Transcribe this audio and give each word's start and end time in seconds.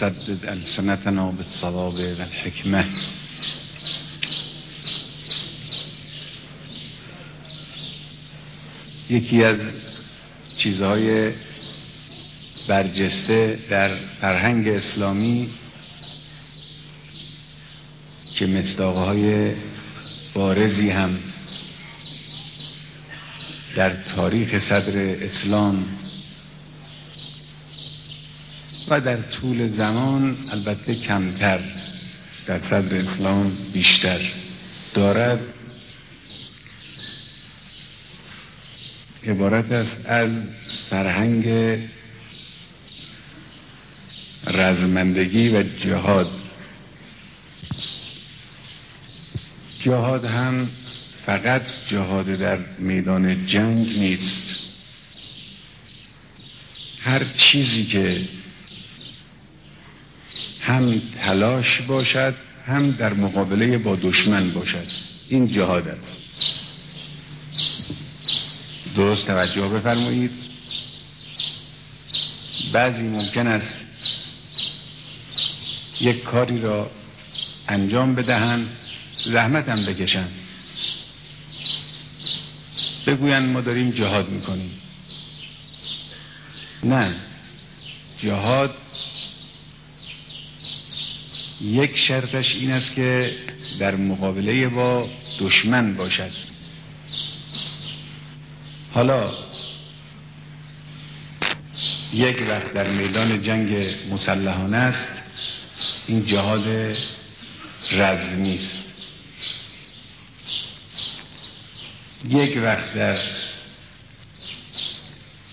سدد 0.00 0.46
السنتنا 0.46 1.30
بالصواب 1.30 1.94
والحکمه 1.94 2.84
یکی 9.10 9.44
از 9.44 9.56
چیزهای 10.56 11.32
برجسته 12.68 13.58
در 13.70 13.96
فرهنگ 14.20 14.68
اسلامی 14.68 15.50
که 18.34 18.46
مصداقهای 18.46 19.52
بارزی 20.34 20.90
هم 20.90 21.18
در 23.76 23.92
تاریخ 24.16 24.58
صدر 24.68 25.24
اسلام 25.24 25.97
و 28.90 29.00
در 29.00 29.16
طول 29.16 29.68
زمان 29.68 30.36
البته 30.50 30.94
کمتر 30.94 31.60
در 32.46 32.58
صدر 32.58 32.96
اسلام 32.96 33.56
بیشتر 33.72 34.20
دارد. 34.94 35.40
عبارت 39.26 39.72
است 39.72 40.06
از 40.06 40.30
فرهنگ 40.90 41.78
رزمندگی 44.46 45.48
و 45.48 45.62
جهاد. 45.62 46.30
جهاد 49.80 50.24
هم 50.24 50.68
فقط 51.26 51.62
جهاد 51.88 52.26
در 52.26 52.58
میدان 52.78 53.46
جنگ 53.46 53.98
نیست. 53.98 54.42
هر 57.00 57.24
چیزی 57.24 57.84
که 57.84 58.20
هم 60.68 61.02
تلاش 61.20 61.80
باشد 61.80 62.34
هم 62.66 62.90
در 62.90 63.12
مقابله 63.12 63.78
با 63.78 63.96
دشمن 63.96 64.50
باشد. 64.50 64.86
این 65.28 65.48
جهاد 65.48 65.88
است. 65.88 66.16
درست 68.96 69.26
توجه 69.26 69.68
بفرمایید. 69.68 70.30
بعضی 72.72 73.02
ممکن 73.02 73.46
است 73.46 73.74
یک 76.00 76.22
کاری 76.22 76.60
را 76.60 76.90
انجام 77.68 78.14
بدهند 78.14 78.68
زحمت 79.24 79.68
هم 79.68 79.86
بکشند. 79.86 80.30
بگویند 83.06 83.48
ما 83.48 83.60
داریم 83.60 83.90
جهاد 83.90 84.28
می‌کنیم. 84.28 84.70
نه 86.84 87.14
جهاد 88.22 88.74
یک 91.60 91.96
شرطش 91.96 92.54
این 92.54 92.70
است 92.70 92.94
که 92.94 93.32
در 93.78 93.94
مقابله 93.94 94.68
با 94.68 95.08
دشمن 95.40 95.94
باشد. 95.94 96.30
حالا 98.94 99.32
یک 102.12 102.42
وقت 102.48 102.72
در 102.72 102.88
میدان 102.90 103.42
جنگ 103.42 103.94
مسلحانه 104.10 104.76
است. 104.76 105.08
این 106.06 106.24
جهاد 106.24 106.96
رزمی 107.92 108.54
است. 108.54 108.78
یک 112.28 112.58
وقت 112.62 112.94
در 112.94 113.18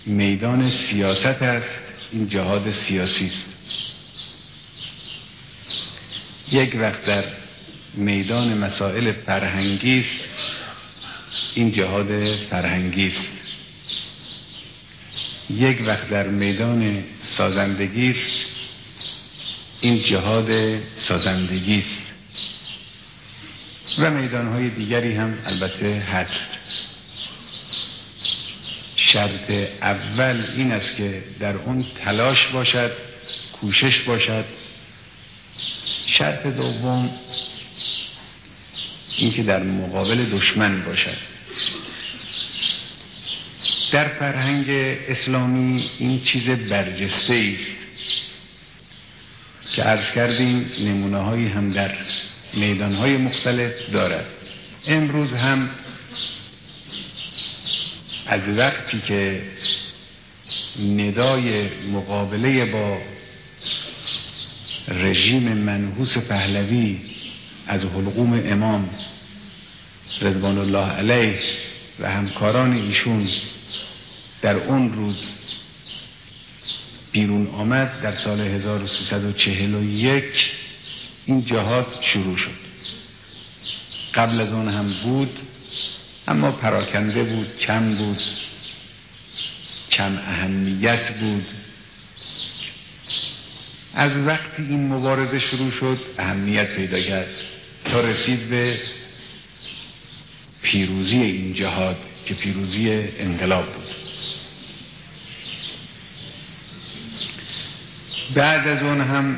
میدان 0.05 0.71
سیاست 0.71 1.25
است. 1.25 1.75
این 2.11 2.29
جهاد 2.29 2.71
سیاسی 2.71 3.25
است. 3.25 3.54
یک 6.55 6.75
وقت 6.75 7.05
در 7.05 7.23
میدان 7.93 8.57
مسائل 8.57 9.11
فرهنگی 9.11 9.99
است 9.99 10.23
این 11.55 11.71
جهاد 11.71 12.35
فرهنگی 12.35 13.07
است 13.07 13.27
یک 15.49 15.81
وقت 15.87 16.09
در 16.09 16.27
میدان 16.27 17.03
سازندگی 17.37 18.09
است 18.09 18.45
این 19.81 20.03
جهاد 20.03 20.79
سازندگی 21.07 21.79
است 21.79 22.05
و 23.99 24.11
میدانهای 24.11 24.69
دیگری 24.69 25.13
هم 25.15 25.37
البته 25.45 25.95
هست. 25.95 26.41
شرط 28.95 29.51
اول 29.81 30.43
این 30.57 30.71
است 30.71 30.95
که 30.97 31.23
در 31.39 31.55
اون 31.55 31.85
تلاش 32.05 32.47
باشد 32.47 32.91
کوشش 33.61 33.99
باشد. 33.99 34.45
شرط 36.17 36.47
دوم 36.47 37.09
اینکه 39.17 39.43
در 39.43 39.63
مقابل 39.63 40.25
دشمن 40.25 40.81
باشد. 40.81 41.17
در 43.91 44.07
فرهنگ 44.07 44.65
اسلامی 45.09 45.89
این 45.99 46.21
چیز 46.23 46.49
برجسته 46.49 47.57
است 49.63 49.75
که 49.75 49.83
عرض 49.83 50.11
کردیم 50.11 50.71
نمونه 50.79 51.17
هایی 51.17 51.47
هم 51.47 51.71
در 51.71 51.91
میدان 52.53 52.95
های 52.95 53.17
مختلف 53.17 53.71
دارد. 53.93 54.25
امروز 54.87 55.31
هم 55.31 55.69
از 58.27 58.41
وقتی 58.57 59.01
که 59.07 59.41
ندای 60.79 61.69
مقابله 61.91 62.65
با 62.65 62.97
رژیم 64.87 65.43
منحوس 65.43 66.17
پهلوی 66.17 66.99
از 67.67 67.81
حلقوم 67.83 68.41
امام 68.45 68.89
رضوان 70.21 70.57
الله 70.57 70.91
علیه 70.91 71.39
و 71.99 72.11
همکاران 72.11 72.73
ایشون 72.73 73.27
در 74.41 74.55
اون 74.55 74.93
روز 74.93 75.15
بیرون 77.11 77.47
آمد 77.47 78.01
در 78.01 78.15
سال 78.15 78.39
1341 78.39 80.23
این 81.25 81.45
جهاد 81.45 81.87
شروع 82.01 82.37
شد. 82.37 82.65
قبل 84.13 84.41
از 84.41 84.49
اون 84.49 84.69
هم 84.69 84.93
بود 85.03 85.39
اما 86.27 86.51
پراکنده 86.51 87.23
بود 87.23 87.59
کم 87.59 87.95
بود 87.95 88.19
کم 89.91 90.17
اهمیت 90.17 91.19
بود. 91.19 91.45
از 93.95 94.11
وقتی 94.17 94.63
این 94.63 94.93
مبارزه 94.93 95.39
شروع 95.39 95.71
شد 95.71 95.99
اهمیت 96.17 96.75
پیدا 96.75 97.01
کرد 97.01 97.27
تا 97.85 98.01
رسید 98.01 98.49
به 98.49 98.79
پیروزی 100.61 101.17
این 101.17 101.53
جهاد 101.53 101.97
که 102.25 102.33
پیروزی 102.33 103.03
انقلاب 103.19 103.65
بود. 103.65 103.85
بعد 108.35 108.67
از 108.67 108.83
اون 108.83 109.01
هم 109.01 109.37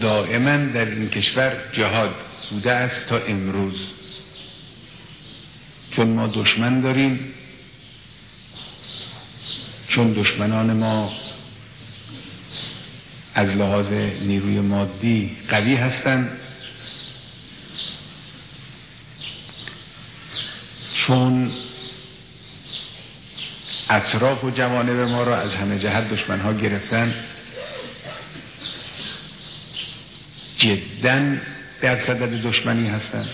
دائما 0.00 0.56
در 0.56 0.84
این 0.84 1.08
کشور 1.08 1.52
جهاد 1.72 2.14
بوده 2.50 2.72
است 2.72 3.06
تا 3.08 3.18
امروز. 3.18 3.74
چون 5.90 6.08
ما 6.08 6.26
دشمن 6.26 6.80
داریم 6.80 7.34
چون 9.88 10.12
دشمنان 10.12 10.72
ما 10.72 11.12
از 13.34 13.48
لحاظ 13.48 13.92
نیروی 14.22 14.60
مادی 14.60 15.36
قوی 15.48 15.74
هستند. 15.74 16.38
چون 20.94 21.50
اطراف 23.90 24.44
و 24.44 24.50
جوانب 24.50 25.00
ما 25.00 25.24
را 25.24 25.36
از 25.36 25.50
همه 25.50 25.78
جهت 25.78 26.10
دشمن 26.10 26.40
ها 26.40 26.52
گرفتن 26.52 27.14
جدا 30.58 31.36
در 31.80 32.06
صدد 32.06 32.42
دشمنی 32.42 32.88
هستند. 32.88 33.28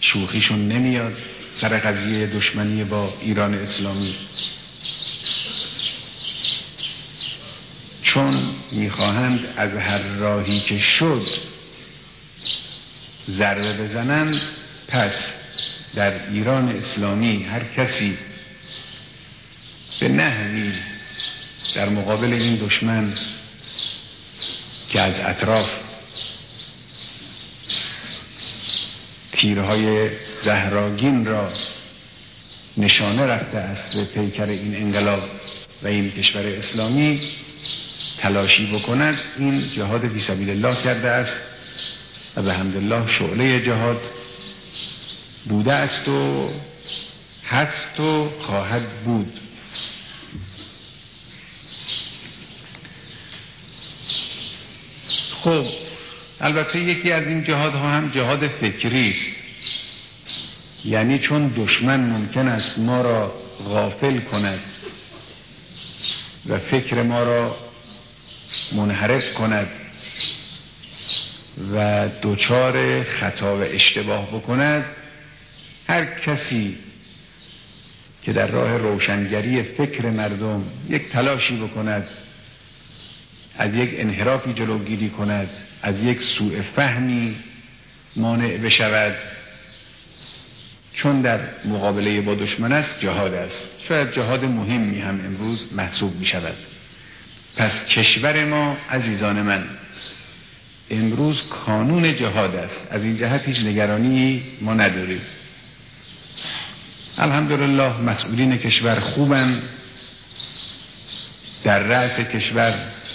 شوخیشون 0.00 0.68
نمیاد. 0.68 1.16
سر 1.60 1.78
قضیه 1.78 2.26
دشمنی 2.26 2.84
با 2.84 3.14
ایران 3.20 3.54
اسلامی. 3.54 4.14
چون 8.14 8.54
می‌خواهند 8.72 9.40
از 9.56 9.70
هر 9.74 9.98
راهی 9.98 10.60
که 10.60 10.78
شد 10.78 11.26
ضربه 13.30 13.72
بزنند 13.72 14.40
پس 14.88 15.12
در 15.94 16.28
ایران 16.30 16.68
اسلامی 16.68 17.42
هر 17.42 17.64
کسی 17.76 18.18
به 20.00 20.08
نحوی 20.08 20.72
در 21.74 21.88
مقابل 21.88 22.32
این 22.32 22.56
دشمن 22.56 23.12
که 24.90 25.00
از 25.00 25.14
اطراف 25.20 25.68
تیرهای 29.32 30.10
زهراگین 30.44 31.24
را 31.24 31.52
نشانه 32.76 33.26
رفته 33.26 33.58
است 33.58 33.96
به 33.96 34.04
پیکر 34.04 34.46
این 34.46 34.76
انقلاب 34.76 35.22
و 35.82 35.86
این 35.86 36.10
کشور 36.10 36.46
اسلامی 36.46 37.20
تلاشی 38.24 38.66
بکند 38.66 39.18
این 39.38 39.70
جهاد 39.70 40.08
فی 40.08 40.20
سبیل 40.20 40.50
الله 40.50 40.82
کرده 40.82 41.10
است 41.10 41.36
و 42.36 42.42
به 42.42 42.58
الله 42.58 43.12
شعله 43.12 43.60
جهاد 43.60 44.00
بوده 45.44 45.72
است 45.72 46.08
و 46.08 46.48
هست 47.46 48.00
و 48.00 48.30
خواهد 48.40 48.88
بود. 49.04 49.40
خب 55.42 55.64
البته 56.40 56.78
یکی 56.78 57.12
از 57.12 57.26
این 57.26 57.44
جهادها 57.44 57.90
هم 57.90 58.10
جهاد 58.10 58.48
فکری 58.48 59.10
است. 59.10 59.36
یعنی 60.84 61.18
چون 61.18 61.48
دشمن 61.56 62.00
ممکن 62.00 62.48
است 62.48 62.78
ما 62.78 63.00
را 63.00 63.32
غافل 63.64 64.20
کند 64.20 64.58
و 66.48 66.58
فکر 66.58 67.02
ما 67.02 67.22
را 67.22 67.63
منحرف 68.72 69.34
کند 69.34 69.66
و 71.74 72.08
دوچار 72.22 73.04
خطا 73.04 73.56
و 73.56 73.60
اشتباه 73.60 74.26
بکند 74.30 74.84
هر 75.88 76.04
کسی 76.04 76.78
که 78.22 78.32
در 78.32 78.46
راه 78.46 78.76
روشنگری 78.76 79.62
فکر 79.62 80.10
مردم 80.10 80.64
یک 80.88 81.12
تلاشی 81.12 81.56
بکند 81.56 82.06
از 83.58 83.74
یک 83.74 83.90
انحرافی 83.92 84.52
جلوگیری 84.52 85.10
کند 85.10 85.48
از 85.82 86.00
یک 86.00 86.22
سوء 86.22 86.62
فهمی 86.76 87.36
مانع 88.16 88.56
بشود 88.56 89.14
چون 90.94 91.20
در 91.20 91.40
مقابله 91.64 92.20
با 92.20 92.34
دشمن 92.34 92.72
است 92.72 93.00
جهاد 93.00 93.34
است. 93.34 93.68
شاید 93.88 94.12
جهاد 94.12 94.44
مهمی 94.44 95.00
هم 95.00 95.20
امروز 95.24 95.72
محسوب 95.76 96.16
می 96.16 96.26
شود 96.26 96.54
پس 97.56 97.72
کشور 97.88 98.44
ما 98.44 98.76
عزیزان 98.90 99.42
من 99.42 99.64
امروز 100.90 101.42
کانون 101.48 102.16
جهاد 102.16 102.56
است. 102.56 102.80
از 102.90 103.02
این 103.02 103.16
جهت 103.16 103.48
هیچ 103.48 103.58
نگرانی 103.58 104.42
ما 104.60 104.74
نداریم. 104.74 105.20
الحمدلله 107.18 108.00
مسئولین 108.00 108.56
کشور 108.56 109.00
خوبن. 109.00 109.62
در 111.64 111.78
رأس 111.78 112.20
کشور 112.20 112.74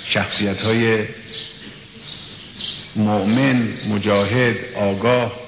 شخصیت 0.10 0.62
های 0.62 1.06
مؤمن 2.96 3.74
مجاهد 3.90 4.56
آگاه 4.76 5.40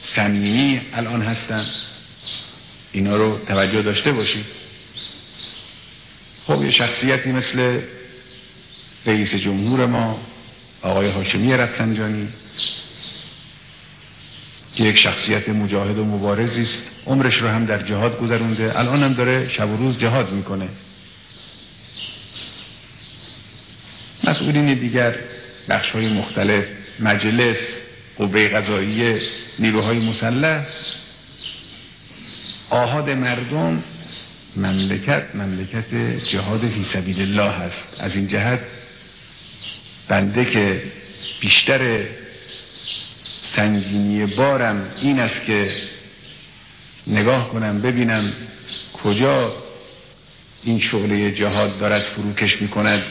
صمیمی 0.00 0.80
الان 0.94 1.22
هستن. 1.22 1.66
اینا 2.92 3.16
رو 3.16 3.38
توجه 3.48 3.82
داشته 3.82 4.12
باشید. 4.12 4.44
خب 6.46 6.64
یه 6.64 6.70
شخصیتی 6.70 7.32
مثل 7.32 7.80
رئیس 9.06 9.34
جمهور 9.34 9.86
ما 9.86 10.20
آقای 10.82 11.10
هاشمی 11.10 11.52
رفسنجانی 11.52 12.28
که 14.74 14.84
یک 14.84 14.98
شخصیت 14.98 15.48
مجاهد 15.48 15.98
و 15.98 16.04
مبارزی 16.04 16.62
است. 16.62 16.90
عمرش 17.06 17.34
رو 17.34 17.48
هم 17.48 17.64
در 17.64 17.82
جهاد 17.82 18.18
گذرونده. 18.18 18.78
الان 18.78 19.02
هم 19.02 19.12
داره 19.12 19.48
شب 19.48 19.70
و 19.70 19.76
روز 19.76 19.98
جهاد 19.98 20.32
می‌کنه. 20.32 20.68
مسئولین 24.24 24.74
دیگر 24.74 25.14
بخش 25.68 25.90
های 25.90 26.08
مختلف 26.08 26.64
مجلس 27.00 27.56
قوه 28.18 28.48
قضاییه 28.48 29.22
نیروهای 29.58 29.98
مسلح. 29.98 30.66
آهاد 32.70 33.10
مردم 33.10 33.82
مملکت 34.56 35.22
مملکت 35.34 35.94
جهاد 36.32 36.60
فی 36.60 36.84
سبیل 36.92 37.20
الله 37.20 37.50
هست 37.50 37.84
از 37.98 38.16
این 38.16 38.28
جهت 38.28 38.60
بنده 40.12 40.44
که 40.44 40.82
بیشتر 41.40 42.04
سنگینی 43.56 44.26
بارم 44.26 44.90
این 45.02 45.18
است 45.18 45.44
که 45.44 45.74
نگاه 47.06 47.48
کنم 47.48 47.80
ببینم 47.80 48.32
کجا 48.92 49.52
این 50.64 50.80
شعله 50.80 51.32
جهاد 51.32 51.78
دارد 51.78 52.02
فروکش 52.02 52.62
می 52.62 52.68
کند 52.68 53.02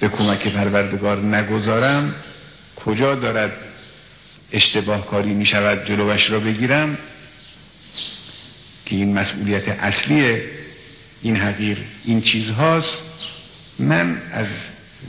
به 0.00 0.08
کمک 0.08 0.48
پروردگار 0.48 1.16
نگذارم. 1.36 2.14
کجا 2.76 3.14
دارد 3.14 3.52
اشتباه 4.52 5.06
کاری 5.06 5.34
می 5.34 5.46
شود 5.46 5.86
جلوش 5.86 6.30
را 6.30 6.40
بگیرم. 6.40 6.98
که 8.86 8.96
این 8.96 9.18
مسئولیت 9.18 9.68
اصلی 9.68 10.40
این 11.22 11.36
حقیر 11.36 11.78
این 12.04 12.22
چیزهاست. 12.22 13.02
من 13.78 14.22
از 14.32 14.46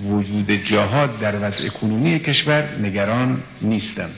وجود 0.03 0.51
جهاد 0.51 1.19
در 1.19 1.35
وضع 1.35 1.69
کنونی 1.69 2.19
کشور 2.19 2.77
نگران 2.81 3.43
نیستم. 3.61 4.09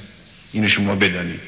اینو 0.51 0.67
شما 0.67 0.95
بدانید. 0.95 1.41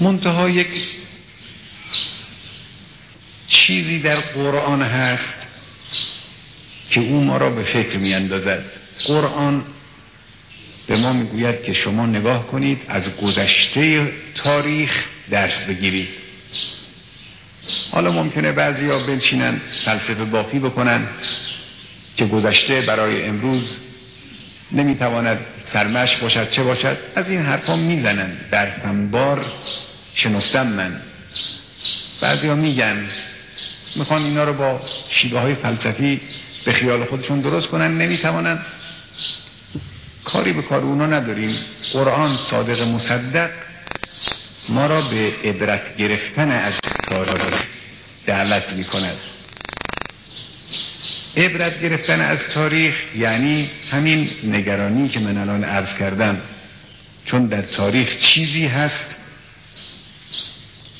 منتها 0.00 0.50
یک 0.50 0.88
چیزی 3.48 3.98
در 3.98 4.20
قرآن 4.20 4.82
هست 4.82 5.34
که 6.90 7.00
او 7.00 7.24
ما 7.24 7.36
را 7.36 7.50
به 7.50 7.62
فکر 7.62 7.98
می 7.98 8.14
اندازد 8.14 8.64
قرآن 9.06 9.64
به 10.86 10.96
ما 10.96 11.12
می‌گوید 11.12 11.62
که 11.62 11.72
شما 11.72 12.06
نگاه 12.06 12.46
کنید 12.46 12.78
از 12.88 13.16
گذشته 13.16 14.12
تاریخ 14.34 15.04
درس 15.30 15.66
بگیرید. 15.68 16.08
حالا 17.90 18.12
ممکنه 18.12 18.52
بعضی 18.52 18.86
ها 18.86 18.98
بنشینن 18.98 19.60
فلسفه 19.84 20.24
بافی 20.24 20.58
بکنن 20.58 21.06
که 22.16 22.26
گذشته 22.26 22.80
برای 22.80 23.24
امروز 23.24 23.62
نمی‌تواند 24.72 25.38
سرمش 25.72 26.16
باشد 26.16 26.50
چه 26.50 26.62
باشد؟ 26.62 26.96
از 27.16 27.28
این 27.28 27.42
حرفا 27.42 27.76
می‌زنن. 27.76 28.30
در 28.50 28.66
بار 29.10 29.44
شنفتم 30.14 30.66
من. 30.66 31.00
بعضی 32.22 32.48
ها 32.48 32.54
میگن 32.54 33.06
می‌خوان 33.96 34.24
اینا 34.24 34.44
رو 34.44 34.52
با 34.52 34.80
شیبه 35.10 35.40
های 35.40 35.54
فلسفی 35.54 36.20
به 36.64 36.72
خیال 36.72 37.04
خودشون 37.04 37.40
درست 37.40 37.66
کنن 37.66 37.98
نمی‌توانن. 37.98 38.58
کاری 40.24 40.52
به 40.52 40.62
کار 40.62 40.80
اونا 40.80 41.06
نداریم. 41.06 41.56
قرآن 41.92 42.36
صادق 42.50 42.82
مصدق 42.82 43.50
ما 44.68 44.86
را 44.86 45.00
به 45.00 45.32
عبرت 45.44 45.96
گرفتن 45.96 46.50
از 46.50 46.74
تاریخ 47.08 47.62
دعوت 48.28 48.72
می 48.72 48.84
کند 48.84 49.16
عبرت 51.36 51.82
گرفتن 51.82 52.20
از 52.20 52.38
تاریخ 52.54 52.94
یعنی 53.16 53.70
همین 53.90 54.30
نگرانی 54.44 55.08
که 55.08 55.20
من 55.20 55.38
الان 55.38 55.64
عرض 55.64 55.98
کردم. 55.98 56.40
چون 57.24 57.46
در 57.46 57.62
تاریخ 57.62 58.18
چیزی 58.18 58.66
هست 58.66 59.04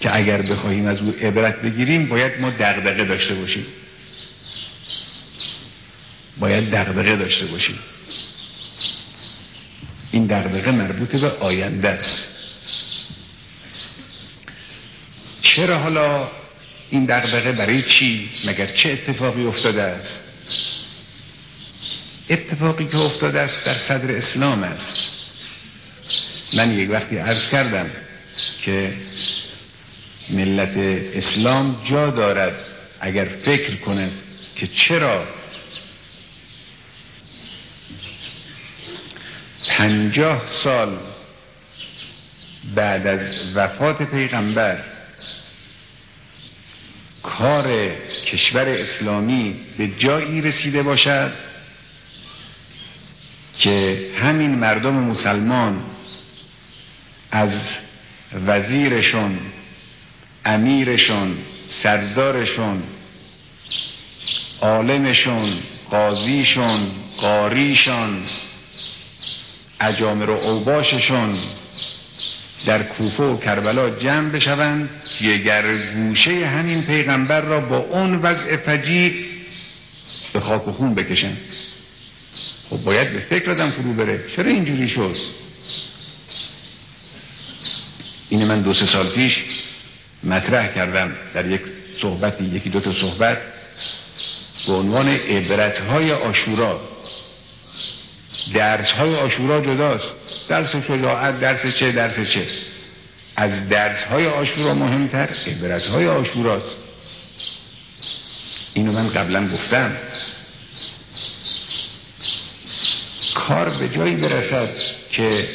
که 0.00 0.16
اگر 0.16 0.42
بخواهیم 0.42 0.86
از 0.86 1.02
او 1.02 1.14
عبرت 1.22 1.62
بگیریم 1.62 2.06
باید 2.06 2.40
ما 2.40 2.50
دغدغه 2.50 3.04
داشته 3.04 3.34
باشیم. 3.34 3.66
باید 6.38 6.70
دغدغه 6.70 7.16
داشته 7.16 7.46
باشیم. 7.46 7.78
این 10.10 10.26
دغدغه 10.26 10.70
مربوط 10.70 11.16
به 11.16 11.30
آینده 11.30 11.88
است. 11.88 12.18
چرا 15.42 15.78
حالا 15.78 16.28
این 16.90 17.04
دغدغه 17.04 17.52
برای 17.52 17.82
چی؟ 17.82 18.30
مگر 18.44 18.66
چه 18.66 18.90
اتفاقی 18.92 19.44
افتاده 19.44 19.82
است؟ 19.82 20.18
اتفاقی 22.30 22.86
که 22.86 22.96
افتاده 22.96 23.40
است 23.40 23.66
در 23.66 23.78
صدر 23.78 24.16
اسلام 24.16 24.62
است. 24.62 25.08
من 26.54 26.78
یک 26.78 26.90
وقتی 26.90 27.16
عرض 27.16 27.50
کردم 27.50 27.90
که 28.62 28.92
ملت 30.30 30.76
اسلام 31.14 31.82
جا 31.84 32.10
دارد 32.10 32.54
اگر 33.00 33.24
فکر 33.24 33.74
کنه 33.74 34.10
که 34.56 34.66
چرا 34.66 35.24
پنجاه 39.78 40.42
سال 40.64 40.98
بعد 42.74 43.06
از 43.06 43.20
وفات 43.54 44.02
پیغمبر 44.02 44.78
کار 47.38 47.90
کشور 48.26 48.68
اسلامی 48.68 49.56
به 49.78 49.88
جایی 49.98 50.40
رسیده 50.40 50.82
باشد 50.82 51.32
که 53.58 54.06
همین 54.22 54.50
مردم 54.50 54.94
مسلمان 54.94 55.84
از 57.30 57.52
وزیرشون 58.46 59.38
امیرشون 60.44 61.38
سردارشون 61.82 62.82
عالمشون 64.60 65.52
قاضیشون 65.90 66.90
قاریشون 67.20 68.22
اجامر 69.80 70.30
و 70.30 70.34
اوباششون 70.34 71.38
در 72.66 72.82
کوفه 72.82 73.22
و 73.22 73.36
کربلا 73.36 73.90
جمع 73.90 74.28
بشوند. 74.30 74.90
گر 75.20 75.76
گوشه 75.76 76.46
همین 76.46 76.82
پیغمبر 76.82 77.40
را 77.40 77.60
با 77.60 77.76
اون 77.76 78.14
وضع 78.14 78.56
فجیع 78.56 79.12
به 80.32 80.40
خاک 80.40 80.68
و 80.68 80.72
خون 80.72 80.94
بکشن. 80.94 81.36
خب 82.70 82.76
باید 82.76 83.12
به 83.12 83.20
فکر 83.20 83.50
آدم 83.50 83.70
فرو 83.70 83.92
بره. 83.92 84.24
چرا 84.36 84.50
اینجوری 84.50 84.88
شد؟ 84.88 85.16
این 88.28 88.44
من 88.44 88.62
دو 88.62 88.74
سه 88.74 88.86
سال 88.86 89.08
پیش 89.08 89.38
مطرح 90.24 90.74
کردم 90.74 91.12
در 91.34 91.46
یک 91.46 91.60
صحبتی 92.02 92.44
یکی 92.44 92.70
دو 92.70 92.80
تا 92.80 92.92
صحبت 92.92 93.38
به 94.66 94.72
عنوان 94.72 95.08
عبرت 95.08 95.78
های 95.78 96.12
آشورا. 96.12 96.80
درس 98.54 98.90
های 98.90 99.14
آشورا 99.14 99.60
جداست. 99.60 100.27
درس 100.48 100.76
شجاعت 100.76 101.40
درس 101.40 101.66
چه 101.80 101.92
درس 101.92 102.14
چه. 102.14 102.46
از 103.36 103.68
درس 103.68 104.04
های 104.04 104.26
آشورا 104.26 104.74
مهمتر 104.74 105.28
عبرت 105.46 105.86
های 105.86 106.08
آشوراست. 106.08 106.76
اینو 108.74 108.92
من 108.92 109.08
قبلا 109.08 109.48
گفتم. 109.48 109.92
کار 113.34 113.68
به 113.68 113.88
جایی 113.88 114.14
برسد 114.16 114.68
که 115.12 115.48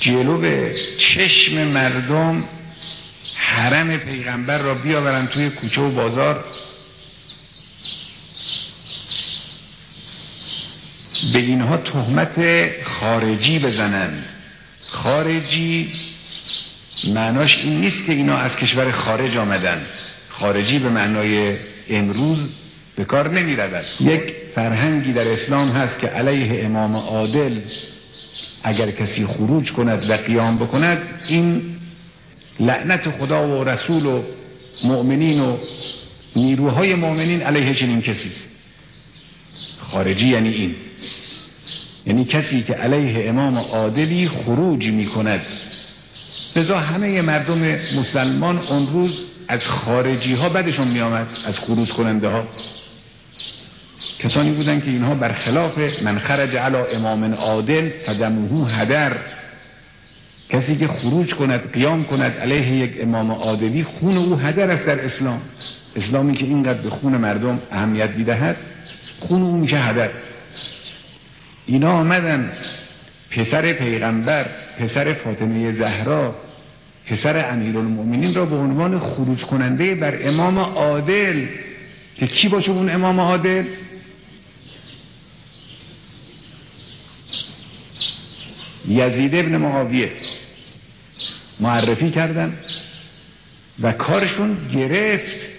جلو 0.00 0.72
چشم 0.98 1.54
مردم 1.54 2.44
حرم 3.34 3.96
پیغمبر 3.96 4.58
را 4.58 4.74
بیاورن 4.74 5.26
توی 5.26 5.50
کوچه 5.50 5.80
و 5.80 5.90
بازار. 5.90 6.44
به 11.32 11.38
اینها 11.38 11.76
تهمت 11.76 12.70
خارجی 12.82 13.58
بزنند 13.58 14.24
خارجی 14.88 15.88
معناش 17.14 17.58
این 17.58 17.80
نیست 17.80 18.06
که 18.06 18.12
اینا 18.12 18.36
از 18.36 18.56
کشور 18.56 18.92
خارج 18.92 19.36
آمدن. 19.36 19.82
خارجی 20.28 20.78
به 20.78 20.88
معنای 20.88 21.56
امروز 21.90 22.38
به 22.96 23.04
کار 23.04 23.30
نمی 23.30 23.56
رود. 23.56 23.84
یک 24.00 24.22
فرهنگی 24.54 25.12
در 25.12 25.28
اسلام 25.28 25.70
هست 25.70 25.98
که 25.98 26.06
علیه 26.06 26.64
امام 26.64 26.96
عادل 26.96 27.60
اگر 28.62 28.90
کسی 28.90 29.26
خروج 29.26 29.72
کند 29.72 30.10
و 30.10 30.16
قیام 30.16 30.58
بکند 30.58 30.98
این 31.28 31.62
لعنت 32.60 33.10
خدا 33.10 33.48
و 33.48 33.64
رسول 33.64 34.06
و 34.06 34.22
مؤمنین 34.84 35.40
و 35.40 35.56
نیروهای 36.36 36.94
مؤمنین 36.94 37.42
علیه 37.42 37.74
چنین 37.74 38.02
کسی 38.02 38.30
خارجی 39.90 40.28
یعنی 40.28 40.48
این. 40.48 40.74
یعنی 42.06 42.24
کسی 42.24 42.62
که 42.62 42.72
علیه 42.72 43.28
امام 43.28 43.58
عادلی 43.58 44.28
خروج 44.28 44.86
می 44.86 45.06
کند 45.06 45.40
همه 46.56 47.22
مردم 47.22 47.78
مسلمان 48.00 48.58
اون 48.58 48.86
روز 48.92 49.20
از 49.48 49.64
خارجی 49.64 50.34
ها 50.34 50.48
بدشون 50.48 50.88
می 50.88 51.00
آمد 51.00 51.26
از 51.44 51.58
خروج 51.58 51.88
کننده 51.88 52.28
ها 52.28 52.44
کسانی 54.18 54.52
بودن 54.52 54.80
که 54.80 54.90
اینها 54.90 55.14
برخلاف 55.14 55.78
من 56.02 56.18
خرج 56.18 56.56
علا 56.56 56.84
امام 56.84 57.34
عادل 57.34 57.88
فدموهو 58.06 58.64
هدر. 58.64 59.12
کسی 60.50 60.76
که 60.76 60.88
خروج 60.88 61.34
کند 61.34 61.72
قیام 61.72 62.04
کند 62.04 62.38
علیه 62.38 62.76
یک 62.76 62.92
امام 63.02 63.30
عادلی 63.30 63.84
خون 63.84 64.16
او 64.16 64.36
هدر 64.36 64.70
است 64.70 64.86
در 64.86 65.04
اسلام. 65.04 65.40
اسلامی 65.96 66.34
که 66.34 66.44
اینقدر 66.44 66.78
به 66.78 66.90
خون 66.90 67.16
مردم 67.16 67.58
اهمیت 67.70 68.10
می‌دهد 68.10 68.56
خون 69.20 69.42
او 69.42 69.56
میشه 69.56 69.76
هدر. 69.76 70.10
اینا 71.66 71.92
آمدن. 71.92 72.52
پسر 73.30 73.72
پیغمبر 73.72 74.46
پسر 74.78 75.12
فاطمه 75.12 75.72
زهرا 75.72 76.34
پسر 77.06 77.36
المؤمنین 77.36 78.34
را 78.34 78.46
به 78.46 78.56
عنوان 78.56 78.98
خروج 78.98 79.44
کننده 79.44 79.94
بر 79.94 80.28
امام 80.28 80.58
عادل. 80.58 81.46
که 82.16 82.26
کی 82.26 82.48
باشه 82.48 82.70
اون 82.70 82.90
امام 82.90 83.20
عادل؟ 83.20 83.64
یزید 88.88 89.34
ابن 89.34 89.56
معاویه. 89.56 90.10
معرفی 91.60 92.10
کردن 92.10 92.56
و 93.80 93.92
کارشون 93.92 94.56
گرفت. 94.74 95.52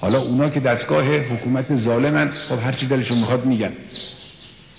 حالا 0.00 0.18
اونا 0.18 0.50
که 0.50 0.60
دستگاه 0.60 1.16
حکومت 1.16 1.76
ظالمن 1.76 2.30
خب 2.30 2.58
هرچی 2.64 2.86
دلشون 2.86 3.18
می‌خواد 3.18 3.44
میگن. 3.44 3.72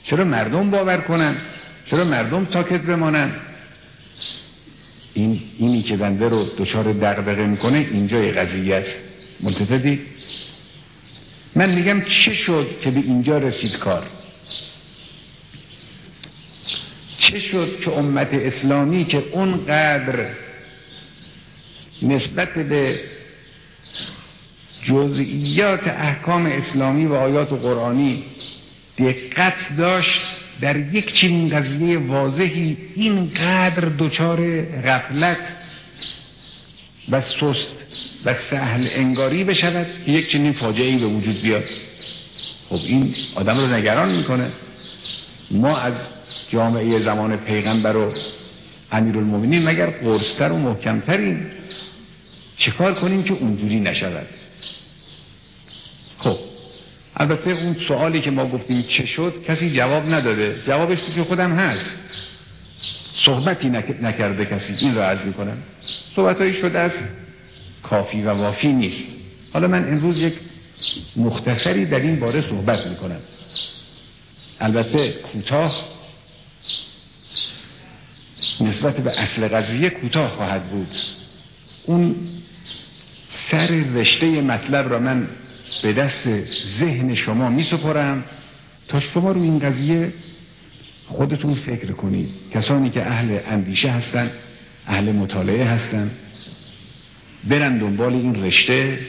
چرا 0.10 0.24
مردم 0.24 0.72
باور 0.72 0.98
کنن؟ 0.98 1.36
چرا 1.86 2.04
مردم 2.04 2.46
تاکت 2.46 2.82
بمانن؟ 2.82 3.32
این 5.14 5.42
اینی 5.58 5.82
که 5.84 5.98
بنده 5.98 6.30
رو 6.30 6.44
دچار 6.58 6.94
دغدغه 6.94 7.46
می‌کنه 7.46 7.78
اینجای 7.78 8.32
قضیه 8.32 8.76
است. 8.76 8.98
ملتفتی 9.40 10.00
من 11.56 11.70
میگم 11.70 12.02
چه 12.02 12.34
شد 12.34 12.68
که 12.82 12.92
به 12.92 13.00
اینجا 13.00 13.38
رسید 13.38 13.78
کار؟ 13.78 14.04
چه 17.20 17.40
شد 17.40 17.80
که 17.84 17.92
امت 17.92 18.30
اسلامی 18.34 19.06
که 19.06 19.24
اونقدر 19.32 20.26
نسبت 22.02 22.54
به 22.54 23.00
جزئیات 24.84 25.88
احکام 25.88 26.46
اسلامی 26.46 27.06
و 27.06 27.14
آیات 27.14 27.54
قرآنی 27.54 28.24
دقت 29.00 29.77
داشت 29.77 30.22
در 30.62 30.77
یک 30.77 31.13
چنین 31.13 31.50
قضیه 31.50 31.98
واضحی 31.98 32.77
اینقدر 32.96 33.89
دچار 34.00 34.62
غفلت 34.62 35.38
و 37.12 37.22
سست 37.22 37.68
و 38.25 38.36
سهل 38.50 38.88
انگاری 38.92 39.44
بشود 39.44 39.88
یک 40.08 40.32
چنین 40.32 40.51
فاجعه 40.51 40.98
به 40.98 41.06
وجود 41.06 41.42
بیاد. 41.42 41.63
خب 42.70 42.80
این 42.86 43.16
آدم 43.36 43.58
رو 43.58 43.68
نگران 43.68 44.12
می‌کنه. 44.16 44.51
ما 45.51 45.77
از 45.77 45.94
جامعه 46.50 47.00
زمان 47.00 47.38
پیغمبر 47.38 47.96
و 47.96 48.13
امیرالمومنین 48.92 49.63
مگر 49.63 49.86
قرصتر 49.86 50.51
و 50.51 50.58
محکمترین 50.58 51.46
چیکار 52.58 52.94
کنیم 52.94 53.24
که 53.24 53.34
اونجوری 53.34 53.80
نشود؟ 53.80 54.27
البته 57.19 57.50
اون 57.51 57.75
سوالی 57.88 58.21
که 58.21 58.31
ما 58.31 58.47
گفتیم 58.47 58.81
چه 58.81 59.05
شد 59.05 59.43
کسی 59.47 59.71
جواب 59.71 60.13
نداده. 60.13 60.62
جوابش 60.67 60.97
که 61.15 61.24
خودم 61.24 61.51
هست. 61.51 61.86
صحبتی 63.25 63.69
نکرده 64.01 64.45
کسی. 64.45 64.74
این 64.86 64.95
را 64.95 65.05
عرض 65.09 65.25
می‌کنم. 65.25 65.57
صحبت 66.15 66.53
شده 66.53 66.79
است 66.79 67.00
کافی 67.83 68.21
و 68.21 68.29
وافی 68.29 68.74
نیست. 68.74 69.03
حالا 69.53 69.67
من 69.67 69.89
امروز 69.89 70.17
یک 70.17 70.33
مختصری 71.15 71.86
در 71.86 72.00
این 72.00 72.19
باره 72.19 72.41
صحبت 72.41 72.88
می‌کنم. 72.88 73.19
البته 74.59 75.12
کوتاه 75.12 75.75
نسبت 78.62 78.97
به 78.97 79.19
اصل 79.19 79.47
قضیه 79.47 79.89
کوتاه 79.89 80.29
خواهد 80.29 80.63
بود. 80.63 80.95
اون 81.86 82.15
سر 83.51 83.67
رشته 83.95 84.41
مطلب 84.41 84.89
را 84.89 85.00
من 85.00 85.27
به 85.83 85.93
دست 85.93 86.29
ذهن 86.79 87.15
شما 87.15 87.50
می 87.50 87.63
سپرم 87.63 88.24
تا 88.88 89.00
شما 89.00 89.31
رو 89.31 89.41
این 89.41 89.59
قضیه 89.59 90.13
خودتون 91.07 91.53
فکر 91.53 91.91
کنید. 91.91 92.29
کسانی 92.53 92.89
که 92.89 93.01
اهل 93.01 93.39
اندیشه 93.47 93.91
هستند 93.91 94.31
اهل 94.88 95.12
مطالعه 95.12 95.65
هستند 95.65 96.12
برن 97.43 97.77
دنبال 97.77 98.13
این 98.13 98.43
رشته. 98.43 99.00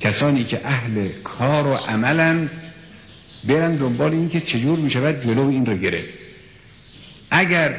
کسانی 0.00 0.44
که 0.44 0.60
اهل 0.64 1.08
کار 1.24 1.66
و 1.66 1.74
عملن 1.74 2.50
برن 3.44 3.76
دنبال 3.76 4.12
این 4.12 4.28
که 4.28 4.40
چجور 4.40 4.78
می 4.78 4.90
شود 4.90 5.22
جلو 5.24 5.48
این 5.48 5.66
رو 5.66 5.76
گرفت. 5.76 6.08
اگر 7.30 7.74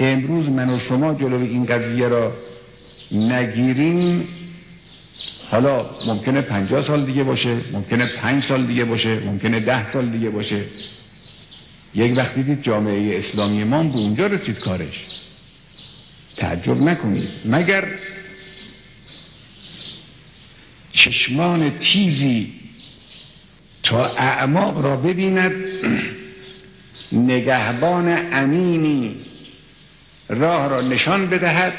امروز 0.00 0.48
من 0.48 0.70
و 0.70 0.78
شما 0.78 1.14
جلو 1.14 1.40
این 1.40 1.66
قضیه 1.66 2.08
را 2.08 2.32
نگیریم 3.12 4.28
حالا 5.52 5.86
ممکنه 6.06 6.40
پنجاه 6.40 6.86
سال 6.86 7.04
دیگه 7.04 7.22
باشه 7.22 7.56
ممکنه 7.72 8.06
پنج 8.06 8.44
سال 8.44 8.66
دیگه 8.66 8.84
باشه 8.84 9.20
ممکنه 9.20 9.60
ده 9.60 9.92
سال 9.92 10.08
دیگه 10.08 10.30
باشه. 10.30 10.64
یک 11.94 12.16
وقتی 12.16 12.42
دید 12.42 12.62
جامعه 12.62 13.18
اسلامی 13.18 13.64
ما 13.64 13.82
به 13.82 13.96
اونجا 13.96 14.26
رسید 14.26 14.58
کارش. 14.58 15.04
تعجب 16.36 16.82
نکنید. 16.82 17.28
مگر 17.44 17.84
چشمان 20.92 21.78
تیزی 21.78 22.52
تا 23.82 24.06
اعماق 24.06 24.84
را 24.84 24.96
ببیند 24.96 25.52
نگهبان 27.12 28.26
امینی 28.32 29.16
راه 30.28 30.68
را 30.68 30.80
نشان 30.80 31.26
بدهد 31.26 31.72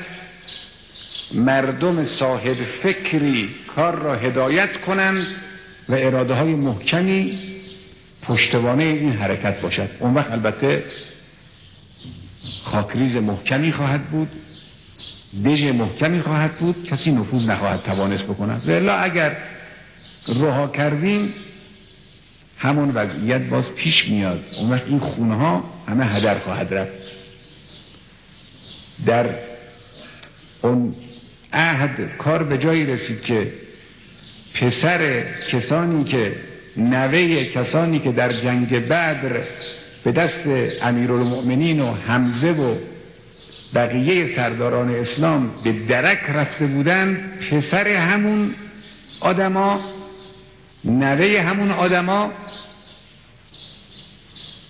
مردم 1.33 2.05
صاحب 2.05 2.57
فکری 2.83 3.49
کار 3.75 3.95
را 3.95 4.15
هدایت 4.15 4.81
کنند 4.81 5.27
و 5.89 5.93
اراده 5.93 6.33
های 6.33 6.55
محکمی 6.55 7.39
پشتوانه 8.21 8.83
این 8.83 9.13
حرکت 9.13 9.61
باشد. 9.61 9.89
اون 9.99 10.13
وقت 10.13 10.31
البته 10.31 10.83
خاکریز 12.63 13.15
محکمی 13.15 13.71
خواهد 13.71 14.05
بود 14.05 14.29
دژ 15.45 15.63
محکمی 15.63 16.21
خواهد 16.21 16.51
بود 16.51 16.83
کسی 16.83 17.11
نفوذ 17.11 17.45
نخواهد 17.45 17.83
توانست 17.83 18.23
بکند. 18.23 18.63
ولی 18.67 18.89
اگر 18.89 19.37
رها 20.27 20.67
کردیم 20.67 21.33
همون 22.57 22.91
وضعیت 22.91 23.41
باز 23.41 23.71
پیش 23.75 24.05
میاد. 24.09 24.43
اون 24.57 24.71
وقت 24.71 24.87
این 24.87 24.99
خونه 24.99 25.35
ها 25.35 25.63
همه 25.87 26.05
هدر 26.05 26.39
خواهد 26.39 26.73
رفت. 26.73 26.91
در 29.05 29.29
اون 30.61 30.95
عهد 31.53 32.17
کار 32.17 32.43
به 32.43 32.57
جایی 32.57 32.85
رسید 32.85 33.21
که 33.21 33.47
پسر 34.53 35.23
کسانی 35.51 36.03
که 36.03 36.35
نوه 36.77 37.45
کسانی 37.45 37.99
که 37.99 38.11
در 38.11 38.33
جنگ 38.33 38.87
بدر 38.87 39.41
به 40.03 40.11
دست 40.11 40.47
امیرالمؤمنین 40.81 41.79
و 41.79 41.93
حمزه 42.07 42.51
و 42.51 42.75
بقیه 43.75 44.35
سرداران 44.35 44.95
اسلام 44.95 45.51
به 45.63 45.71
درک 45.71 46.19
رفته 46.33 46.65
بودند 46.65 47.39
پسر 47.51 47.87
همون 47.87 48.55
آدما 49.19 49.79
نوه 50.85 51.41
همون 51.41 51.71
آدما 51.71 52.31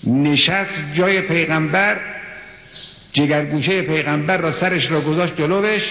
نشست 0.03 0.83
جای 0.93 1.21
پیغمبر 1.21 1.97
جگرگوشه 3.13 3.81
پیغمبر 3.81 4.37
را 4.37 4.51
سرش 4.51 4.91
را 4.91 5.01
گذاشت 5.01 5.37
جلوش 5.37 5.81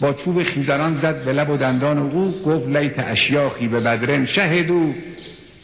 با 0.00 0.12
چوب 0.12 0.42
خیزران 0.42 1.00
زد 1.02 1.24
به 1.24 1.32
لب 1.32 1.50
و 1.50 1.56
دندان 1.56 1.98
او 1.98 2.42
گفت 2.42 2.68
لیت 2.68 2.94
اشیاخی 2.98 3.68
به 3.68 3.80
بدرن 3.80 4.26
شهدو 4.26 4.94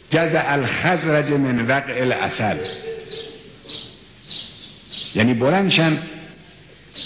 جز 0.09 0.29
الخزرج 0.33 1.31
من 1.31 1.67
وقع 1.67 2.01
الاصل 2.01 2.57
یعنی 5.15 5.33
بلندشن 5.33 5.97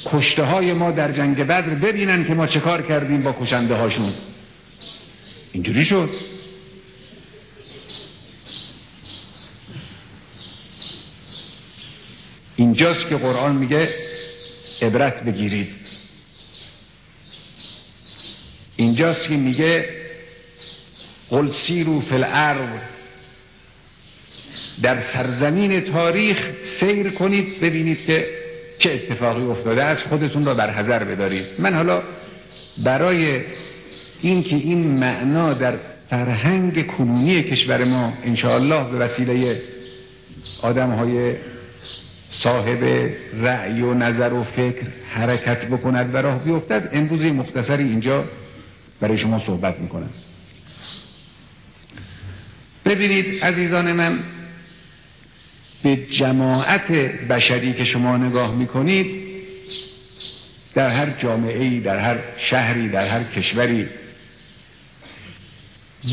کشته 0.05 0.43
های 0.43 0.73
ما 0.73 0.91
در 0.91 1.11
جنگ 1.11 1.37
بدر 1.37 1.61
ببینن 1.61 2.25
که 2.25 2.33
ما 2.33 2.47
چه 2.47 2.59
کار 2.59 2.81
کردیم 2.81 3.23
با 3.23 3.35
کشنده 3.41 3.75
هاشون 3.75 4.13
اینجوری 5.53 5.85
شد. 5.85 6.09
اینجاست 12.55 13.09
که 13.09 13.17
قرآن 13.17 13.55
میگه 13.55 13.89
عبرت 14.81 15.23
بگیرید. 15.23 15.86
اینجاست 18.77 19.27
که 19.27 19.35
میگه 19.35 19.85
قل 21.29 21.49
سیرو 21.51 21.99
فی 21.99 22.23
در 24.81 24.97
سرزمین 25.13 25.81
تاریخ 25.81 26.37
سیر 26.79 27.09
کنید 27.09 27.59
ببینید 27.59 28.05
که 28.05 28.27
چه 28.79 28.91
اتفاقی 28.93 29.43
افتاده 29.43 29.83
است. 29.83 30.03
خودتون 30.03 30.45
را 30.45 30.53
بر 30.53 30.69
حذر 30.69 31.03
بدارید. 31.03 31.45
من 31.59 31.73
حالا 31.73 32.01
برای 32.83 33.41
اینکه 34.21 34.55
این 34.55 34.77
معنا 34.77 35.53
در 35.53 35.73
فرهنگ 36.09 36.87
کنونی 36.87 37.43
کشور 37.43 37.83
ما 37.83 38.13
انشاءالله 38.23 38.91
به 38.91 38.97
وسیله 38.97 39.61
آدم 40.61 40.89
های 40.89 41.33
صاحب 42.29 43.09
رأی 43.41 43.81
و 43.81 43.93
نظر 43.93 44.33
و 44.33 44.43
فکر 44.43 44.81
حرکت 45.09 45.65
بکند 45.65 46.15
و 46.15 46.17
راه 46.17 46.43
بیفتد 46.43 46.89
امروز 46.93 47.21
مختصری 47.21 47.83
اینجا 47.83 48.25
برای 48.99 49.17
شما 49.17 49.39
صحبت 49.45 49.79
می‌کنم. 49.79 50.09
ببینید 52.85 53.43
عزیزان 53.43 53.91
من 53.91 54.19
به 55.83 55.95
جماعت 55.95 56.91
بشری 57.29 57.73
که 57.73 57.85
شما 57.85 58.17
نگاه 58.17 58.55
می‌کنید 58.55 59.27
در 60.73 60.89
هر 60.89 61.09
جامعه 61.21 61.63
ای 61.63 61.79
در 61.79 61.99
هر 61.99 62.17
شهری 62.37 62.89
در 62.89 63.07
هر 63.07 63.23
کشوری 63.23 63.87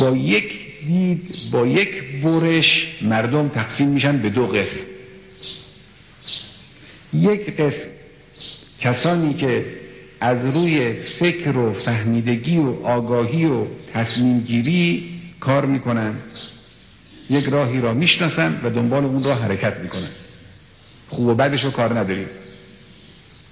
با 0.01 0.17
یک 0.17 0.53
دید 0.87 1.51
با 1.51 1.67
یک 1.67 2.03
برش 2.23 2.87
مردم 3.03 3.49
تقسیم 3.49 3.89
میشن 3.89 4.19
به 4.19 4.31
دو 4.31 4.47
قسم. 4.47 4.81
یک 7.13 7.57
قسم 7.57 7.87
کسانی 8.81 9.35
که 9.35 9.65
از 10.25 10.55
روی 10.55 10.93
فکر 10.93 11.57
و 11.57 11.73
فهمیدگی 11.73 12.59
و 12.59 12.87
آگاهی 12.87 13.45
و 13.45 13.67
تصمیم 13.95 14.41
گیری 14.41 15.11
کار 15.41 15.67
می‌کنن 15.67 16.15
یک 17.31 17.45
راهی 17.45 17.81
را 17.81 17.95
می‌شناسن 17.95 18.61
و 18.65 18.71
دنبال 18.71 19.05
اون 19.05 19.25
را 19.25 19.35
حرکت 19.35 19.81
می‌کنن 19.81 20.09
خوب 21.09 21.27
و 21.27 21.35
بدش 21.35 21.65
رو 21.65 21.71
کار 21.71 21.99
نداریم. 21.99 22.27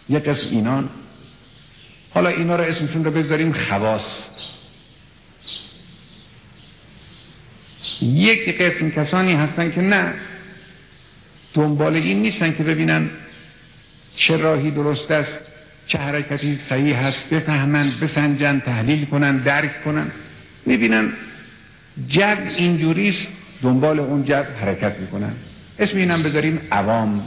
یک 0.08 0.24
قسم 0.24 0.46
اینان. 0.50 0.88
حالا 2.14 2.28
اینا 2.28 2.56
را 2.56 2.64
اسمشون 2.64 3.04
رو 3.04 3.10
بذاریم 3.10 3.52
خواص. 3.52 4.24
یک 8.02 8.60
قسم 8.60 8.90
کسانی 8.90 9.32
هستن 9.32 9.72
که 9.72 9.80
نه 9.80 10.14
دنبال 11.54 11.94
این 11.94 12.22
نیستن 12.22 12.54
که 12.54 12.62
ببینن 12.62 13.10
چه 14.16 14.36
راهی 14.36 14.70
درست 14.70 15.10
است. 15.10 15.51
چه 15.86 15.98
حرکتی 15.98 16.58
صحیح 16.68 16.98
هست 16.98 17.30
بفهمن 17.30 17.92
بسنجن 18.02 18.60
تحلیل 18.60 19.04
کنن 19.04 19.36
درک 19.36 19.84
کنن. 19.84 20.06
می‌بینن 20.66 21.12
جو 22.08 22.36
اینجوریست 22.56 23.28
دنبال 23.62 24.00
اون 24.00 24.24
جو 24.24 24.42
حرکت 24.60 24.98
می‌کنن. 24.98 25.32
اسم 25.78 25.96
اینم 25.96 26.22
بذاریم 26.22 26.60
عوام. 26.70 27.24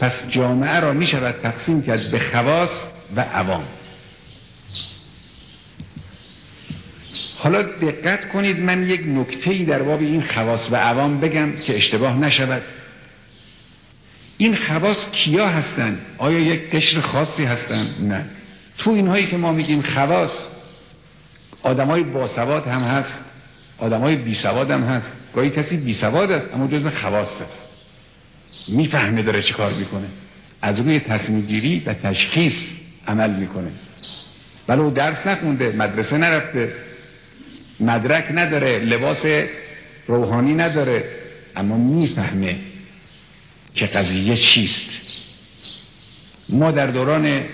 پس 0.00 0.12
جامعه 0.30 0.80
را 0.80 0.92
می‌شود 0.92 1.34
تقسیم 1.42 1.82
کرد 1.82 2.10
به 2.10 2.18
خواص 2.18 2.70
و 3.16 3.20
عوام. 3.20 3.64
حالا 7.38 7.62
دقت 7.62 8.28
کنید 8.28 8.60
من 8.60 8.90
یک 8.90 9.00
نکته 9.06 9.64
در 9.64 9.82
باب 9.82 10.00
این 10.00 10.22
خواص 10.22 10.60
و 10.70 10.76
عوام 10.76 11.20
بگم 11.20 11.52
که 11.52 11.76
اشتباه 11.76 12.18
نشود. 12.18 12.62
این 14.38 14.56
خواص 14.56 14.96
کیا 15.12 15.46
هستن؟ 15.48 15.98
آیا 16.18 16.38
یک 16.38 16.70
قشر 16.70 17.00
خاصی 17.00 17.44
هستن؟ 17.44 17.86
نه. 18.00 18.24
تو 18.78 18.90
اینهایی 18.90 19.26
که 19.26 19.36
ما 19.36 19.52
میگیم 19.52 19.82
خواص 19.82 20.30
آدمای 21.62 22.02
باسواد 22.02 22.66
هم 22.66 22.82
هست 22.82 23.14
آدمای 23.78 24.16
بی 24.16 24.34
سواد 24.34 24.70
هم 24.70 24.82
هست. 24.82 25.06
گاهی 25.34 25.50
کسی 25.50 25.76
بی 25.76 25.94
سواد 25.94 26.30
است 26.30 26.54
اما 26.54 26.66
جزء 26.66 26.90
خواص 26.90 27.28
است. 27.42 27.68
می‌فهمه 28.68 29.22
داره 29.22 29.42
چه 29.42 29.54
کار 29.54 29.72
می‌کنه. 29.72 30.06
از 30.62 30.78
روی 30.78 31.00
تصمیم 31.00 31.40
گیری 31.40 31.82
و 31.86 31.92
تشخیص 31.92 32.70
عمل 33.08 33.30
می‌کنه. 33.30 33.70
او 34.68 34.90
درس 34.90 35.26
نخونده 35.26 35.72
مدرسه 35.76 36.16
نرفته 36.16 36.72
مدرک 37.80 38.24
نداره 38.34 38.78
لباس 38.78 39.48
روحانی 40.06 40.54
نداره 40.54 41.04
اما 41.56 41.76
می‌فهمه 41.76 42.56
که 43.78 43.86
قضیه 43.86 44.36
چیست؟ 44.36 44.90
ما 46.48 46.70
در 46.70 46.86
دوران 46.86 47.44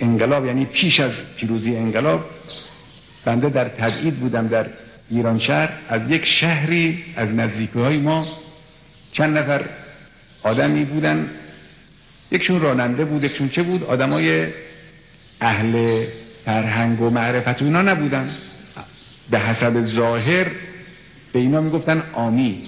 انقلاب 0.00 0.46
یعنی 0.46 0.64
پیش 0.64 1.00
از 1.00 1.12
پیروزی 1.36 1.76
انقلاب 1.76 2.24
بنده 3.24 3.48
در 3.48 3.68
تبعید 3.68 4.14
بودم 4.14 4.48
در 4.48 4.66
ایران 5.10 5.38
شهر. 5.38 5.68
از 5.88 6.10
یک 6.10 6.24
شهری 6.24 7.04
از 7.16 7.28
نزدیکی 7.28 7.78
های 7.78 7.98
ما 7.98 8.26
چند 9.12 9.38
نفر 9.38 9.64
آدمی 10.42 10.84
بودن. 10.84 11.30
یکشون 12.32 12.60
راننده 12.60 13.04
بود 13.04 13.24
یکشون 13.24 13.48
چه 13.48 13.62
بود؟ 13.62 13.84
آدمای 13.84 14.46
اهل 15.40 16.04
فرهنگ 16.44 17.00
و 17.00 17.10
معرفت 17.10 17.62
و 17.62 17.64
اینا 17.64 17.82
نبودن. 17.82 18.30
به 19.30 19.38
حسب 19.38 19.84
ظاهر 19.84 20.46
به 21.32 21.38
اینا 21.38 21.60
می‌گفتن 21.60 22.02
آمی 22.12 22.62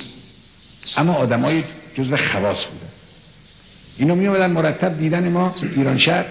اما 0.96 1.12
آدمای 1.12 1.64
جزو 1.94 2.16
خواص 2.16 2.64
بودن 2.64 2.90
اینا 3.98 4.14
می 4.14 4.28
مرتب 4.28 4.98
دیدن 4.98 5.28
ما 5.28 5.54
ایران 5.76 5.98
شهر. 5.98 6.24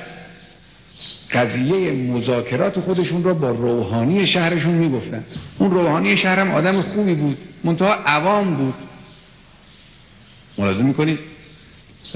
قضیه 1.31 1.91
مذاکرات 1.91 2.79
خودشون 2.79 3.23
رو 3.23 3.33
با 3.33 3.51
روحانی 3.51 4.27
شهرشون 4.27 4.73
می‌گفتن. 4.73 5.23
اون 5.57 5.71
روحانی 5.71 6.17
شهرم 6.17 6.51
آدم 6.51 6.81
خوبی 6.81 7.13
بود. 7.13 7.37
منتها 7.63 7.93
عوام 7.93 8.55
بود. 8.55 8.73
ملاحظه 10.57 10.83
می‌کنید؟ 10.83 11.19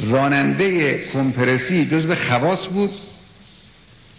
راننده 0.04 0.98
کمپرسی 1.14 1.86
جزو 1.86 2.16
خواص 2.16 2.68
بود. 2.68 2.92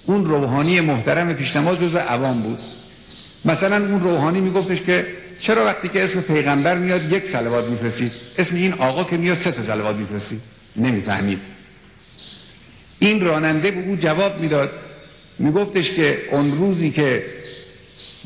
اون 0.07 0.24
روحانی 0.24 0.81
محترم 0.81 1.33
پیشنماز 1.35 1.79
جزو 1.79 1.98
عوام 1.98 2.42
بود. 2.42 2.59
مثلا 3.44 3.77
اون 3.77 4.00
روحانی 4.00 4.40
میگفتش 4.40 4.81
که 4.81 5.07
چرا 5.40 5.64
وقتی 5.64 5.88
که 5.88 6.05
اسم 6.05 6.20
پیغمبر 6.20 6.79
میاد 6.79 7.12
یک 7.12 7.29
سلوات 7.33 7.64
میفرستید 7.64 8.12
اسم 8.38 8.55
این 8.55 8.73
آقا 8.73 9.05
که 9.05 9.16
میاد 9.16 9.38
سه 9.38 9.53
تا 9.53 9.62
سلوات 9.62 9.97
میفرستید 9.97 10.40
نمی‌فهمید. 10.77 11.38
این 12.99 13.25
راننده 13.25 13.70
به 13.70 13.81
او 13.81 13.97
جواب 13.97 14.40
می‌داد. 14.40 14.70
میگفتش 15.38 15.90
که 15.90 16.18
اون 16.31 16.53
روزی 16.53 16.90
که 16.90 17.25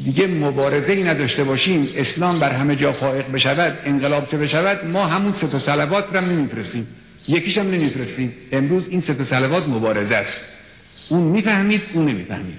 دیگه 0.05 0.27
مبارزه 0.27 0.93
ای 0.93 1.03
نداشته 1.03 1.45
باشیم 1.45 1.89
اسلام 1.97 2.41
بر 2.41 2.53
همه 2.53 2.77
جا 2.77 2.93
فائق 2.93 3.33
بشود 3.33 3.79
انقلاب 3.85 4.31
چه 4.31 4.39
بشود 4.39 4.85
ما 4.85 5.07
همون 5.07 5.33
سه 5.33 5.47
تا 5.47 5.59
صلوات 5.59 6.05
رو 6.13 6.21
نمیفرستیم. 6.21 6.87
یکیش 7.29 7.59
هم 7.59 7.71
نمیفرستیم. 7.71 8.33
امروز 8.53 8.89
این 8.89 9.01
سه 9.01 9.15
تا 9.15 9.25
صلوات 9.25 9.69
مبارزه 9.69 10.15
است. 10.15 10.37
اون 11.09 11.23
می‌فهمید 11.23 11.83
اون 11.93 12.09
نمی‌فهمید. 12.09 12.59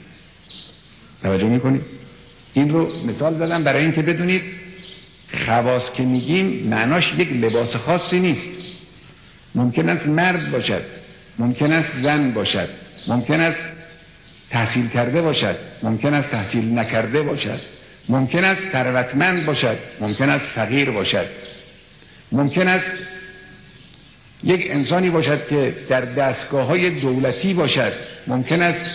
توجه 1.23 1.45
می‌کنید 1.45 1.81
این 2.53 2.69
رو 2.69 3.05
مثال 3.05 3.35
زدم 3.37 3.63
برای 3.63 3.83
اینکه 3.83 4.01
بدونید 4.01 4.41
خواص 5.45 5.83
که 5.97 6.03
میگیم 6.03 6.67
معناش 6.69 7.13
یک 7.17 7.31
لباس 7.31 7.75
خاصی 7.75 8.19
نیست. 8.19 8.47
ممکن 9.55 9.89
است 9.89 10.07
مرد 10.07 10.51
باشد 10.51 10.81
ممکن 11.39 11.71
است 11.71 11.89
زن 12.01 12.31
باشد 12.31 12.69
ممکن 13.07 13.41
است 13.41 13.59
تحصیل 14.49 14.87
کرده 14.87 15.21
باشد 15.21 15.55
ممکن 15.83 16.13
است 16.13 16.29
تحصیل 16.29 16.79
نکرده 16.79 17.21
باشد 17.21 17.59
ممکن 18.09 18.43
است 18.43 18.61
ثروتمند 18.71 19.45
باشد 19.45 19.77
ممکن 20.01 20.29
است 20.29 20.45
فقیر 20.45 20.91
باشد. 20.91 21.25
ممکن 22.31 22.67
است 22.67 22.91
یک 24.43 24.67
انسانی 24.69 25.09
باشد 25.09 25.47
که 25.47 25.73
در 25.89 26.01
دستگاه 26.01 26.67
های 26.67 26.89
دولتی 26.89 27.53
باشد 27.53 27.93
ممکن 28.27 28.61
است 28.61 28.85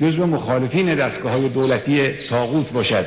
جزو 0.00 0.26
مخالفین 0.26 0.94
دستگاه 0.94 1.32
های 1.32 1.48
دولتی 1.48 2.12
تاغوت 2.30 2.72
باشد. 2.72 3.06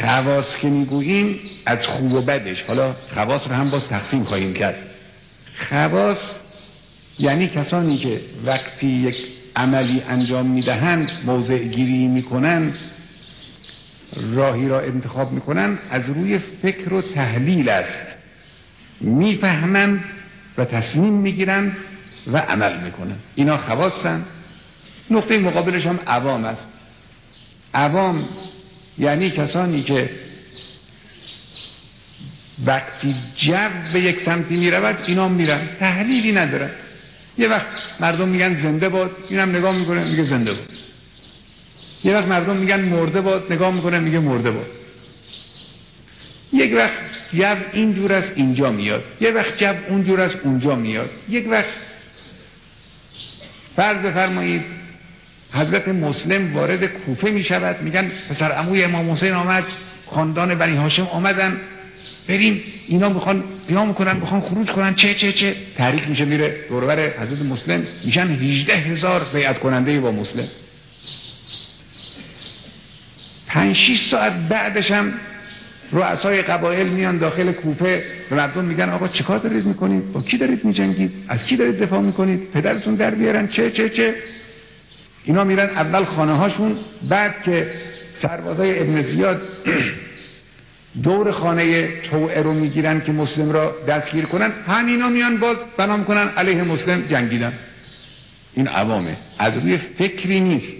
خواص 0.00 0.56
که 0.62 0.68
می‌گوییم 0.68 1.40
از 1.66 1.86
خوب 1.86 2.12
و 2.12 2.22
بدش. 2.22 2.62
حالا 2.62 2.94
خواص 3.14 3.42
رو 3.48 3.54
هم 3.54 3.70
باز 3.70 3.82
تقسیم 3.88 4.24
خواهیم 4.24 4.54
کرد. 4.54 4.76
خواص 5.68 6.18
یعنی 7.18 7.48
کسانی 7.48 7.98
که 7.98 8.20
وقتی 8.46 8.86
یک 8.86 9.16
عملی 9.56 10.02
انجام 10.08 10.46
می‌دهند 10.46 11.10
موضع 11.26 11.58
گیری 11.58 12.06
می‌کنند 12.06 12.78
راهی 14.34 14.68
را 14.68 14.80
انتخاب 14.80 15.32
می‌کنند 15.32 15.78
از 15.90 16.08
روی 16.08 16.38
فکر 16.62 16.94
و 16.94 17.02
تحلیل 17.02 17.68
است. 17.68 18.06
می‌فهمند 19.00 20.04
و 20.58 20.64
تصمیم 20.64 21.12
می‌گیرند 21.12 21.76
و 22.32 22.38
عمل 22.38 22.80
می‌کنند. 22.80 23.20
اینا 23.34 23.56
خواستن 23.56 24.24
نقطه 25.10 25.38
مقابلش 25.38 25.86
هم 25.86 25.98
عوام 26.06 26.44
است. 26.44 26.62
عوام 27.74 28.28
یعنی 28.98 29.30
کسانی 29.30 29.82
که 29.82 30.10
وقتی 32.66 33.14
جو 33.36 33.68
به 33.92 34.00
یک 34.00 34.24
سمتی 34.24 34.56
می‌رود 34.56 34.96
اینا 35.06 35.28
میرن. 35.28 35.68
تحلیلی 35.80 36.32
ندارن. 36.32 36.70
یه 37.38 37.48
وقت 37.48 37.66
مردم 38.00 38.28
میگن 38.28 38.62
زنده 38.62 38.88
باد 38.88 39.10
اینم 39.28 39.56
نگاه 39.56 39.76
می‌کنه 39.76 40.04
میگه 40.04 40.24
زنده 40.24 40.52
باد. 40.52 40.72
یه 42.04 42.14
وقت 42.14 42.28
مردم 42.28 42.56
میگن 42.56 42.80
مرده 42.80 43.20
باد 43.20 43.52
نگاه 43.52 43.74
می‌کنه 43.74 43.98
میگه 43.98 44.18
مرده 44.18 44.50
باد. 44.50 44.66
یک 46.52 46.74
وقت 46.74 47.10
جو 47.32 47.56
اینجور 47.72 48.12
است 48.12 48.32
اینجا 48.34 48.70
میاد. 48.70 49.04
یه 49.20 49.30
وقت 49.30 49.58
جو 49.58 49.74
اونجور 49.88 50.20
است 50.20 50.36
اونجا 50.42 50.74
میاد. 50.74 51.10
یک 51.28 51.48
وقت 51.48 51.68
فرض 53.76 54.14
فرمایید 54.14 54.79
حضرت 55.52 55.88
مسلم 55.88 56.54
وارد 56.54 56.84
کوفه 56.84 57.30
می 57.30 57.44
شود 57.44 57.82
میگن 57.82 58.10
پسر 58.30 58.52
عموی 58.52 58.84
امام 58.84 59.10
حسین 59.10 59.32
آمد 59.32 59.64
خاندان 60.06 60.54
بنی 60.54 60.76
هاشم 60.76 61.02
آمدن. 61.02 61.56
بریم 62.28 62.62
اینا 62.88 63.08
می‌خوان 63.08 63.44
قیام 63.68 63.88
می‌کنن 63.88 64.16
می‌خوان 64.16 64.40
خروج 64.40 64.70
کنن. 64.70 64.94
چه 64.94 65.14
چه 65.14 65.32
چه. 65.32 65.54
تحریک 65.76 66.08
میشه 66.08 66.24
میره 66.24 66.54
دوربر 66.68 66.98
حضرت 66.98 67.42
مسلم. 67.42 67.84
میشن 68.04 68.28
18 68.28 68.74
هزار 68.74 69.26
بیعت 69.34 69.58
کننده 69.58 70.00
با 70.00 70.10
مسلم. 70.10 70.48
5 73.46 73.76
6 73.76 74.08
ساعت 74.10 74.32
بعدش 74.48 74.90
هم 74.90 75.12
رؤسای 75.92 76.42
قبایل 76.42 76.86
میان 76.86 77.18
داخل 77.18 77.52
کوفه. 77.52 78.04
به 78.30 78.36
مردم 78.36 78.64
میگن 78.64 78.88
آقا 78.90 79.08
چیکار 79.08 79.38
دارید 79.38 79.66
می‌کنید؟ 79.66 80.12
با 80.12 80.22
کی 80.22 80.38
دارید 80.38 80.64
میجنگید؟ 80.64 81.12
از 81.28 81.44
کی 81.44 81.56
دارید 81.56 81.78
دفاع 81.78 82.00
می‌کنید؟ 82.00 82.50
پدرتون 82.50 82.94
در 82.94 83.10
بیارن. 83.10 83.48
چه 83.48 83.70
چه 83.70 83.88
چه. 83.88 84.14
اینا 85.24 85.44
میرن 85.44 85.70
اول 85.70 86.04
خانه 86.04 86.32
هاشون 86.32 86.76
بعد 87.08 87.42
که 87.42 87.72
سربازای 88.22 88.80
ابن 88.80 89.02
زیاد 89.02 89.42
دور 91.02 91.30
خانه 91.32 91.88
توعه 92.10 92.42
رو 92.42 92.52
می‌گیرن 92.52 93.00
که 93.00 93.12
مسلم 93.12 93.50
را 93.50 93.74
دستگیر 93.88 94.24
کنن 94.24 94.52
همینا 94.66 95.08
میان 95.08 95.36
باز 95.36 95.56
بنا 95.76 96.04
کنن 96.04 96.28
علیه 96.28 96.62
مسلم 96.62 97.02
جنگیدن. 97.10 97.52
این 98.54 98.68
عوامه. 98.68 99.16
از 99.38 99.54
روی 99.54 99.78
فکری 99.78 100.40
نیست. 100.40 100.72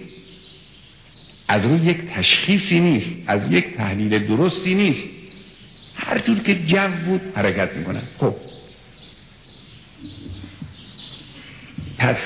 از 1.47 1.65
روی 1.65 1.79
یک 1.79 1.97
تشخیصی 2.15 2.79
نیست. 2.79 3.09
از 3.27 3.41
یک 3.51 3.77
تحلیل 3.77 4.27
درستی 4.27 4.75
نیست. 4.75 5.03
هر 5.95 6.19
جور 6.19 6.39
که 6.39 6.55
جو 6.55 6.87
بود 7.05 7.21
حرکت 7.35 7.73
می‌کنن. 7.73 8.01
خب. 8.17 8.35
پس 11.97 12.17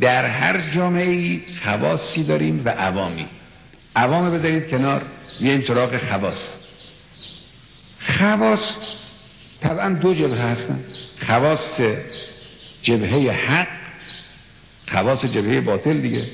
در 0.00 0.26
هر 0.26 0.74
جامعه 0.74 1.10
ای 1.10 1.40
خواصی 1.64 2.24
داریم 2.24 2.62
و 2.64 2.68
عوامی. 2.68 3.26
عوام 3.96 4.30
بذارید 4.30 4.70
کنار 4.70 5.02
بیایم 5.40 5.64
سراغ 5.68 5.98
خواص. 6.08 6.48
خواص 8.18 8.60
طبعا 9.60 9.88
دو 9.88 10.14
جبهه 10.14 10.40
هستن. 10.40 10.84
خواص 11.26 11.80
جبهه 12.82 13.32
حق 13.32 13.68
خواص 14.88 15.24
جبهه 15.24 15.60
باطل 15.60 16.00
دیگه. 16.00 16.24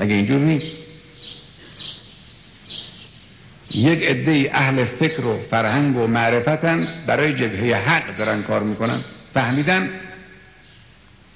مگه 0.00 0.14
اینجور 0.14 0.38
نیست. 0.38 0.76
یک 3.74 4.02
عده 4.02 4.50
اهل 4.52 4.84
فکر 4.84 5.26
و 5.26 5.40
فرهنگ 5.50 5.96
و 5.96 6.06
معرفتن 6.06 6.88
برای 7.06 7.34
جبهه 7.34 7.76
حق 7.76 8.16
دارن 8.16 8.42
کار 8.42 8.62
می‌کنن. 8.62 9.00
فهمیدن 9.34 9.90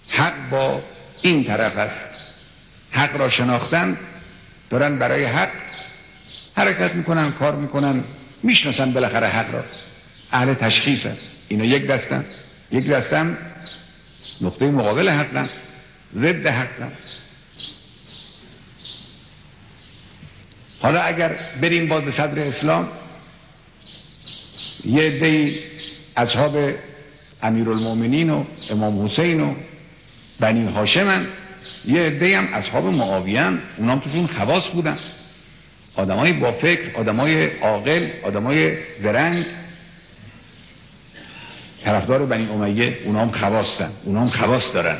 حق 0.08 0.50
با 0.50 0.82
این 1.22 1.44
طرف 1.44 1.78
است. 1.78 2.04
حق 2.90 3.16
را 3.16 3.30
شناختن 3.30 3.98
دارن 4.70 4.98
برای 4.98 5.24
حق 5.24 5.50
حرکت 6.56 6.94
می‌کنن 6.94 7.32
کار 7.32 7.56
می‌کنن 7.56 8.04
می‌شناسن 8.42 8.92
بالاخره 8.92 9.26
حق 9.26 9.54
را. 9.54 9.64
اهل 10.32 10.54
تشخیص 10.54 11.06
هست. 11.06 11.22
اینا 11.48 11.64
یک 11.64 11.86
دستن. 11.86 12.24
یک 12.72 12.88
دستن 12.88 13.38
نقطه 14.40 14.70
مقابل 14.70 15.08
حقن 15.08 15.48
ضد 16.14 16.46
حقن 16.46 16.92
حالا 20.80 21.00
اگر 21.00 21.36
بریم 21.60 21.88
باز 21.88 22.04
به 22.04 22.10
صدر 22.10 22.42
اسلام 22.42 22.88
یه 24.84 25.02
عده 25.02 25.58
اصحاب 26.16 26.56
امیرالمومنین 27.42 28.30
و 28.30 28.44
امام 28.70 29.06
حسین 29.06 29.40
و 29.40 29.54
بنی 30.40 30.72
هاشمن. 30.72 31.26
یه 31.84 32.00
عده 32.00 32.38
هم 32.38 32.48
اصحاب 32.54 32.86
معاویه 32.86 33.52
اونام 33.76 33.98
توشون 33.98 34.26
خواص 34.26 34.68
بودن. 34.68 34.98
آدمای 35.96 36.32
با 36.32 36.52
فکر 36.52 36.80
آدمای 36.94 37.46
عاقل 37.46 38.08
آدمای 38.22 38.76
زرنگ. 39.02 39.44
طرفدار 41.84 42.26
بنی 42.26 42.48
امیه 42.48 42.98
اونام 43.04 43.30
خواستن 43.30 43.90
اونام 44.04 44.28
خواص 44.28 44.74
دارن. 44.74 44.98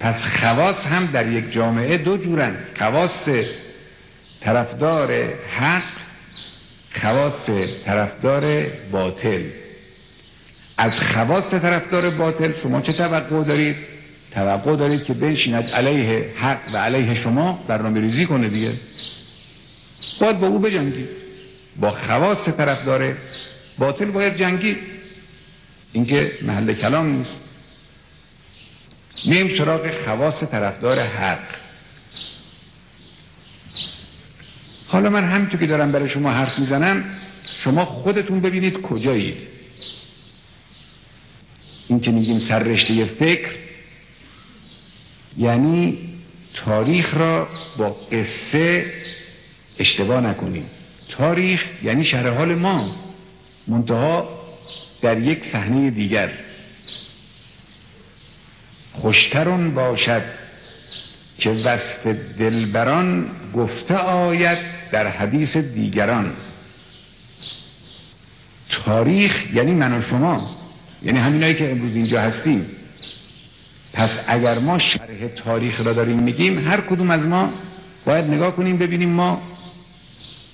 پس 0.00 0.14
خواص 0.40 0.86
هم 0.86 1.06
در 1.06 1.32
یک 1.32 1.52
جامعه 1.52 1.98
دو 1.98 2.16
جورن. 2.16 2.56
خواص 2.78 3.28
طرفدار 4.40 5.12
حق 5.58 5.82
خواص 7.00 7.50
طرفدار 7.84 8.66
باطل. 8.92 9.42
از 10.76 10.92
خواص 10.92 11.50
طرفدار 11.50 12.10
باطل 12.10 12.52
شما 12.62 12.80
چه 12.80 12.92
توقع 12.92 13.44
دارید؟ 13.44 13.93
توقع 14.34 14.76
دارید 14.76 15.04
که 15.04 15.14
بنشیند 15.14 15.64
علیه 15.64 16.30
حق 16.36 16.74
و 16.74 16.76
علیه 16.76 17.14
شما 17.14 17.64
برنامه 17.68 18.00
ریزی 18.00 18.26
کنه 18.26 18.48
دیگه. 18.48 18.72
باید 20.20 20.40
با 20.40 20.46
او 20.46 20.58
بجنگید. 20.58 21.08
با 21.80 21.90
خواص 21.90 22.48
طرفدار 22.48 23.16
باطل 23.78 24.04
باید 24.04 24.36
جنگید 24.36 24.76
اینکه 25.92 26.32
محل 26.42 26.74
کلام 26.74 27.06
نیست. 27.06 27.34
میم 29.26 29.58
سراغ 29.58 30.04
خواص 30.04 30.42
طرفدار 30.50 30.98
حق. 30.98 31.38
حالا 34.86 35.10
من 35.10 35.24
همینطور 35.24 35.60
که 35.60 35.66
دارم 35.66 35.92
برای 35.92 36.08
شما 36.08 36.30
حرف 36.30 36.58
می‌زنم 36.58 37.04
شما 37.64 37.84
خودتون 37.84 38.40
ببینید 38.40 38.80
کجایید. 38.80 39.36
این 41.88 42.00
که 42.00 42.10
میگیم 42.10 42.38
سررشته 42.38 43.04
فکر 43.04 43.63
یعنی 45.38 45.98
تاریخ 46.54 47.14
را 47.14 47.48
با 47.78 47.96
قصه 48.12 48.86
اشتباه 49.78 50.20
نکنیم. 50.20 50.66
تاریخ 51.10 51.64
یعنی 51.82 52.04
شرح 52.04 52.36
حال 52.36 52.54
ما 52.54 52.90
منتها 53.66 54.28
در 55.02 55.18
یک 55.18 55.44
صحنه 55.52 55.90
دیگر. 55.90 56.30
خوشترون 58.92 59.74
باشد 59.74 60.22
که 61.38 61.50
وصف 61.50 62.06
دلبران 62.38 63.30
گفته 63.54 63.94
آید 63.96 64.58
در 64.92 65.06
حدیث 65.06 65.56
دیگران. 65.56 66.32
تاریخ 68.84 69.54
یعنی 69.54 69.72
من 69.72 69.98
و 69.98 70.02
شما 70.02 70.56
یعنی 71.02 71.18
همینایی 71.18 71.54
که 71.54 71.70
امروز 71.70 71.96
اینجا 71.96 72.20
هستیم. 72.20 72.66
پس 73.94 74.10
اگر 74.26 74.58
ما 74.58 74.78
شرح 74.78 75.28
تاریخ 75.44 75.80
را 75.80 75.92
داریم 75.92 76.18
میگیم 76.18 76.68
هر 76.68 76.80
کدوم 76.80 77.10
از 77.10 77.20
ما 77.20 77.50
باید 78.04 78.24
نگاه 78.24 78.56
کنیم 78.56 78.76
ببینیم 78.76 79.08
ما 79.08 79.42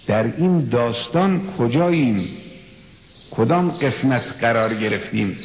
در 0.07 0.25
این 0.37 0.69
داستان 0.69 1.43
کجاییم 1.59 2.29
کدام 3.31 3.71
قسمت 3.71 4.23
قرار 4.41 4.75
گرفتیم. 4.75 5.39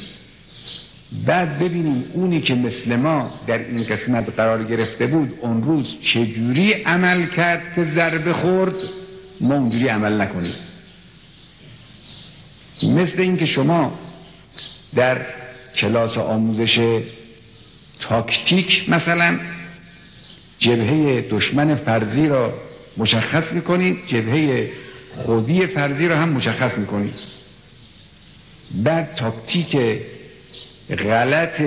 بعد 1.25 1.59
ببینیم 1.59 2.05
اونی 2.13 2.41
که 2.41 2.55
مثل 2.55 2.95
ما 2.95 3.31
در 3.47 3.57
این 3.57 3.83
قسمت 3.83 4.29
قرار 4.29 4.63
گرفته 4.63 5.07
بود 5.07 5.33
اون 5.41 5.63
روز 5.63 5.95
چجوری 6.01 6.73
عمل 6.73 7.25
کرد 7.25 7.61
که 7.75 7.85
ضربه 7.95 8.33
خورد؟ 8.33 8.75
ما 9.41 9.55
اونجوری 9.55 9.87
عمل 9.87 10.21
نکنیم. 10.21 10.53
مثل 12.83 13.21
اینکه 13.21 13.45
شما 13.45 13.99
در 14.95 15.21
کلاس 15.75 16.17
آموزش 16.17 17.01
تاکتیک 17.99 18.89
مثلا. 18.89 19.39
جبهه 20.59 21.25
دشمن 21.29 21.75
فرضی 21.75 22.27
را 22.27 22.53
مشخص 22.97 23.51
می‌کنید 23.51 23.97
جبهه 24.07 24.69
خودی 25.15 25.67
فرضی 25.67 26.07
را 26.07 26.17
هم 26.17 26.29
مشخص 26.29 26.77
می‌کنید. 26.77 27.13
بعد 28.83 29.15
تاکتیک 29.15 29.77
غلط 30.89 31.61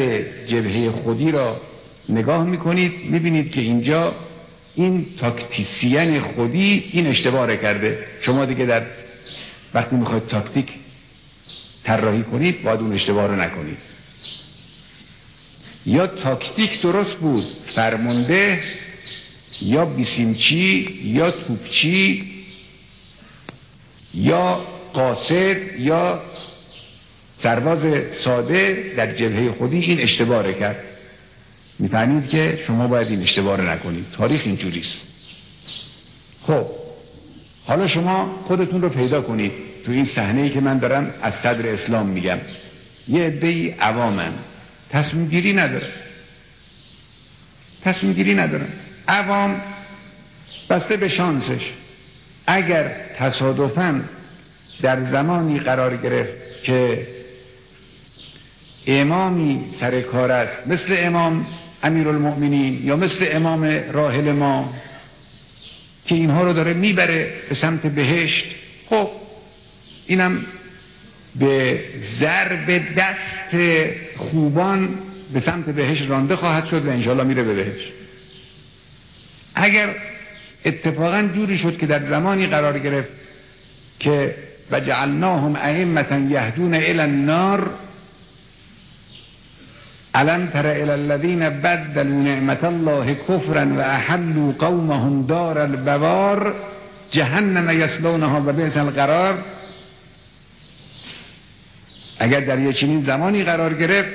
جبهه 0.46 0.90
خودی 0.90 1.30
را 1.30 1.60
نگاه 2.08 2.44
می‌کنید 2.44 2.92
می‌بینید 3.04 3.50
که 3.50 3.60
اینجا 3.60 4.14
این 4.74 5.06
تاکتیسین 5.18 6.20
خودی 6.20 6.90
این 6.92 7.06
اشتباه 7.06 7.56
کرده. 7.56 7.98
شما 8.20 8.44
دیگه 8.44 8.64
در 8.64 8.82
وقتی 9.74 9.96
می‌خواید 9.96 10.26
تاکتیک 10.26 10.68
طراحی 11.84 12.22
کنید 12.22 12.62
باید 12.62 12.80
اون 12.80 12.92
اشتباه 12.92 13.26
رو 13.26 13.36
نکنید. 13.36 13.87
یا 15.88 16.06
تاکتیک 16.06 16.82
درست 16.82 17.14
بود 17.14 17.44
فرمانده 17.74 18.60
یا 19.62 19.84
بیسیمچی 19.84 20.88
یا 21.04 21.30
توپچی 21.30 22.24
یا 24.14 24.60
قاصد 24.92 25.80
یا 25.80 26.20
سرباز 27.42 27.82
ساده 28.24 28.92
در 28.96 29.12
جبهه 29.12 29.52
خودی 29.52 29.78
این 29.78 30.00
اشتباه 30.00 30.52
کرد. 30.52 30.84
می‌فهمید 31.78 32.28
که 32.28 32.58
شما 32.66 32.88
باید 32.88 33.08
این 33.08 33.22
اشتباه 33.22 33.60
نکنید. 33.60 34.04
تاریخ 34.16 34.42
اینجوریست 34.44 35.02
خب 36.46 36.66
حالا 37.66 37.88
شما 37.88 38.44
خودتون 38.46 38.82
رو 38.82 38.88
پیدا 38.88 39.20
کنید. 39.22 39.52
تو 39.86 39.92
این 39.92 40.04
صحنه 40.04 40.42
ای 40.42 40.50
که 40.50 40.60
من 40.60 40.78
دارم 40.78 41.14
از 41.22 41.34
صدر 41.42 41.68
اسلام 41.68 42.06
میگم. 42.06 42.38
یه 43.08 43.22
عده 43.22 43.74
عوامن. 43.80 44.32
تصمیم 44.90 45.28
گیری 45.28 45.52
نداره 45.52 45.86
تصمیم 47.82 48.12
گیری 48.12 48.34
ندارن 48.34 48.68
عوام 49.08 49.60
بسته 50.70 50.96
به 50.96 51.08
شانسش. 51.08 51.62
اگر 52.46 52.90
تصادفا 53.18 54.00
در 54.82 55.06
زمانی 55.06 55.60
قرار 55.60 55.96
گرفت 55.96 56.32
که 56.62 57.06
امامی 58.86 59.64
سر 59.80 60.00
کار 60.00 60.32
است 60.32 60.66
مثل 60.66 60.96
امام 60.98 61.46
امیر 61.82 62.08
المؤمنین 62.08 62.86
یا 62.86 62.96
مثل 62.96 63.28
امام 63.30 63.64
راحل 63.92 64.32
ما 64.32 64.74
که 66.06 66.14
اینها 66.14 66.44
رو 66.44 66.52
داره 66.52 66.74
می‌بره 66.74 67.32
به 67.48 67.54
سمت 67.54 67.86
بهشت 67.86 68.44
خب 68.90 69.10
اینم 70.06 70.46
به 71.38 71.80
ضرب 72.20 72.94
دست 72.96 73.56
خوبان 74.16 74.88
به 75.32 75.40
سمت 75.40 75.64
بهشت 75.64 76.10
رانده 76.10 76.36
خواهد 76.36 76.66
شد 76.66 76.86
و 76.86 76.90
انشاءالله 76.90 77.24
میره 77.24 77.42
به 77.42 77.54
بهشت. 77.54 77.92
اگر 79.54 79.94
اتفاقا 80.64 81.28
جوری 81.34 81.58
شد 81.58 81.76
که 81.78 81.86
در 81.86 82.06
زمانی 82.06 82.46
قرار 82.46 82.78
گرفت 82.78 83.08
که 83.98 84.34
و 84.70 84.80
جعلناهم 84.80 85.56
ائمه 85.56 86.30
یهدون 86.30 86.74
الى 86.74 87.00
النار 87.00 87.70
علم 90.14 90.46
تر 90.46 90.66
الى 90.66 90.90
الذين 90.90 91.48
بدلوا 91.48 92.22
نعمت 92.22 92.64
الله 92.64 93.14
کفرا 93.14 93.66
و 93.66 93.80
احلوا 93.80 94.52
قومهم 94.52 95.26
دار 95.26 95.58
البوار 95.58 96.54
جهنم 97.12 97.80
یسلونها 97.80 98.42
و 98.46 98.52
بیت 98.52 98.76
القرار. 98.76 99.38
اگر 102.18 102.40
در 102.40 102.58
یه 102.58 102.72
چنین 102.72 103.04
زمانی 103.04 103.44
قرار 103.44 103.74
گرفت 103.74 104.08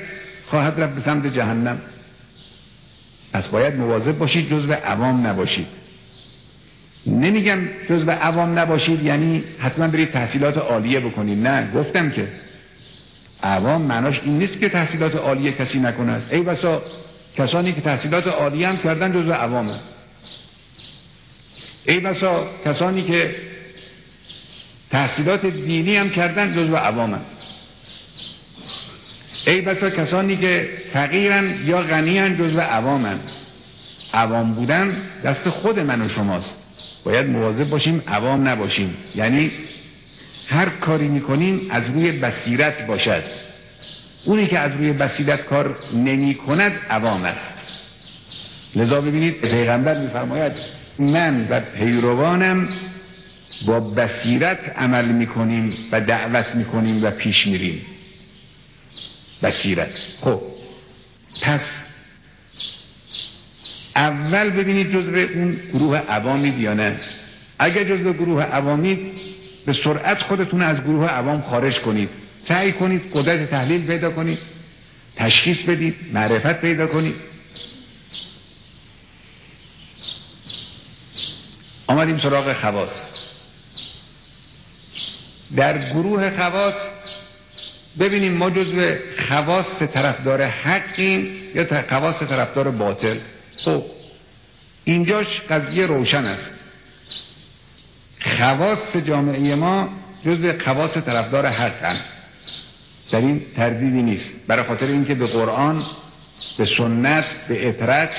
خواهد 0.45 0.79
رفت 0.81 0.95
به 0.95 1.01
سمت 1.01 1.33
جهنم. 1.33 1.81
پس 3.33 3.47
باید 3.47 3.75
مواظب 3.75 4.17
باشید 4.17 4.49
جزو 4.49 4.73
عوام 4.73 5.27
نباشید. 5.27 5.67
نمیگم 7.07 7.59
جزو 7.89 8.11
عوام 8.11 8.59
نباشید 8.59 9.03
یعنی 9.03 9.43
حتما 9.59 9.87
برید 9.87 10.11
تحصیلات 10.11 10.57
عالیه 10.57 10.99
بکنید. 10.99 11.47
نه 11.47 11.71
گفتم 11.71 12.09
که 12.09 12.27
عوام 13.43 13.81
معناش 13.81 14.19
این 14.23 14.37
نیست 14.37 14.59
که 14.59 14.69
تحصیلات 14.69 15.15
عالیه 15.15 15.51
کسی 15.51 15.79
نکند 15.79 16.23
ای 16.31 16.41
بسا 16.41 16.81
کسانی 17.37 17.73
که 17.73 17.81
تحصیلات 17.81 18.27
عالیه 18.27 18.67
هم 18.67 18.77
کردن 18.77 19.13
جزو 19.13 19.31
عوامه 19.31 19.75
ای 21.85 21.99
بسا 21.99 22.47
کسانی 22.65 23.03
که 23.03 23.35
تحصیلات 24.91 25.45
دینی 25.45 25.97
هم 25.97 26.09
کردن 26.09 26.53
جزو 26.55 26.75
عوامه 26.75 27.17
ای 29.47 29.62
بسا 29.62 29.89
کسانی 29.89 30.38
که 30.38 30.69
فقیرن 30.93 31.56
یا 31.65 31.82
غنیان 31.82 32.38
جزو 32.38 32.60
عوامن. 32.60 33.19
عوام 34.13 34.53
بودن 34.53 34.97
دست 35.23 35.49
خود 35.49 35.79
من 35.79 36.01
و 36.01 36.10
شماست. 36.10 36.56
باید 37.03 37.25
مواظب 37.25 37.69
باشیم 37.69 38.03
عوام 38.08 38.47
نباشیم. 38.47 38.93
یعنی 39.15 39.51
هر 40.47 40.69
کاری 40.69 41.08
می‌کنیم 41.08 41.62
از 41.69 41.84
روی 41.88 42.12
بصیرت 42.12 42.88
باشد. 42.88 43.23
اونی 44.25 44.47
که 44.47 44.60
از 44.60 44.71
روی 44.77 44.93
بصیرت 44.93 45.45
کار 45.45 45.75
نمی 45.93 46.36
کند 46.36 46.71
عوام 46.89 47.25
است. 47.25 47.51
لذا 48.75 49.01
ببینید 49.01 49.41
پیغمبر 49.41 49.97
میفرماید 49.97 50.51
من 50.99 51.47
و 51.49 51.60
پیروانم 51.60 52.69
با 53.65 53.79
بصیرت 53.79 54.77
عمل 54.77 55.06
می‌کنیم 55.06 55.73
و 55.91 56.01
دعوت 56.01 56.56
می‌کنیم 56.56 57.03
و 57.03 57.12
پیش 57.12 57.47
میریم. 57.47 57.82
بصیرت 59.43 59.89
خب. 60.21 60.41
پس 61.41 61.62
اول 63.95 64.49
ببینید 64.49 64.91
جزء 64.91 65.25
اون 65.34 65.60
گروه 65.73 65.97
عوامید 65.97 66.60
یا 66.60 66.73
نه؟ 66.73 66.99
اگر 67.60 67.84
جزء 67.84 68.13
گروه 68.13 68.43
عوامید 68.43 69.13
به 69.65 69.73
سرعت 69.73 70.21
خودتون 70.21 70.62
از 70.62 70.82
گروه 70.82 71.08
عوام 71.08 71.41
خارج 71.41 71.79
کنید. 71.79 72.10
سعی 72.47 72.71
کنید 72.71 73.01
قدرت 73.13 73.49
تحلیل 73.49 73.86
پیدا 73.86 74.12
کنید 74.12 74.39
تشخیص 75.15 75.58
بدید 75.58 75.95
معرفت 76.13 76.62
پیدا 76.62 76.88
کنید. 76.88 77.15
آمدیم 81.88 82.17
سراغ 82.17 82.53
خواص. 82.53 82.89
در 85.56 85.89
گروه 85.89 86.38
خواص 86.38 86.73
ببینیم 87.99 88.34
ما 88.34 88.49
جزو 88.49 88.95
خواص 89.27 89.65
طرفدار 89.93 90.41
حقیم 90.43 91.27
یا 91.56 91.84
خواص 91.89 92.19
طرفدار 92.19 92.71
باطل؟ 92.71 93.17
خب 93.58 93.84
اینجاش 94.84 95.41
قضیه 95.49 95.86
روشن 95.86 96.25
است. 96.25 96.51
خواص 98.38 98.95
جامعه 99.06 99.56
ما 99.56 99.89
جزو 100.25 100.60
خواص 100.60 100.97
طرفدار 100.97 101.45
حق 101.45 101.97
در 103.12 103.19
این 103.19 103.41
تردیدی 103.56 104.01
نیست. 104.01 104.29
برای 104.47 104.63
خاطر 104.63 104.86
اینکه 104.86 105.15
به 105.15 105.27
قرآن 105.27 105.84
به 106.58 106.65
سنت 106.65 107.25
به 107.47 107.69
اطرت 107.69 108.10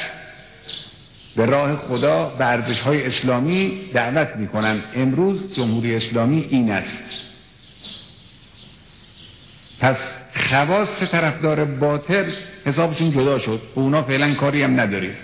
به 1.37 1.47
راه 1.47 1.77
خدا 1.77 2.25
به 2.39 2.75
های 2.85 3.07
اسلامی 3.07 3.81
دعوت 3.95 4.37
می‌کنن 4.37 4.83
امروز 4.97 5.57
جمهوری 5.57 5.97
اسلامی 5.97 6.47
این 6.51 6.71
است. 6.71 7.24
پس 9.81 9.97
خواص 10.49 10.89
طرفدار 11.13 11.65
باطل 11.65 12.33
حسابشون 12.67 13.11
جدا 13.11 13.39
شد. 13.39 13.63
و 13.77 13.81
اونا 13.81 14.03
فعلا 14.03 14.35
کاری 14.35 14.63
هم 14.63 14.81
نداریم. 14.81 15.17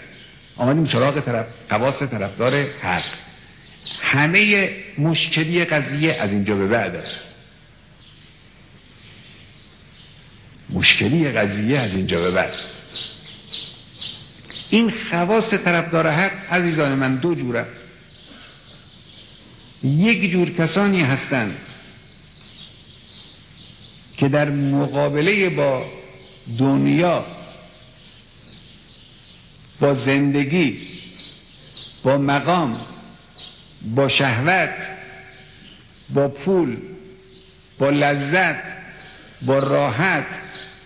آمدیم 0.56 0.86
سراغ 0.86 1.20
طرف 1.20 1.46
خواص 1.68 2.02
طرفدار 2.02 2.54
حق. 2.82 3.04
همه 4.02 4.70
مشکلی 4.98 5.64
قضیه 5.64 6.12
از 6.12 6.30
اینجا 6.30 6.54
به 6.54 6.66
بعد 6.66 6.96
است. 6.96 7.20
مشکلی 10.70 11.32
قضیه 11.32 11.78
از 11.78 11.94
اینجا 11.94 12.20
به 12.20 12.30
بعد. 12.30 12.52
این 14.70 14.92
خواست 15.10 15.56
طرفدار 15.56 16.10
حق 16.10 16.52
عزیزان 16.52 16.94
من 16.94 17.16
دو 17.16 17.34
جوره. 17.34 17.66
یک 19.82 20.30
جور 20.30 20.50
کسانی 20.50 21.02
هستند 21.02 21.56
که 24.20 24.28
در 24.28 24.50
مقابله 24.50 25.48
با 25.50 25.84
دنیا 26.58 27.24
با 29.80 29.94
زندگی 29.94 30.78
با 32.02 32.18
مقام 32.18 32.80
با 33.94 34.08
شهوت 34.08 34.74
با 36.14 36.28
پول 36.28 36.76
با 37.78 37.90
لذت 37.90 38.62
با 39.42 39.58
راحت 39.58 40.26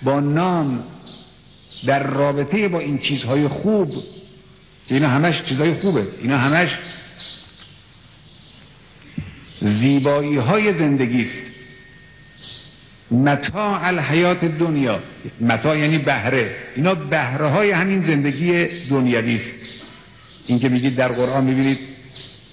با 0.03 0.21
نام 0.21 0.85
در 1.87 2.03
رابطه 2.03 2.69
با 2.69 2.79
این 2.79 2.99
چیزهای 2.99 3.49
خوب 3.49 4.05
اینا 4.89 5.09
همش 5.09 5.43
چیزهای 5.43 5.75
خوبه. 5.75 6.07
اینا 6.23 6.39
همش 6.39 6.71
زیبایی 9.61 10.37
های 10.37 10.79
زندگی 10.79 11.23
است. 11.23 11.54
متاع 13.11 13.87
الحیات 13.87 14.45
دنیا. 14.45 14.99
متاع 15.41 15.79
یعنی 15.79 15.99
بهره. 15.99 16.57
اینا 16.77 16.95
بهره 16.95 17.49
های 17.49 17.71
همین 17.71 18.03
زندگی 18.03 18.67
دنیوی 18.91 19.37
است. 19.37 19.45
این 20.47 20.59
که 20.59 20.69
میگید 20.69 20.97
در 20.97 21.09
قرآن 21.09 21.45
می‌بینید 21.45 21.79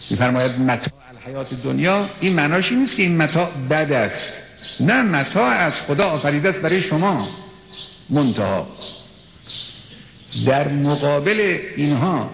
میفرماید 0.10 0.60
متاع 0.60 1.00
الحیات 1.18 1.48
دنیا 1.64 2.10
این 2.20 2.34
معناش 2.34 2.72
نیست 2.72 2.96
که 2.96 3.04
این 3.04 3.18
متاع 3.18 3.52
بد 3.70 3.92
است. 3.92 4.34
نه 4.80 5.02
متاع 5.02 5.50
از 5.50 5.74
خدا 5.74 6.06
آفریده 6.06 6.50
است 6.50 6.60
برای 6.60 6.82
شما 6.82 7.30
منتها. 8.10 8.68
در 10.46 10.68
مقابل 10.68 11.58
اینها 11.76 12.30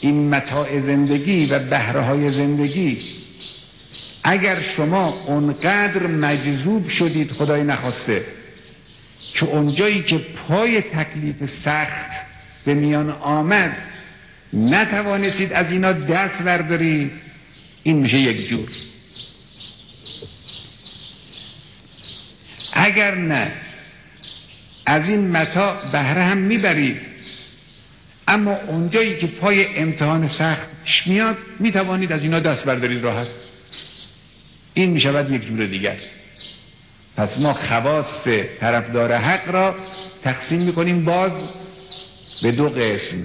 این 0.00 0.28
متاع 0.28 0.80
زندگی 0.80 1.46
و 1.46 1.58
بهره 1.58 2.00
های 2.00 2.30
زندگی 2.30 2.98
اگر 4.30 4.62
شما 4.76 5.08
اونقدر 5.26 6.06
مجذوب 6.06 6.88
شدید 6.88 7.32
خدای 7.32 7.64
نخواسته 7.64 8.24
که 9.34 9.46
اونجایی 9.46 10.02
که 10.02 10.18
پای 10.18 10.80
تکلیف 10.80 11.36
سخت 11.64 12.10
به 12.64 12.74
میان 12.74 13.10
آمد 13.10 13.76
نتوانستید 14.52 15.52
از 15.52 15.72
اینا 15.72 15.92
دست 15.92 16.42
بردارید 16.42 17.12
این 17.82 17.96
میشه 17.96 18.18
یک 18.18 18.48
جور. 18.48 18.68
اگر 22.72 23.14
نه 23.14 23.52
از 24.86 25.08
این 25.08 25.30
متا 25.30 25.76
بهره 25.92 26.22
هم 26.22 26.38
می‌برید 26.38 27.00
اما 28.28 28.56
اونجایی 28.66 29.16
که 29.16 29.26
پای 29.26 29.76
امتحان 29.76 30.28
سخت 30.28 30.68
میاد 31.06 31.36
می‌توانید 31.60 32.12
از 32.12 32.22
اینا 32.22 32.40
دست 32.40 32.64
بردارید 32.64 33.04
راحت. 33.04 33.47
این 34.78 34.90
می 34.90 35.00
شود 35.00 35.30
یک 35.30 35.46
جور 35.46 35.66
دیگر 35.66 35.96
پس 37.16 37.38
ما 37.38 37.54
خواست 37.54 38.28
طرفدار 38.60 39.12
حق 39.12 39.50
را 39.50 39.74
تقسیم 40.24 40.62
می‌کنیم 40.62 41.04
باز 41.04 41.32
به 42.42 42.52
دو 42.52 42.68
قسم. 42.68 43.24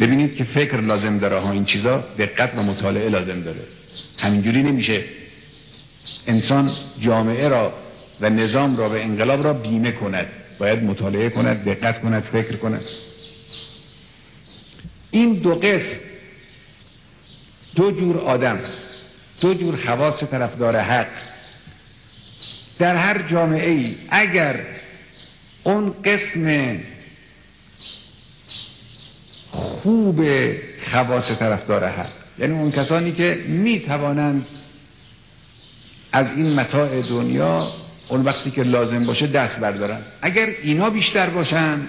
ببینید 0.00 0.36
که 0.36 0.44
فکر 0.44 0.80
لازم 0.80 1.18
داره 1.18 1.38
ها 1.38 1.52
این 1.52 1.64
چیزا 1.64 2.04
دقت 2.18 2.54
و 2.56 2.62
مطالعه 2.62 3.08
لازم 3.08 3.40
داره. 3.40 3.60
همینجوری 4.18 4.62
نمیشه. 4.62 5.04
انسان 6.26 6.72
جامعه 7.00 7.48
را 7.48 7.72
و 8.20 8.30
نظام 8.30 8.76
را 8.76 8.88
و 8.88 8.92
انقلاب 8.92 9.44
را 9.44 9.52
بیمه 9.52 9.92
کند. 9.92 10.26
باید 10.58 10.82
مطالعه 10.82 11.30
کند 11.30 11.64
دقت 11.64 12.00
کند 12.00 12.22
فکر 12.22 12.56
کند. 12.56 12.82
این 15.10 15.34
دو 15.34 15.54
قسم 15.54 16.11
دو 17.74 17.90
جور 17.90 18.18
آدم 18.18 18.60
دو 19.40 19.54
جور 19.54 19.76
خواص 19.76 20.24
طرفدار 20.24 20.76
حق. 20.76 21.06
در 22.78 22.96
هر 22.96 23.22
جامعه 23.22 23.70
ای 23.70 23.96
اگر 24.10 24.56
اون 25.62 25.94
قسم 26.04 26.78
خوب 29.50 30.24
خواص 30.90 31.38
طرفدار 31.38 31.88
حق 31.88 32.08
یعنی 32.38 32.52
اون 32.52 32.70
کسانی 32.70 33.12
که 33.12 33.44
می 33.48 33.80
توانند 33.80 34.46
از 36.12 36.26
این 36.36 36.54
متاع 36.54 37.02
دنیا 37.02 37.72
اون 38.08 38.22
وقتی 38.22 38.50
که 38.50 38.62
لازم 38.62 39.06
باشه 39.06 39.26
دست 39.26 39.56
بردارن 39.56 39.98
اگر 40.22 40.46
اینا 40.62 40.90
بیشتر 40.90 41.30
باشن 41.30 41.80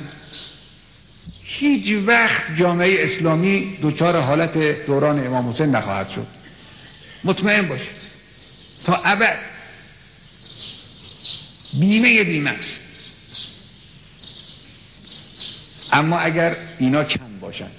هیچ 1.60 2.04
وقت 2.06 2.44
جامعه 2.58 3.04
اسلامی 3.04 3.78
دوچار 3.82 4.22
حالت 4.22 4.86
دوران 4.86 5.28
امام 5.28 5.50
حسین 5.50 5.76
نخواهد 5.76 6.10
شد. 6.10 6.28
مطمئن 7.24 7.68
باش 7.68 7.82
تا 8.86 9.02
ابد 9.06 9.38
بیمه 11.74 12.24
بیمه 12.24 12.56
اما 15.92 16.20
اگر 16.20 16.56
اینا 16.80 17.04
کم 17.04 17.40
باشن 17.42 17.72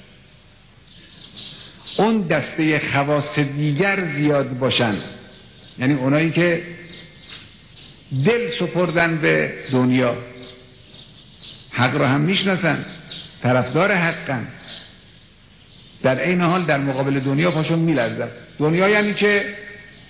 اون 1.96 2.26
دسته 2.26 2.80
خواص 2.92 3.38
دیگر 3.38 4.14
زیاد 4.14 4.58
باشن 4.58 4.96
یعنی 5.78 5.94
اونایی 5.94 6.30
که 6.30 6.62
دل 8.24 8.50
سپردن 8.58 9.16
به 9.16 9.54
دنیا 9.72 10.16
حق 11.70 11.96
را 11.96 12.08
هم 12.08 12.20
می‌شناسن 12.20 12.84
طرفدار 13.44 13.92
حقن. 13.92 14.46
در 16.02 16.28
این 16.28 16.40
حال 16.40 16.64
در 16.64 16.78
مقابل 16.78 17.20
دنیا 17.20 17.50
پاشون 17.50 17.78
میلرزد. 17.78 18.30
دنیا 18.58 18.88
یعنی 18.88 19.14
که 19.14 19.54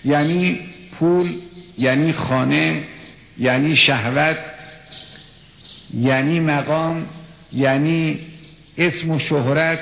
یعنی 0.04 0.60
پول 0.98 1.34
یعنی 1.78 2.12
خانه 2.12 2.82
یعنی 3.38 3.76
شهوت 3.76 4.36
یعنی 5.94 6.40
مقام 6.40 7.06
یعنی 7.52 8.18
اسم 8.78 9.10
و 9.10 9.18
شهرت 9.18 9.78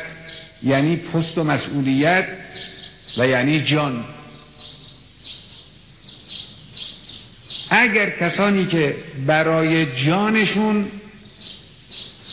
یعنی 0.63 0.97
پست 0.97 1.39
و 1.39 1.45
مسئولیت 1.45 2.25
و 3.19 3.27
یعنی 3.27 3.61
جان. 3.61 4.05
اگر 7.71 8.11
کسانی 8.11 8.67
که 8.67 8.95
برای 9.27 9.87
جانشون 10.07 10.87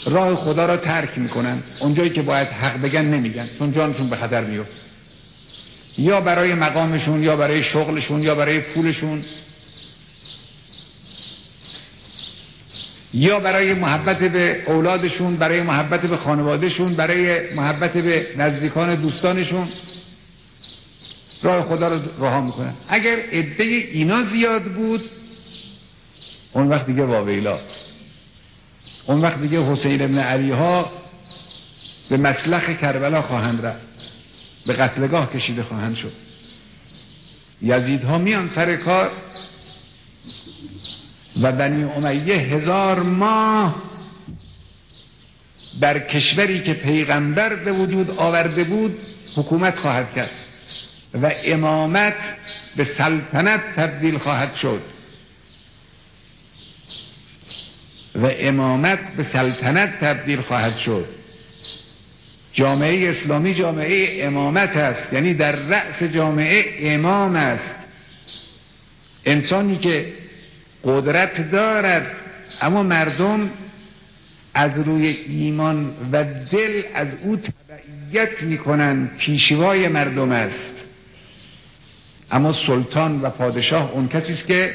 راه 0.05 0.35
خدا 0.35 0.65
را 0.65 0.77
ترک 0.77 1.17
می‌کنن. 1.17 1.63
اونجایی 1.79 2.09
که 2.09 2.21
باید 2.21 2.47
حق 2.47 2.81
بگن 2.81 3.05
نمیگن. 3.05 3.49
چون 3.59 3.71
جانشون 3.71 4.09
به 4.09 4.15
خطر 4.15 4.43
میفت 4.43 4.71
یا 5.97 6.21
برای 6.21 6.53
مقامشون 6.53 7.23
یا 7.23 7.35
برای 7.35 7.63
شغلشون 7.63 8.21
یا 8.21 8.35
برای 8.35 8.59
پولشون. 8.59 9.23
یا 13.13 13.39
برای 13.39 13.73
محبت 13.73 14.19
به 14.19 14.63
اولادشون 14.65 15.35
برای 15.35 15.61
محبت 15.61 16.01
به 16.01 16.17
خانوادهشون 16.17 16.93
برای 16.93 17.53
محبت 17.53 17.93
به 17.93 18.27
نزدیکان 18.37 18.95
دوستانشون. 18.95 19.67
راه 21.43 21.65
خدا 21.65 21.87
رو 21.87 21.99
رها 22.19 22.41
می‌کنن. 22.41 22.73
اگر 22.89 23.15
عده 23.31 23.63
اینا 23.63 24.23
زیاد 24.23 24.63
بود 24.63 25.09
اون 26.53 26.67
وقت 26.67 26.85
دیگه 26.85 27.03
واویلا. 27.03 27.59
اون 29.05 29.21
وقت 29.21 29.41
دیگه 29.41 29.63
حسین 29.63 30.01
ابن 30.01 30.17
علی 30.17 30.51
ها 30.51 30.91
به 32.09 32.17
مسلخ 32.17 32.69
کربلا 32.81 33.21
خواهند 33.21 33.65
رفت. 33.65 33.89
به 34.65 34.73
قتلگاه 34.73 35.33
کشیده 35.33 35.63
خواهند 35.63 35.95
شد. 35.95 36.11
یزید 37.61 38.03
ها 38.03 38.17
میان 38.17 38.49
سر 38.55 38.75
کار 38.75 39.11
و 41.41 41.51
بنی 41.51 41.83
امیه 41.83 42.35
هزار 42.35 42.99
ماه 42.99 43.75
بر 45.79 45.99
کشوری 45.99 46.63
که 46.63 46.73
پیغمبر 46.73 47.55
به 47.55 47.71
وجود 47.71 48.11
آورده 48.11 48.63
بود 48.63 48.99
حکومت 49.35 49.79
خواهد 49.79 50.13
کرد 50.13 50.31
و 51.21 51.31
امامت 51.43 52.15
به 52.75 52.87
سلطنت 52.97 53.61
تبدیل 53.75 54.17
خواهد 54.17 54.55
شد. 54.55 54.81
و 58.15 58.25
امامت 58.39 58.99
به 59.17 59.23
سلطنت 59.23 59.99
تبدیل 59.99 60.41
خواهد 60.41 60.77
شد. 60.77 61.05
جامعه 62.53 63.09
اسلامی 63.09 63.55
جامعه 63.55 64.25
امامت 64.25 64.77
است. 64.77 65.13
یعنی 65.13 65.33
در 65.33 65.51
رأس 65.51 66.03
جامعه 66.03 66.65
امام 66.93 67.35
است. 67.35 67.75
انسانی 69.25 69.77
که 69.77 70.05
قدرت 70.83 71.51
دارد 71.51 72.07
اما 72.61 72.83
مردم 72.83 73.49
از 74.53 74.71
روی 74.85 75.07
ایمان 75.07 75.93
و 76.11 76.23
دل 76.51 76.81
از 76.93 77.07
او 77.23 77.35
تبعیت 77.35 78.41
می‌کنند. 78.41 79.17
پیشوای 79.17 79.87
مردم 79.87 80.31
است. 80.31 80.69
اما 82.31 82.53
سلطان 82.53 83.21
و 83.21 83.29
پادشاه 83.29 83.91
اون 83.91 84.07
کسی 84.07 84.33
است 84.33 84.47
که 84.47 84.73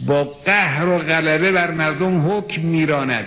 با 0.00 0.24
قهر 0.24 0.88
و 0.88 0.98
غلبه 0.98 1.52
بر 1.52 1.70
مردم 1.70 2.30
حکم 2.30 2.62
میراند. 2.62 3.26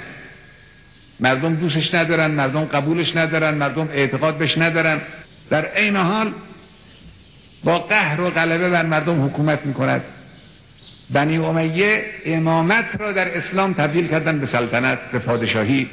مردم 1.19 1.55
دوستش 1.55 1.93
ندارن 1.93 2.31
مردم 2.31 2.65
قبولش 2.65 3.15
ندارن 3.15 3.53
مردم 3.53 3.89
اعتقاد 3.93 4.37
بهش 4.37 4.57
ندارن. 4.57 5.01
در 5.49 5.65
عین 5.65 5.95
حال 5.95 6.33
با 7.63 7.79
قهر 7.79 8.21
و 8.21 8.29
غلبه 8.29 8.69
بر 8.69 8.85
مردم 8.85 9.25
حکومت 9.25 9.65
می‌کند. 9.65 10.01
بنی 11.09 11.37
امیه 11.37 12.05
امامت 12.25 12.85
را 12.99 13.11
در 13.11 13.37
اسلام 13.37 13.73
تبدیل 13.73 14.07
کردن 14.07 14.39
به 14.39 14.45
سلطنت 14.45 14.99
به 15.11 15.19
پادشاهی. 15.19 15.89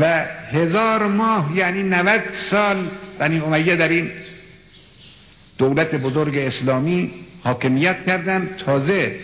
و 0.00 0.24
هزار 0.52 1.06
ماه 1.06 1.56
یعنی 1.56 1.82
90 1.82 2.20
سال 2.50 2.88
بنی 3.18 3.40
امیه 3.40 3.76
در 3.76 3.88
این 3.88 4.10
دولت 5.58 5.94
بزرگ 5.94 6.38
اسلامی 6.38 7.10
حاکمیت 7.44 7.96
کردن. 8.06 8.48
تازه 8.66 9.16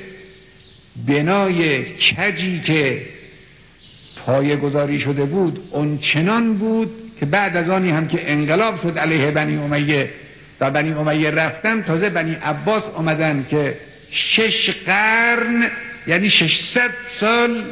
بنای 1.07 1.85
کجی 1.85 2.61
که 2.61 3.03
پایه 4.27 4.57
گذاری 4.57 5.01
شده 5.01 5.25
بود 5.25 5.61
اون 5.71 5.99
چنان 5.99 6.55
بود 6.55 6.91
که 7.21 7.27
بعد 7.27 7.57
از 7.57 7.69
آنی 7.69 7.91
هم 7.91 8.09
که 8.09 8.33
انقلاب 8.33 8.83
شد 8.83 8.99
علیه 8.99 9.31
بنی 9.31 9.57
امیه 9.57 10.11
و 10.61 10.71
بنی 10.71 10.93
امیه 10.93 11.31
رفتن 11.31 11.83
تازه 11.83 12.11
بنی 12.11 12.35
عباس 12.35 12.83
آمدن 12.95 13.47
که 13.51 13.77
شش 14.11 14.71
قرن 14.87 15.71
یعنی 16.07 16.31
600 16.31 16.91
سال 17.21 17.65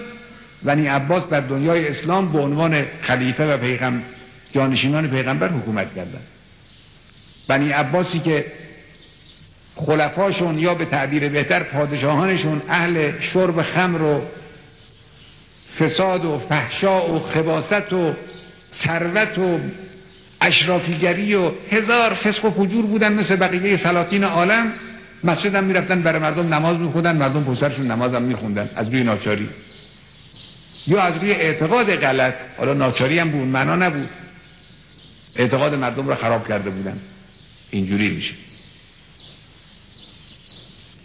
بنی 0.63 0.87
عباس 0.87 1.23
بر 1.25 1.41
دنیای 1.41 1.89
اسلام 1.89 2.33
به 2.33 2.39
عنوان 2.39 2.85
خلیفه 3.03 3.55
و 3.55 3.59
پیغمبر 3.59 4.05
جانشینان 4.53 5.11
پیغمبر 5.11 5.49
حکومت 5.49 5.95
کردن. 5.95 6.21
بنی 7.49 7.71
عباسی 7.71 8.21
که 8.21 8.45
خلفاشون 9.75 10.59
یا 10.59 10.75
به 10.75 10.85
تعبیر 10.85 11.29
بهتر 11.29 11.63
پادشاهانشون 11.63 12.63
اهل 12.69 13.21
شرب 13.21 13.63
خمر 13.63 14.03
و 14.03 14.23
فساد 15.79 16.25
و 16.25 16.39
فحشا 16.49 17.15
و 17.15 17.21
خباست 17.21 17.93
و 17.93 18.15
ثروت 18.85 19.39
و 19.39 19.59
اشرافیگری 20.41 21.35
و 21.35 21.51
هزار 21.71 22.15
فسق 22.15 22.45
و 22.45 22.51
فجور 22.51 22.87
بودن 22.87 23.13
مثل 23.13 23.37
بقیه 23.37 23.77
سلاطین 23.77 24.25
عالم 24.25 24.73
مسجد 25.25 25.55
هم 25.55 25.65
می‌رفتن 25.65 26.03
برای 26.03 26.21
مردم 26.21 26.55
نماز 26.55 26.77
میخوندن 26.77 27.17
مردم 27.17 27.45
پسرشون 27.45 27.91
نماز 27.91 28.15
هم 28.15 28.23
میخوندن. 28.23 28.71
از 28.77 28.89
روی 28.89 29.03
ناچاری. 29.03 29.49
یا 30.87 31.03
از 31.03 31.15
روی 31.17 31.33
اعتقاد 31.33 31.97
غلط. 31.97 32.35
حالا 32.59 32.75
ناچاری 32.75 33.19
هم 33.19 33.31
بود 33.31 33.49
معنا 33.49 33.77
نبود. 33.77 34.09
اعتقاد 35.37 35.75
مردم 35.75 36.09
رو 36.09 36.15
خراب 36.15 36.49
کرده 36.49 36.71
بودن. 36.71 36.99
اینجوری 37.71 38.09
میشه. 38.09 38.35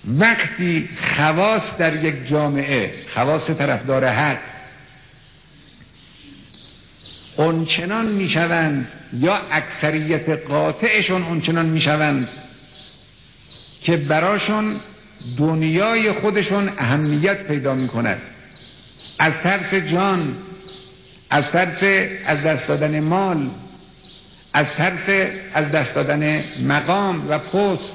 وقتی 0.07 0.89
خواص 1.16 1.62
در 1.80 2.03
یک 2.03 2.28
جامعه 2.28 2.93
خواص 3.14 3.49
طرفدار 3.49 4.05
حق 4.05 4.39
اونچنان 7.38 8.05
می‌شوند 8.05 8.88
یا 9.14 9.41
اکثریت 9.51 10.30
قاطعشون 10.30 11.24
اونچنان 11.24 11.66
می‌شوند 11.66 12.28
که 13.84 13.97
براشون 13.97 14.76
دنیای 15.38 16.12
خودشون 16.12 16.70
اهمیت 16.78 17.47
پیدا 17.47 17.74
می‌کند. 17.76 18.22
از 19.20 19.34
ترس 19.43 19.74
جان 19.74 20.38
از 21.30 21.43
ترس 21.51 22.09
از 22.26 22.41
دست 22.43 22.68
دادن 22.68 22.99
مال 22.99 23.49
از 24.54 24.66
ترس 24.78 25.32
از 25.54 25.72
دست 25.72 25.95
دادن 25.95 26.43
مقام 26.64 27.30
و 27.30 27.39
پست 27.39 27.93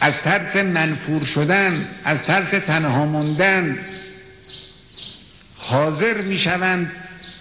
از 0.00 0.14
ترس 0.24 0.56
منفور 0.56 1.24
شدن 1.24 1.88
از 2.04 2.18
ترس 2.26 2.64
تنها 2.66 3.06
موندن 3.06 3.78
حاضر 5.56 6.14
می‌شوند 6.14 6.92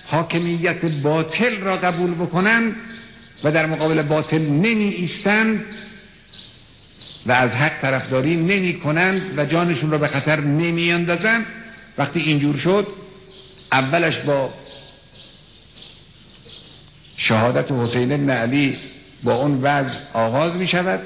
حاکمیت 0.07 0.85
باطل 0.85 1.59
را 1.61 1.77
قبول 1.77 2.13
بکنند 2.13 2.75
و 3.43 3.51
در 3.51 3.65
مقابل 3.65 4.01
باطل 4.01 4.41
نمی 4.41 4.87
ایستند 4.87 5.65
و 7.25 7.31
از 7.31 7.51
حق 7.51 7.81
طرفداری 7.81 8.35
نمی 8.35 8.79
کنند 8.79 9.39
و 9.39 9.45
جانشون 9.45 9.91
را 9.91 9.97
به 9.97 10.07
خطر 10.07 10.39
نمی 10.39 10.91
اندازند 10.91 11.45
وقتی 11.97 12.19
اینجور 12.19 12.57
شد 12.57 12.87
اولش 13.71 14.17
با 14.17 14.53
شهادت 17.17 17.71
حسین 17.71 18.09
بن 18.09 18.29
علی 18.29 18.77
با 19.23 19.35
اون 19.35 19.59
وضع 19.61 19.93
آغاز 20.13 20.55
می 20.55 20.67
شود 20.67 20.99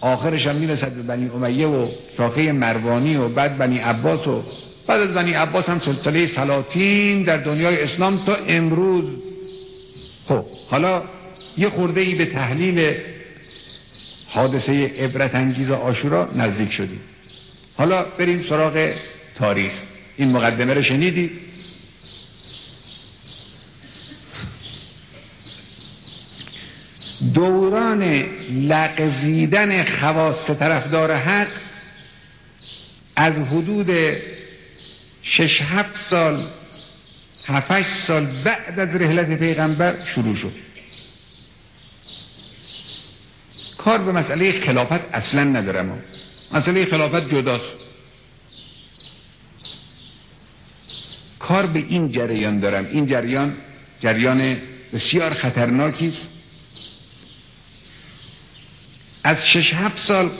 آخرش 0.00 0.46
هم 0.46 0.56
می‌رسد 0.56 0.92
به 0.92 1.02
بنی 1.02 1.28
امیه 1.28 1.66
و 1.66 1.88
شاخه 2.16 2.52
مروانی 2.52 3.16
و 3.16 3.28
بعد 3.28 3.58
بنی 3.58 3.78
عباس 3.78 4.26
و 4.26 4.42
بعد 4.86 5.00
از 5.00 5.14
بنی 5.14 5.32
عباس 5.32 5.68
هم 5.68 5.80
سلسله 5.80 6.26
سلاطین 6.26 7.22
در 7.22 7.36
دنیای 7.36 7.82
اسلام 7.82 8.24
تا 8.26 8.34
امروز. 8.34 9.04
خب 10.28 10.44
حالا 10.70 11.02
یه 11.58 11.68
خورده 11.68 12.00
ای 12.00 12.14
به 12.14 12.26
تحلیل 12.26 12.94
حادثه 14.28 14.72
عبرت 14.98 15.34
انگیز 15.34 15.70
آشورا 15.70 16.28
نزدیک 16.36 16.72
شدیم. 16.72 17.00
حالا 17.76 18.04
بریم 18.18 18.44
سراغ 18.48 18.92
تاریخ. 19.34 19.72
این 20.16 20.30
مقدمه 20.30 20.74
رو 20.74 20.82
شنیدید؟ 20.82 21.30
دوران 27.32 28.02
لغزیدن 28.50 29.84
خواست 29.84 30.54
طرفدار 30.58 31.14
حق 31.14 31.48
از 33.16 33.34
حدود 33.34 34.16
شش 35.22 35.62
هفت 35.62 35.96
سال 36.10 36.46
هفتش 37.46 37.86
سال 38.06 38.26
بعد 38.44 38.80
از 38.80 38.88
رحلت 38.94 39.38
پیغمبر 39.38 39.94
شروع 40.14 40.36
شد. 40.36 40.52
کار 43.78 43.98
به 43.98 44.12
مسئله 44.12 44.60
خلافت 44.60 45.00
اصلا 45.14 45.44
ندارم 45.44 46.02
مسئله 46.52 46.84
خلافت 46.84 47.34
جداست. 47.34 47.74
کار 51.38 51.66
به 51.66 51.84
این 51.88 52.12
جریان 52.12 52.60
دارم. 52.60 52.86
این 52.86 53.06
جریان 53.06 53.54
جریان 54.00 54.56
بسیار 54.92 55.34
خطرناکی 55.34 56.08
است. 56.08 56.33
از 59.24 59.36
شش 59.52 59.74
هفت 59.74 59.98
سال 60.08 60.30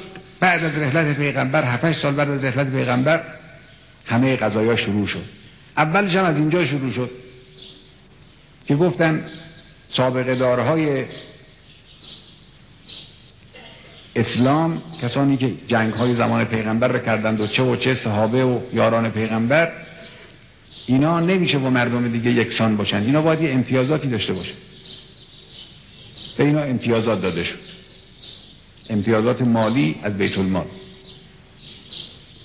بعد 0.41 0.65
از 0.65 0.79
رحلت 0.79 1.17
پیغمبر 1.17 1.65
هفتش 1.65 1.97
سال 1.97 2.15
بعد 2.15 2.31
از 2.31 2.45
رحلت 2.45 2.71
پیغمبر 2.71 3.23
همه 4.07 4.37
قضایا 4.37 4.77
شروع 4.77 5.07
شد. 5.07 5.25
اولش 5.77 6.15
هم 6.15 6.25
از 6.25 6.37
اینجا 6.37 6.67
شروع 6.67 6.93
شد 6.93 7.11
که 8.67 8.77
گفتن 8.77 9.25
سابقه 9.89 10.35
دارهای 10.35 11.05
اسلام 14.17 14.83
کسانی 15.03 15.37
که 15.37 15.53
جنگ 15.69 15.93
های 15.93 16.17
زمان 16.17 16.45
پیغمبر 16.45 16.89
رو 16.89 16.99
کردند 16.99 17.41
و 17.41 17.47
چه 17.47 17.63
و 17.63 17.77
چه 17.77 17.95
صحابه 17.95 18.45
و 18.45 18.61
یاران 18.73 19.11
پیغمبر 19.11 19.73
اینا 20.87 21.21
نمیشه 21.21 21.59
با 21.59 21.71
مردم 21.71 22.09
دیگه 22.09 22.31
یکسان 22.31 22.77
باشن. 22.77 23.03
اینا 23.03 23.23
باید 23.23 23.43
یه 23.43 23.51
امتیازاتی 23.51 24.09
داشته 24.09 24.33
باشن. 24.33 24.55
به 26.37 26.45
اینا 26.45 26.61
امتیازات 26.61 27.23
داده 27.23 27.45
شد. 27.45 27.74
امتیازات 28.91 29.43
مالی 29.43 29.97
از 30.03 30.19
بیت 30.19 30.39
المال. 30.39 30.67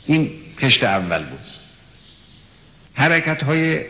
این 0.06 0.32
کشت 0.60 0.84
اول 0.84 1.24
بود. 1.24 1.40
حرکت 2.94 3.44
های 3.44 3.82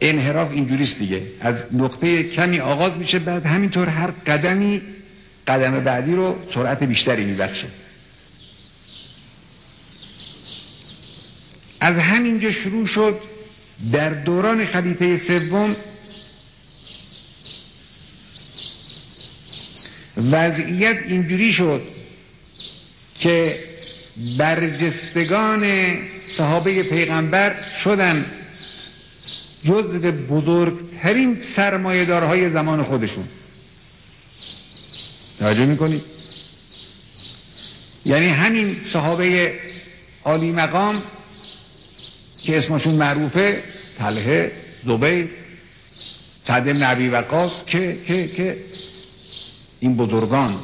انحراف 0.00 0.50
اینجوریست 0.50 0.98
دیگه. 0.98 1.22
از 1.40 1.54
نقطه 1.72 2.22
کمی 2.22 2.60
آغاز 2.60 2.96
میشه 2.96 3.18
بعد 3.18 3.46
همینطور 3.46 3.88
هر 3.88 4.10
قدمی 4.10 4.82
قدم 5.46 5.80
بعدی 5.80 6.14
رو 6.14 6.38
سرعت 6.54 6.82
بیشتری 6.82 7.24
میبخشه. 7.24 7.66
از 11.80 11.96
همینجا 11.98 12.52
شروع 12.52 12.86
شد 12.86 13.20
در 13.92 14.10
دوران 14.10 14.66
خلیفه 14.66 15.20
سوم 15.26 15.76
وضعیت 20.16 20.96
اینجوری 21.06 21.52
شد 21.52 21.82
که 23.20 23.58
برجستگان 24.38 25.94
صحابه 26.36 26.82
پیغمبر 26.82 27.54
شدن 27.84 28.26
جزو 29.64 30.12
بزرگترین 30.12 31.38
سرمایهدارهای 31.56 32.50
زمان 32.50 32.82
خودشون. 32.82 33.24
توجه 35.38 35.66
می‌کنید؟ 35.66 36.02
یعنی 38.04 38.28
همین 38.28 38.76
صحابه 38.92 39.54
عالی 40.24 40.52
مقام 40.52 41.02
که 42.42 42.58
اسمشون 42.58 42.94
معروفه 42.94 43.62
طلحه 43.98 44.52
زبیر 44.86 45.28
سعد 46.44 46.64
بن 46.64 46.82
ابی 46.82 47.08
وقاص 47.08 47.50
که 47.66 47.96
که 48.06 48.28
که 48.28 48.56
این 49.82 49.96
بزرگان. 49.96 50.58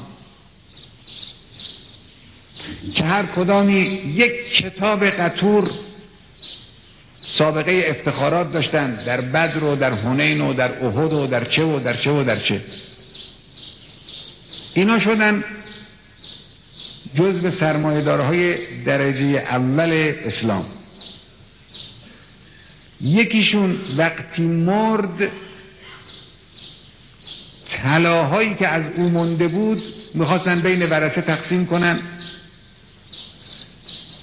که 2.94 3.04
هر 3.04 3.26
کدامی 3.26 3.80
یک 4.14 4.32
کتاب 4.54 5.04
قطور 5.04 5.70
سابقه 7.20 7.84
افتخارات 7.86 8.52
داشتن 8.52 8.94
در 8.94 9.20
بدر 9.20 9.64
و 9.64 9.76
در 9.76 9.92
هنین 9.92 10.40
و 10.40 10.52
در 10.52 10.84
احد 10.84 11.12
و 11.12 11.26
در 11.26 11.44
چه 11.44 11.64
و 11.64 11.80
در 11.80 11.96
چه 11.96 12.10
و 12.10 12.24
در 12.24 12.38
چه. 12.38 12.60
اینا 14.74 14.98
شدن 14.98 15.44
جزء 17.14 17.50
سرمایه‌دارهای 17.60 18.56
درجه 18.84 19.26
اول 19.26 20.14
اسلام. 20.24 20.66
یکیشون 23.00 23.76
وقتی 23.96 24.42
مرد 24.42 25.30
طلاهایی 27.82 28.54
که 28.54 28.68
از 28.68 28.82
او 28.96 29.08
مونده 29.08 29.48
بود 29.48 29.82
می‌خواستن 30.14 30.60
بین 30.60 30.82
ورثه 30.82 31.20
تقسیم 31.20 31.66
کنن. 31.66 31.98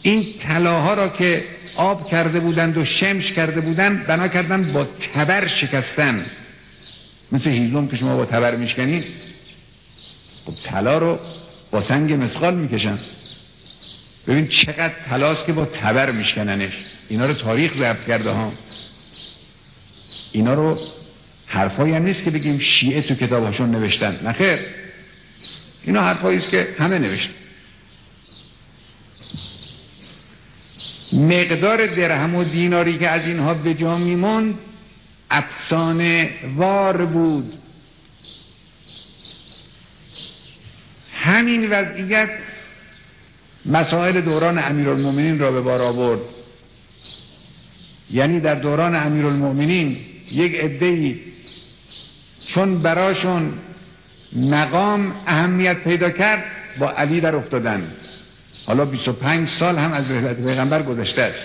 این 0.02 0.26
طلاها 0.48 0.94
را 0.94 1.10
که 1.10 1.44
آب 1.76 2.12
کرده 2.12 2.40
بودند 2.40 2.78
و 2.78 2.86
شمش 2.86 3.32
کرده 3.32 3.62
بودند 3.62 4.08
بنا 4.08 4.28
کردن 4.28 4.74
با 4.74 4.88
تبر 5.14 5.48
شکستن. 5.48 6.26
مثل 7.32 7.50
هیزم 7.50 7.88
که 7.88 7.98
شما 7.98 8.18
با 8.18 8.26
تبر 8.26 8.56
میشکنید 8.56 9.06
خب 10.46 10.54
طلا 10.64 10.98
رو 10.98 11.20
با 11.72 11.82
سنگ 11.82 12.14
مسقال 12.14 12.56
می‌کشن. 12.56 13.00
ببین 14.28 14.48
چقدر 14.48 14.94
طلاست 15.10 15.46
که 15.46 15.54
با 15.54 15.66
تبر 15.66 16.12
میشکننش. 16.12 16.74
اینا 17.10 17.26
رو 17.26 17.34
تاریخ 17.34 17.74
ضبط 17.78 18.06
کرده 18.08 18.30
ها. 18.30 18.54
اینا 20.32 20.54
رو 20.54 20.80
حرفایی 21.56 21.94
هم 21.94 22.04
نیست 22.04 22.24
که 22.24 22.32
بگیم 22.32 22.60
شیعه 22.60 23.02
تو 23.02 23.16
کتابهاشون 23.16 23.72
نوشتن. 23.72 24.20
نخیر 24.24 24.60
اینا 25.84 26.02
حرفایی 26.02 26.38
است 26.38 26.50
که 26.50 26.68
همه 26.80 27.00
نوشتن. 27.00 27.34
مقدار 31.14 31.88
درهم 31.88 32.36
و 32.36 32.44
دیناری 32.44 32.98
که 32.98 33.10
از 33.10 33.28
اینها 33.28 33.54
به 33.54 33.74
جا 33.74 33.98
میموند 33.98 34.54
افسانه 35.32 36.30
وار 36.56 37.06
بود. 37.06 37.54
همین 41.14 41.70
وضعیت 41.70 42.30
مسائل 43.66 44.22
دوران 44.22 44.60
امیرالمومنین 44.60 45.40
را 45.40 45.52
به 45.52 45.62
بار 45.62 45.82
آورد. 45.82 46.20
یعنی 48.12 48.40
در 48.40 48.56
دوران 48.56 48.96
امیرالمومنین 48.96 49.98
یک 50.32 50.56
عده‌ای 50.56 51.16
چون 52.56 52.82
براشون 52.82 53.54
مقام 54.36 55.16
اهمیت 55.28 55.78
پیدا 55.78 56.10
کرد 56.10 56.44
با 56.80 56.92
علی 56.92 57.22
در 57.22 57.36
افتادن. 57.36 57.92
حالا 58.66 58.86
25 58.86 59.48
سال 59.50 59.78
هم 59.78 59.94
از 59.94 60.12
رحلت 60.12 60.36
پیغمبر 60.36 60.84
گذشته 60.84 61.22
است. 61.22 61.44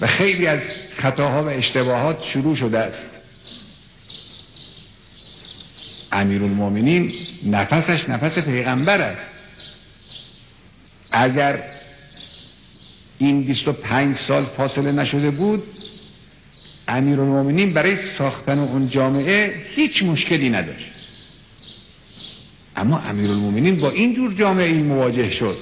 و 0.00 0.06
خیلی 0.06 0.46
از 0.46 0.60
خطاها 0.96 1.44
و 1.44 1.48
اشتباهات 1.48 2.22
شروع 2.32 2.56
شده 2.56 2.78
است. 2.78 3.06
امیرالمومنین 6.12 7.12
نفسش 7.46 8.08
نفس 8.08 8.38
پیغمبر 8.38 9.00
است. 9.00 9.26
اگر 11.12 11.62
این 13.18 13.44
25 13.44 14.16
سال 14.16 14.44
فاصله 14.56 14.92
نشده 14.92 15.30
بود 15.30 15.62
امیرالمومنین 16.90 17.72
برای 17.72 17.96
ساختن 18.18 18.58
اون 18.58 18.88
جامعه 18.88 19.54
هیچ 19.74 20.02
مشکلی 20.02 20.50
نداشت. 20.50 20.86
اما 22.76 22.98
امیرالمومنین 22.98 23.80
با 23.80 23.90
این 23.90 24.14
جور 24.14 24.34
جامعه 24.34 24.72
مواجه 24.72 25.30
شد. 25.30 25.56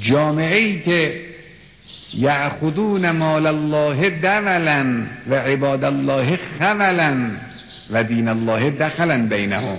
جامعه 0.00 0.56
ای 0.56 0.80
که 0.80 1.20
یعخدون 2.14 3.10
مال 3.10 3.46
الله 3.46 4.10
دولا 4.10 5.06
و 5.30 5.34
عباد 5.34 5.84
الله 5.84 6.38
خولا 6.58 7.30
و 7.90 8.04
دین 8.04 8.28
الله 8.28 8.70
دخلا 8.70 9.26
بینهم. 9.28 9.78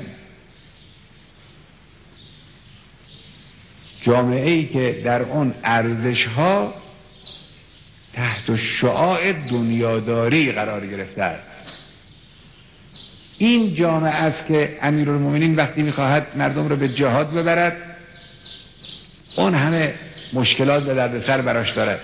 جامعه 4.02 4.50
ای 4.50 4.66
که 4.66 5.02
در 5.06 5.22
اون 5.22 5.54
ارزش 5.64 6.26
ها 6.26 6.74
تحت 8.16 8.56
شعاع 8.56 9.34
دنیاداری 9.34 10.52
قرار 10.52 10.86
گرفته 10.86 11.24
است. 11.24 11.50
این 13.38 13.76
جامعه 13.76 14.14
است 14.14 14.48
که 14.48 14.78
امیرالمومنین 14.82 15.56
وقتی 15.56 15.84
می‌خواهد 15.84 16.28
مردم 16.36 16.68
رو 16.68 16.76
به 16.76 16.90
جهاد 16.90 17.34
ببرد 17.34 17.78
اون 19.36 19.56
همه 19.56 19.94
مشکلات 20.34 20.84
به 20.84 20.94
دردسر 20.94 21.42
براش 21.42 21.72
دارد. 21.72 22.00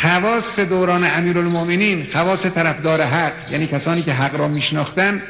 خواست 0.00 0.60
دوران 0.60 1.04
امیرالمومنین 1.04 2.06
خواست 2.12 2.48
طرفدار 2.48 3.02
حق 3.02 3.52
یعنی 3.52 3.66
کسانی 3.66 4.02
که 4.02 4.12
حق 4.12 4.34
را 4.34 4.48
میشناختن 4.48 5.22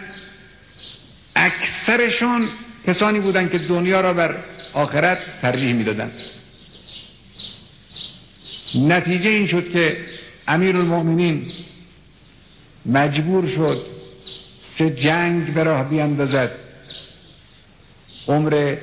اکثرشون 1.36 2.48
کسانی 2.86 3.20
بودند 3.20 3.50
که 3.50 3.58
دنیا 3.58 4.00
را 4.00 4.14
بر 4.14 4.34
آخرت 4.72 5.18
ترجیح 5.42 5.72
می‌دادند 5.72 6.12
نتیجه 8.74 9.28
این 9.28 9.46
شد 9.46 9.72
که 9.72 9.96
امیر 10.48 10.76
المؤمنین 10.76 11.46
مجبور 12.86 13.48
شد 13.48 13.86
که 14.78 14.90
جنگ 14.90 15.54
به 15.54 15.62
راه 15.62 15.88
بیاندازد 15.88 16.50
عمر 18.28 18.76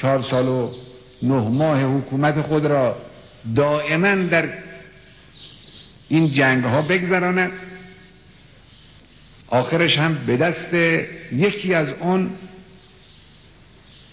چهار 0.00 0.22
سال 0.22 0.48
و 0.48 0.70
نه 1.22 1.48
ماه 1.48 1.82
حکومت 1.82 2.42
خود 2.42 2.66
را 2.66 2.96
دائما 3.56 4.14
در 4.14 4.48
این 6.08 6.32
جنگ 6.34 6.64
ها 6.64 6.82
بگذراند. 6.82 7.52
آخرش 9.48 9.98
هم 9.98 10.14
به 10.26 10.36
دست 10.36 10.74
یکی 11.32 11.74
از 11.74 11.88
اون 12.00 12.30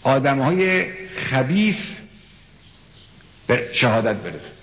آدم 0.08 0.40
های 0.40 0.86
خبیس 1.30 1.76
به 3.48 3.70
شهادت 3.74 4.16
برسد 4.16 4.58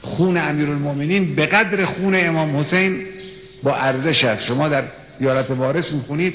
خون 0.00 0.36
امیرالمومنین 0.36 1.34
به 1.34 1.46
قدر 1.46 1.84
خون 1.84 2.14
امام 2.14 2.56
حسین 2.56 3.06
با 3.62 3.74
ارزش 3.74 4.24
است. 4.24 4.46
شما 4.46 4.68
در 4.68 4.84
دیارت 5.18 5.50
وارث 5.50 5.92
می‌خونید 5.92 6.34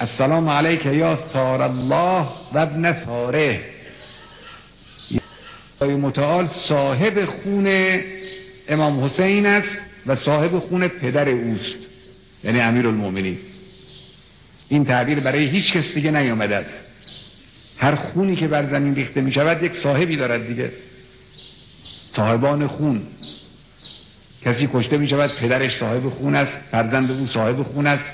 السلام 0.00 0.48
علیک 0.48 0.86
یا 0.86 1.18
ثار 1.32 1.62
الله 1.62 2.26
و 2.52 2.58
ابن 2.58 3.04
ثاره. 3.04 3.60
متعال 5.80 6.48
صاحب 6.68 7.24
خون 7.24 7.98
امام 8.68 9.04
حسین 9.04 9.46
است 9.46 9.68
و 10.06 10.16
صاحب 10.16 10.58
خون 10.58 10.88
پدر 10.88 11.28
اوست 11.28 11.76
یعنی 12.44 12.60
امیرالمومنین 12.60 13.38
این 14.68 14.84
تعبیر 14.84 15.20
برای 15.20 15.46
هیچ 15.46 15.72
کس 15.72 15.94
دیگه 15.94 16.10
نیامده 16.10 16.56
است. 16.56 16.74
هر 17.78 17.94
خونی 17.94 18.36
که 18.36 18.48
بر 18.48 18.70
زمین 18.70 18.94
ریخته 18.94 19.20
می 19.20 19.32
شود 19.32 19.62
یک 19.62 19.72
صاحبی 19.82 20.16
دارد 20.16 20.48
دیگه. 20.48 20.72
صاحبان 22.16 22.66
خون. 22.66 23.02
کسی 24.44 24.68
کشته 24.72 24.98
می 24.98 25.08
شود 25.08 25.30
پدرش 25.30 25.78
صاحب 25.78 26.08
خون 26.08 26.34
است 26.34 26.52
فرزند 26.70 27.10
او 27.10 27.26
صاحب 27.26 27.62
خون 27.62 27.86
است 27.86 28.04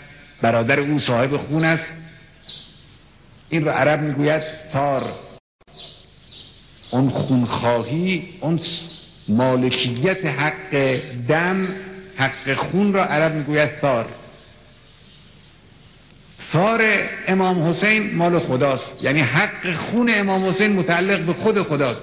برادر 0.43 0.81
او 0.81 1.01
صاحب 1.01 1.37
خون 1.37 1.65
است. 1.65 1.85
این 3.51 3.65
رو 3.65 3.71
عرب 3.71 4.01
می‌گوید 4.01 4.43
تار. 4.73 5.13
اون 6.91 7.11
خونخواهی 7.11 8.25
اون 8.41 8.61
مالکیت 9.29 10.27
حق 10.27 11.01
دم 11.29 11.69
حق 12.17 12.55
خون 12.55 12.93
را 12.93 13.05
عرب 13.05 13.35
می‌گوید 13.35 13.71
ثار 13.81 14.07
ثار 16.53 16.83
امام 17.27 17.69
حسین 17.69 18.15
مال 18.15 18.39
خداست. 18.39 19.05
یعنی 19.05 19.21
حق 19.21 19.75
خون 19.75 20.11
امام 20.15 20.45
حسین 20.45 20.73
متعلق 20.73 21.21
به 21.21 21.33
خود 21.33 21.63
خداست. 21.63 22.01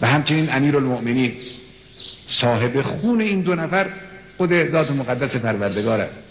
و 0.00 0.06
همچنین 0.06 0.52
امیر 0.52 0.76
المؤمنین 0.76 1.32
صاحب 2.26 2.82
خون 2.82 3.20
این 3.20 3.40
دو 3.40 3.54
نفر 3.54 3.86
خود 4.36 4.70
ذات 4.70 4.90
مقدس 4.90 5.36
پروردگار 5.36 6.00
است. 6.00 6.22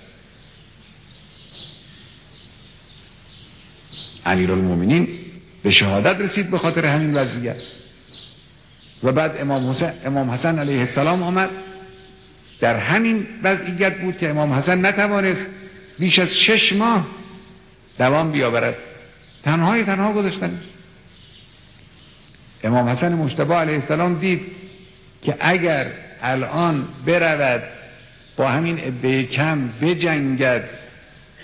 امیر 4.25 4.51
المؤمنین 4.51 5.07
به 5.63 5.71
شهادت 5.71 6.21
رسید 6.21 6.51
به 6.51 6.57
خاطر 6.57 6.85
همین 6.85 7.13
وضعیت. 7.13 7.57
و 9.03 9.11
بعد 9.11 9.41
امام 9.41 9.69
حسن, 9.69 9.93
امام 10.05 10.31
حسن 10.31 10.59
علیه 10.59 10.79
السلام 10.79 11.23
آمد. 11.23 11.49
در 12.59 12.75
همین 12.75 13.27
وضعیت 13.43 14.01
بود 14.01 14.17
که 14.17 14.29
امام 14.29 14.53
حسن 14.53 14.85
نتوانست 14.85 15.45
بیش 15.99 16.19
از 16.19 16.29
شش 16.29 16.73
ماه 16.73 17.07
دوام 17.99 18.31
بیاورد. 18.31 18.75
تنهای 19.43 19.83
تنها 19.83 20.13
گذاشتن. 20.13 20.61
امام 22.63 22.89
حسن 22.89 23.13
مشتبه 23.13 23.53
علیه 23.55 23.75
السلام 23.75 24.19
دید 24.19 24.41
که 25.21 25.35
اگر 25.39 25.87
الان 26.21 26.87
برود 27.05 27.63
با 28.37 28.47
همین 28.47 28.79
عده 28.79 29.23
کم 29.23 29.69
بجنگد 29.81 30.69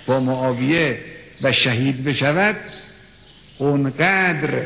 با 0.05 0.19
معاویه 0.19 0.97
و 1.41 1.51
شهید 1.51 2.03
بشود 2.03 2.55
اونقدر 3.57 4.63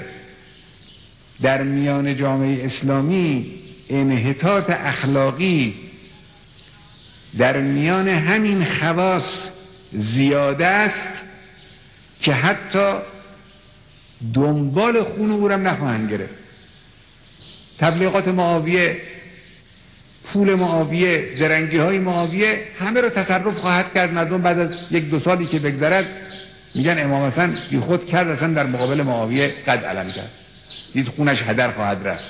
در 1.42 1.64
میان 1.64 2.16
جامعه 2.16 2.66
اسلامی 2.66 3.54
انحطاط 3.90 4.70
اخلاقی 4.70 5.76
در 7.38 7.62
میان 7.62 8.08
همین 8.08 8.66
خواص 8.66 9.24
زیاده 9.92 10.66
است 10.66 11.08
که 12.22 12.34
حتی 12.34 12.94
دنبال 14.34 15.04
خون 15.04 15.32
او 15.32 15.50
هم 15.50 15.68
نخواهند 15.68 16.12
گرفت. 16.12 16.36
تبلیغات 17.80 18.28
معاویه 18.28 18.98
پول 20.34 20.56
معاویه 20.56 21.28
زرنگی 21.40 21.78
های 21.78 22.00
معاویه 22.00 22.60
همه 22.80 23.02
رو 23.02 23.10
تصرف 23.10 23.58
خواهد 23.58 23.94
کرد. 23.94 24.14
مردم 24.14 24.42
بعد 24.42 24.60
از 24.60 24.72
یک 24.92 25.10
دو 25.10 25.20
سالی 25.20 25.46
که 25.46 25.60
بگذرد 25.60 26.06
میگن 26.76 27.04
امام 27.04 27.32
حسن 27.32 27.58
بی 27.70 27.80
خود 27.80 28.06
کرد 28.06 28.28
اصلا 28.28 28.54
در 28.54 28.66
مقابل 28.66 29.02
معاویه 29.02 29.54
قد 29.68 29.86
علم 29.86 30.12
کرد. 30.12 30.32
دید 30.94 31.08
خونش 31.08 31.42
هدر 31.42 31.72
خواهد 31.72 32.08
رفت. 32.08 32.24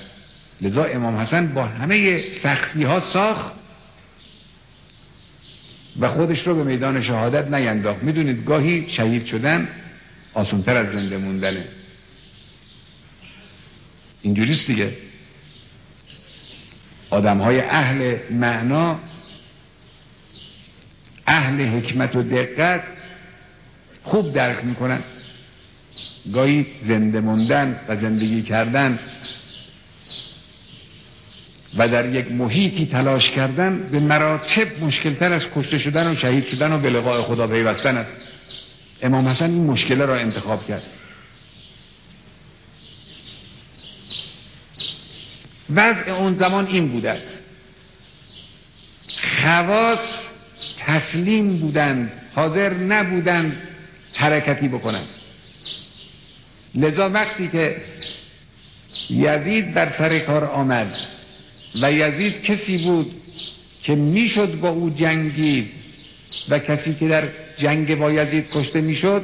لذا 0.62 0.84
امام 0.84 1.18
حسن 1.18 1.48
با 1.48 1.64
همه 1.64 2.24
سختی 2.44 2.84
ها 2.84 3.00
ساخت. 3.00 3.52
و 6.00 6.10
خودش 6.10 6.48
رو 6.48 6.56
به 6.56 6.64
میدان 6.64 7.02
شهادت 7.02 7.48
نینداخت. 7.48 8.04
می‌دونید 8.04 8.46
گاهی 8.46 8.86
شهید 8.90 9.26
شدن 9.26 9.68
آسونتر 10.34 10.78
از 10.78 10.96
زنده 10.96 11.18
موندنه. 11.18 11.64
اینجوریست 14.22 14.68
دیگه. 14.68 14.94
آدم 17.10 17.38
های 17.38 17.60
اهل 17.60 18.18
معنا 18.32 19.00
اهل 21.28 21.66
حکمت 21.66 22.16
و 22.16 22.24
دقت 22.24 22.84
خوب 24.04 24.34
درک 24.34 24.66
می‌کنن. 24.66 25.00
گاهی 26.34 26.66
زنده 26.84 27.20
موندن 27.20 27.80
و 27.88 27.96
زندگی 27.96 28.42
کردن 28.42 29.00
و 31.78 31.88
در 31.88 32.16
یک 32.16 32.32
محیطی 32.32 32.86
تلاش 32.92 33.30
کردن 33.30 33.90
به 33.92 34.00
مراتب 34.00 34.84
مشکلتر 34.84 35.34
از 35.34 35.42
کشته 35.56 35.78
شدن 35.78 36.12
و 36.12 36.16
شهید 36.16 36.48
شدن 36.48 36.72
و 36.72 36.78
به 36.78 37.02
خدا 37.24 37.48
پیوستن 37.48 37.98
است. 37.98 38.14
امام 39.02 39.28
حسن 39.28 39.46
این 39.46 39.64
مشکل 39.64 40.02
را 40.02 40.16
انتخاب 40.16 40.68
کرد. 40.68 40.84
وضع 45.76 46.12
اون 46.12 46.36
زمان 46.36 46.68
این 46.68 46.88
بوده 46.88 47.22
خواص 49.42 50.00
تسلیم 50.80 51.58
بودند 51.58 52.12
حاضر 52.36 52.74
نبودند 52.74 53.58
حرکتی 54.14 54.68
بکنند. 54.68 55.08
لذا 56.76 57.10
وقتی 57.10 57.48
که 57.48 57.76
یزید 59.10 59.74
در 59.74 59.94
سر 59.98 60.20
کار 60.20 60.46
آمد 60.46 61.17
و 61.82 61.92
یزید 61.92 62.42
کسی 62.42 62.78
بود 62.78 63.12
که 63.84 63.96
می‌شد 63.96 64.60
با 64.60 64.70
او 64.70 64.90
جنگید 64.90 65.68
و 66.50 66.60
کسی 66.60 66.94
که 67.00 67.08
در 67.08 67.28
جنگ 67.58 67.96
با 67.96 68.12
یزید 68.12 68.46
کشته 68.54 68.82
می‌شد 68.82 69.22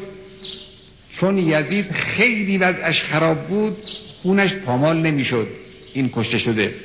چون 1.19 1.37
یزید 1.37 1.91
خیلی 1.91 2.57
وضعش 2.57 3.01
خراب 3.01 3.47
بود 3.47 3.77
خونش 4.21 4.53
پامال 4.53 4.97
نمی‌شد. 4.97 5.47
این 5.93 6.09
کشته 6.13 6.37
شده. 6.37 6.75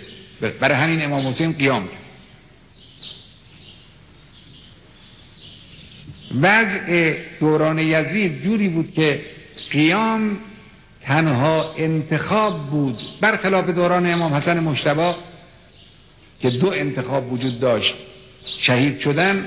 برای 0.61 0.77
همین 0.77 1.05
امام 1.05 1.27
حسین 1.27 1.53
قیام 1.53 1.89
وضع 6.41 7.15
دوران 7.41 7.79
یزید 7.79 8.43
جوری 8.43 8.69
بود 8.69 8.93
که 8.95 9.21
قیام 9.71 10.37
تنها 11.03 11.75
انتخاب 11.79 12.71
بود. 12.71 12.97
برخلاف 13.21 13.71
دوران 13.71 14.11
امام 14.11 14.35
حسن 14.35 14.61
مشتبه 14.61 15.15
که 16.41 16.51
دو 16.51 16.69
انتخاب 16.69 17.33
وجود 17.33 17.61
داشت 17.61 17.95
شهید 18.61 19.01
شدن 19.01 19.45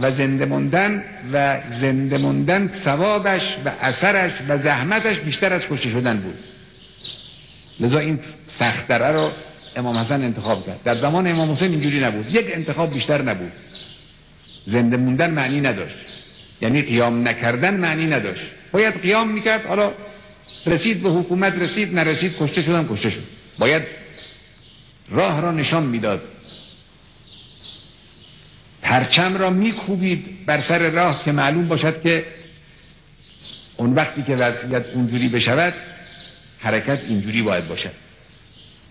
و 0.00 0.10
زنده 0.10 0.44
موندن 0.44 1.04
و 1.32 1.58
زنده 1.80 2.18
موندن 2.18 2.70
ثوابش 2.84 3.42
و 3.64 3.72
اثرش 3.80 4.32
و 4.48 4.58
زحمتش 4.58 5.18
بیشتر 5.18 5.52
از 5.52 5.62
کشته 5.70 5.90
شدن 5.90 6.16
بود. 6.16 6.34
لذا 7.80 7.98
این 7.98 8.18
سختره 8.58 9.08
رو 9.08 9.30
امام 9.76 9.96
حسن 9.96 10.22
انتخاب 10.22 10.66
کرد. 10.66 10.80
در 10.84 10.94
زمان 10.94 11.26
امام 11.26 11.52
حسین 11.52 11.70
اینجوری 11.70 12.00
نبود. 12.00 12.34
یک 12.34 12.46
انتخاب 12.54 12.94
بیشتر 12.94 13.22
نبود. 13.22 13.52
زنده 14.66 14.96
موندن 14.96 15.30
معنی 15.30 15.60
نداشت. 15.60 15.96
یعنی 16.62 16.82
قیام 16.82 17.28
نکردن 17.28 17.76
معنی 17.76 18.06
نداشت. 18.06 18.42
باید 18.72 19.02
قیام 19.02 19.28
می‌کرد 19.32 19.66
حالا 19.66 19.92
رسید 20.66 21.02
به 21.02 21.08
حکومت 21.10 21.52
رسید 21.52 21.94
نرسید 21.94 22.36
کشته 22.40 22.62
شدن 22.62 22.88
کشته 22.90 23.10
شد. 23.10 23.22
باید 23.58 23.82
راه 25.10 25.40
را 25.40 25.52
نشان 25.52 25.82
می‌داد. 25.82 26.22
پرچم 28.82 29.36
را 29.36 29.50
میکوبید 29.50 30.46
بر 30.46 30.62
سر 30.68 30.90
راه 30.90 31.24
که 31.24 31.32
معلوم 31.32 31.68
باشد 31.68 32.02
که 32.02 32.24
اون 33.76 33.94
وقتی 33.94 34.22
که 34.22 34.36
وضعیت 34.36 34.86
اونجوری 34.94 35.28
بشود 35.28 35.74
حرکت 36.58 37.00
اینجوری 37.08 37.42
باید 37.42 37.68
باشد. 37.68 37.92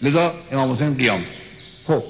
لذا 0.01 0.33
امام 0.51 0.71
حسین 0.71 0.93
قیام. 0.93 1.23
خب 1.87 2.03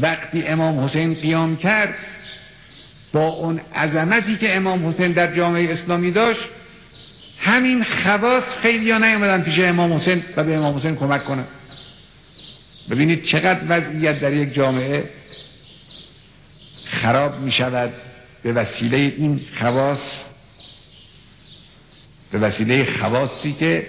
وقتی 0.00 0.46
امام 0.46 0.84
حسین 0.84 1.14
قیام 1.14 1.56
کرد 1.56 1.94
با 3.12 3.28
اون 3.28 3.60
عظمتی 3.74 4.36
که 4.36 4.56
امام 4.56 4.88
حسین 4.88 5.12
در 5.12 5.36
جامعه 5.36 5.72
اسلامی 5.72 6.10
داشت 6.10 6.40
همین 7.38 7.84
خواص 7.84 8.44
خیلی 8.62 8.90
ها 8.90 8.98
نیامدن 8.98 9.42
پیش 9.42 9.58
امام 9.58 9.92
حسین 9.92 10.22
و 10.36 10.44
به 10.44 10.56
امام 10.56 10.76
حسین 10.76 10.96
کمک 10.96 11.24
کنن. 11.24 11.44
ببینید 12.90 13.24
چقدر 13.24 13.60
وضعیت 13.68 14.20
در 14.20 14.32
یک 14.32 14.54
جامعه 14.54 15.04
خراب 16.86 17.40
می 17.40 17.52
شود 17.52 17.92
به 18.42 18.52
وسیله 18.52 18.96
این 18.96 19.40
خواص 19.58 20.24
به 22.32 22.38
وسیله 22.38 22.98
خواصی 22.98 23.52
که 23.52 23.86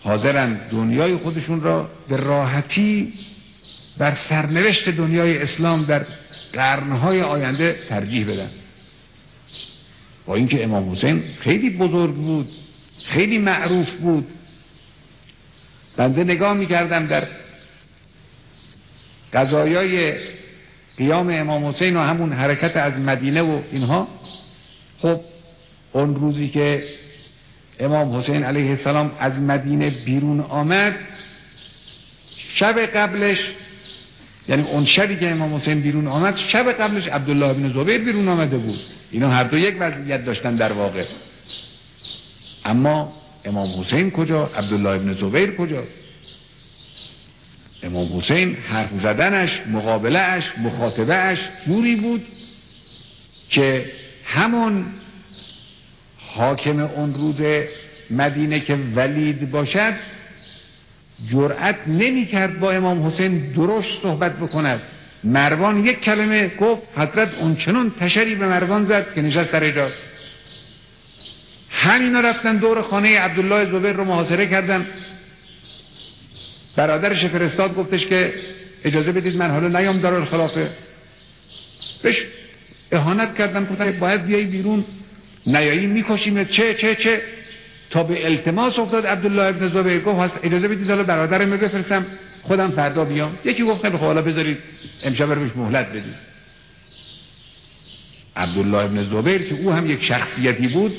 حاضرن 0.00 0.54
دنیای 0.70 1.16
خودشون 1.16 1.62
را 1.62 1.90
به 2.08 2.16
راحتی 2.16 3.12
بر 3.98 4.16
سرنوشت 4.28 4.88
دنیای 4.88 5.38
اسلام 5.38 5.84
در 5.84 6.06
قرنهای 6.52 7.22
آینده 7.22 7.78
ترجیح 7.88 8.32
بدن. 8.32 8.50
با 10.26 10.34
اینکه 10.34 10.64
امام 10.64 10.92
حسین 10.92 11.22
خیلی 11.40 11.70
بزرگ 11.70 12.14
بود 12.14 12.48
خیلی 13.04 13.38
معروف 13.38 13.90
بود. 13.90 14.26
بنده 15.96 16.24
نگاه 16.24 16.54
می‌کردم 16.54 17.06
در 17.06 17.26
قضایای 19.34 20.14
قیام 20.98 21.30
امام 21.30 21.66
حسین 21.66 21.96
و 21.96 22.00
همون 22.00 22.32
حرکت 22.32 22.76
از 22.76 22.92
مدینه 22.92 23.42
و 23.42 23.60
اینها 23.72 24.08
خب 25.02 25.20
اون 25.92 26.14
روزی 26.14 26.48
که 26.48 26.82
امام 27.80 28.16
حسین 28.16 28.44
علیه 28.44 28.70
السلام 28.70 29.10
از 29.18 29.38
مدینه 29.38 29.90
بیرون 29.90 30.40
آمد 30.40 30.94
شب 32.54 32.78
قبلش 32.78 33.38
یعنی 34.48 34.62
اون 34.62 34.84
شبی 34.84 35.16
که 35.16 35.30
امام 35.30 35.54
حسین 35.54 35.80
بیرون 35.80 36.06
آمد 36.06 36.36
شب 36.36 36.72
قبلش 36.72 37.08
عبدالله 37.08 37.52
بن 37.52 37.72
زبیر 37.72 37.98
بیرون 37.98 38.28
آمده 38.28 38.56
بود. 38.56 38.78
اینا 39.10 39.30
هر 39.30 39.44
دو 39.44 39.58
یک 39.58 39.76
وضعیت 39.80 40.24
داشتن 40.24 40.56
در 40.56 40.72
واقع. 40.72 41.04
اما 42.64 43.12
امام 43.44 43.80
حسین 43.80 44.10
کجا؟ 44.10 44.50
عبدالله 44.56 44.98
بن 44.98 45.12
زبیر 45.12 45.56
کجا؟ 45.56 45.82
امام 47.84 48.18
حسین 48.18 48.56
حرف 48.68 48.90
زدنش 49.02 49.50
مقابلهش 49.72 50.44
مخاطبهش 50.58 51.38
جوری 51.66 51.96
بود 51.96 52.26
که 53.50 53.84
همون 54.24 54.86
حاکم 56.34 56.78
اون 56.78 57.14
روز 57.14 57.64
مدینه 58.10 58.60
که 58.60 58.78
ولید 58.94 59.50
باشد 59.50 59.94
جرأت 61.32 61.76
نمی 61.86 62.26
کرد 62.26 62.60
با 62.60 62.72
امام 62.72 63.06
حسین 63.06 63.52
درست 63.52 63.88
صحبت 64.02 64.36
بکند. 64.36 64.80
مروان 65.24 65.86
یک 65.86 66.00
کلمه 66.00 66.48
گفت 66.48 66.82
حضرت 66.96 67.34
اونچنان 67.40 67.92
تشری 68.00 68.34
به 68.34 68.46
مروان 68.46 68.84
زد 68.84 69.14
که 69.14 69.22
نشست 69.22 69.52
در 69.52 69.64
اجاز 69.64 69.92
همینا 71.70 72.20
رفتن 72.20 72.56
دور 72.56 72.82
خانه 72.82 73.18
عبدالله 73.18 73.64
زبیر 73.64 73.92
رو 73.92 74.04
محاصره 74.04 74.46
کردن. 74.46 74.86
برادرش 76.76 77.24
فرستاد 77.24 77.74
گفتش 77.74 78.06
که 78.06 78.32
اجازه 78.84 79.12
بدید 79.12 79.36
من 79.36 79.50
حالا 79.50 79.80
نیام 79.80 80.00
دار 80.00 80.14
الخلافه. 80.14 80.70
بهش 82.02 82.24
اهانت 82.92 83.38
کردن 83.38 83.64
گفتن 83.64 83.92
باید 83.92 84.26
بیای 84.26 84.44
بیرون. 84.44 84.84
نیایی 85.46 85.86
می‌کشیم. 85.86 86.44
چه 86.44 86.74
چه 86.74 86.94
چه؟ 86.94 87.22
تا 87.90 88.02
به 88.02 88.26
التماس 88.26 88.78
افتاد 88.78 89.06
عبدالله 89.06 89.42
ابن 89.42 89.68
زبیر. 89.68 90.00
گفت 90.00 90.40
اجازه 90.42 90.68
بدید 90.68 90.90
حالا 90.90 91.02
برادرم 91.02 91.50
بفرستم 91.50 92.06
خودم 92.42 92.70
فردا 92.70 93.04
بیام. 93.04 93.38
یکی 93.44 93.62
گفت 93.62 93.82
خیلی 93.82 93.96
خب 93.96 94.04
حالا 94.04 94.22
بذارید 94.22 94.58
امشب 95.04 95.30
رو 95.32 95.40
بهش 95.40 95.50
مهلت 95.56 95.88
بدید 95.88 96.14
عبدالله 98.36 98.78
ابن 98.78 99.04
زبیر 99.04 99.42
که 99.42 99.54
او 99.54 99.72
هم 99.72 99.90
یک 99.90 100.04
شخصیتی 100.04 100.68
بود 100.68 100.92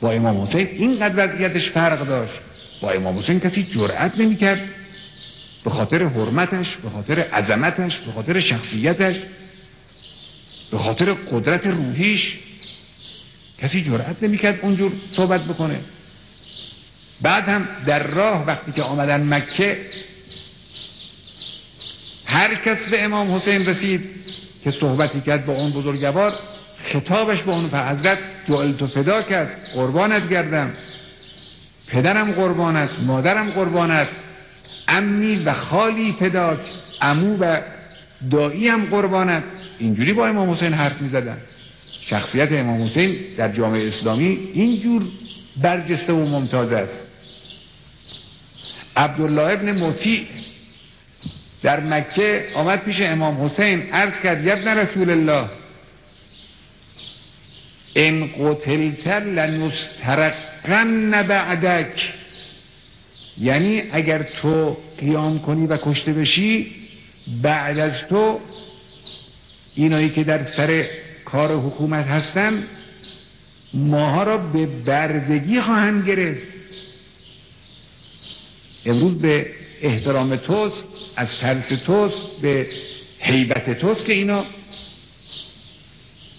با 0.00 0.12
امام 0.12 0.42
حسین 0.42 0.68
اینقدر 0.72 1.26
وضعیتش 1.26 1.70
فرق 1.70 2.06
داشت. 2.06 2.32
با 2.80 2.90
امام 2.90 3.18
حسین 3.18 3.40
کسی 3.40 3.62
جرأت 3.62 4.18
نمی‌کرد. 4.18 4.60
به 5.64 5.70
خاطر 5.70 6.02
حرمتش 6.02 6.76
به 6.76 6.90
خاطر 6.90 7.20
عظمتش 7.20 7.96
به 7.96 8.12
خاطر 8.12 8.40
شخصیتش 8.40 9.16
به 10.70 10.78
خاطر 10.78 11.12
قدرت 11.12 11.66
روحیش. 11.66 12.38
کسی 13.58 13.84
جرأت 13.84 14.22
نمی‌کرد 14.22 14.58
اونجور 14.62 14.92
صحبت 15.10 15.44
بکنه. 15.44 15.80
بعد 17.22 17.48
هم 17.48 17.68
در 17.86 18.02
راه 18.02 18.46
وقتی 18.46 18.72
که 18.72 18.82
آمدن 18.82 19.34
مکه 19.34 19.78
هر 22.24 22.54
کس 22.54 22.88
به 22.90 23.04
امام 23.04 23.34
حسین 23.34 23.66
رسید 23.66 24.00
که 24.64 24.70
صحبتی 24.70 25.20
کرد 25.20 25.46
با 25.46 25.52
اون 25.52 25.70
بزرگوار 25.70 26.34
خطابش 26.92 27.42
به 27.42 27.50
اون 27.50 27.70
حضرت 27.70 28.18
جعل 28.48 28.72
تو 28.72 28.86
فدا 28.86 29.22
کرد 29.22 29.50
قربانت 29.74 30.28
گردم. 30.28 30.70
پدرم 31.86 32.32
قربان 32.32 32.76
است 32.76 32.94
مادرم 33.00 33.50
قربان 33.50 33.90
است. 33.90 34.12
امی 34.88 35.36
و 35.36 35.52
خالی 35.52 36.16
فداک 36.20 36.58
امو 37.00 37.36
و 37.36 37.60
دایی 38.30 38.68
هم 38.68 38.84
قربان 38.84 39.28
است. 39.28 39.46
اینجوری 39.78 40.12
با 40.12 40.26
امام 40.26 40.50
حسین 40.50 40.72
حرف 40.72 41.02
می 41.02 41.08
زدن 41.08 41.38
شخصیت 42.00 42.52
امام 42.52 42.86
حسین 42.86 43.16
در 43.36 43.52
جامعه 43.52 43.88
اسلامی 43.88 44.38
اینجور 44.54 45.02
برجسته 45.62 46.12
و 46.12 46.28
ممتاز 46.28 46.72
است. 46.72 47.00
عبدالله 48.96 49.52
ابن 49.52 49.78
مطیع 49.78 50.26
در 51.62 51.80
مکه 51.80 52.44
آمد 52.54 52.84
پیش 52.84 52.96
امام 53.00 53.44
حسین 53.44 53.82
عرض 53.92 54.22
کرد 54.22 54.46
یبن 54.46 54.78
رسول 54.78 55.10
الله. 55.10 55.48
ان 57.96 58.30
قتلت 58.38 59.06
لنسترقن 59.06 61.22
بعدک. 61.22 62.12
یعنی 63.40 63.82
اگر 63.92 64.22
تو 64.22 64.76
قیام 64.98 65.38
کنی 65.38 65.66
و 65.66 65.76
کشته 65.76 66.12
بشی 66.12 66.66
بعد 67.42 67.78
از 67.78 67.92
تو 68.08 68.40
اینایی 69.74 70.08
که 70.08 70.24
در 70.24 70.44
سر 70.44 70.86
کار 71.24 71.56
حکومت 71.56 72.06
هستن 72.06 72.64
ماها 73.74 74.22
را 74.22 74.38
به 74.38 74.66
بردگی 74.66 75.60
خواهند 75.60 76.08
گرفت. 76.08 76.42
امروز 78.86 79.18
به 79.18 79.46
احترام 79.82 80.36
توست 80.36 80.84
از 81.16 81.28
ترس 81.40 81.68
توست 81.86 82.40
به 82.42 82.66
حیبت 83.18 83.78
توست 83.78 84.04
که 84.04 84.12
اینا 84.12 84.44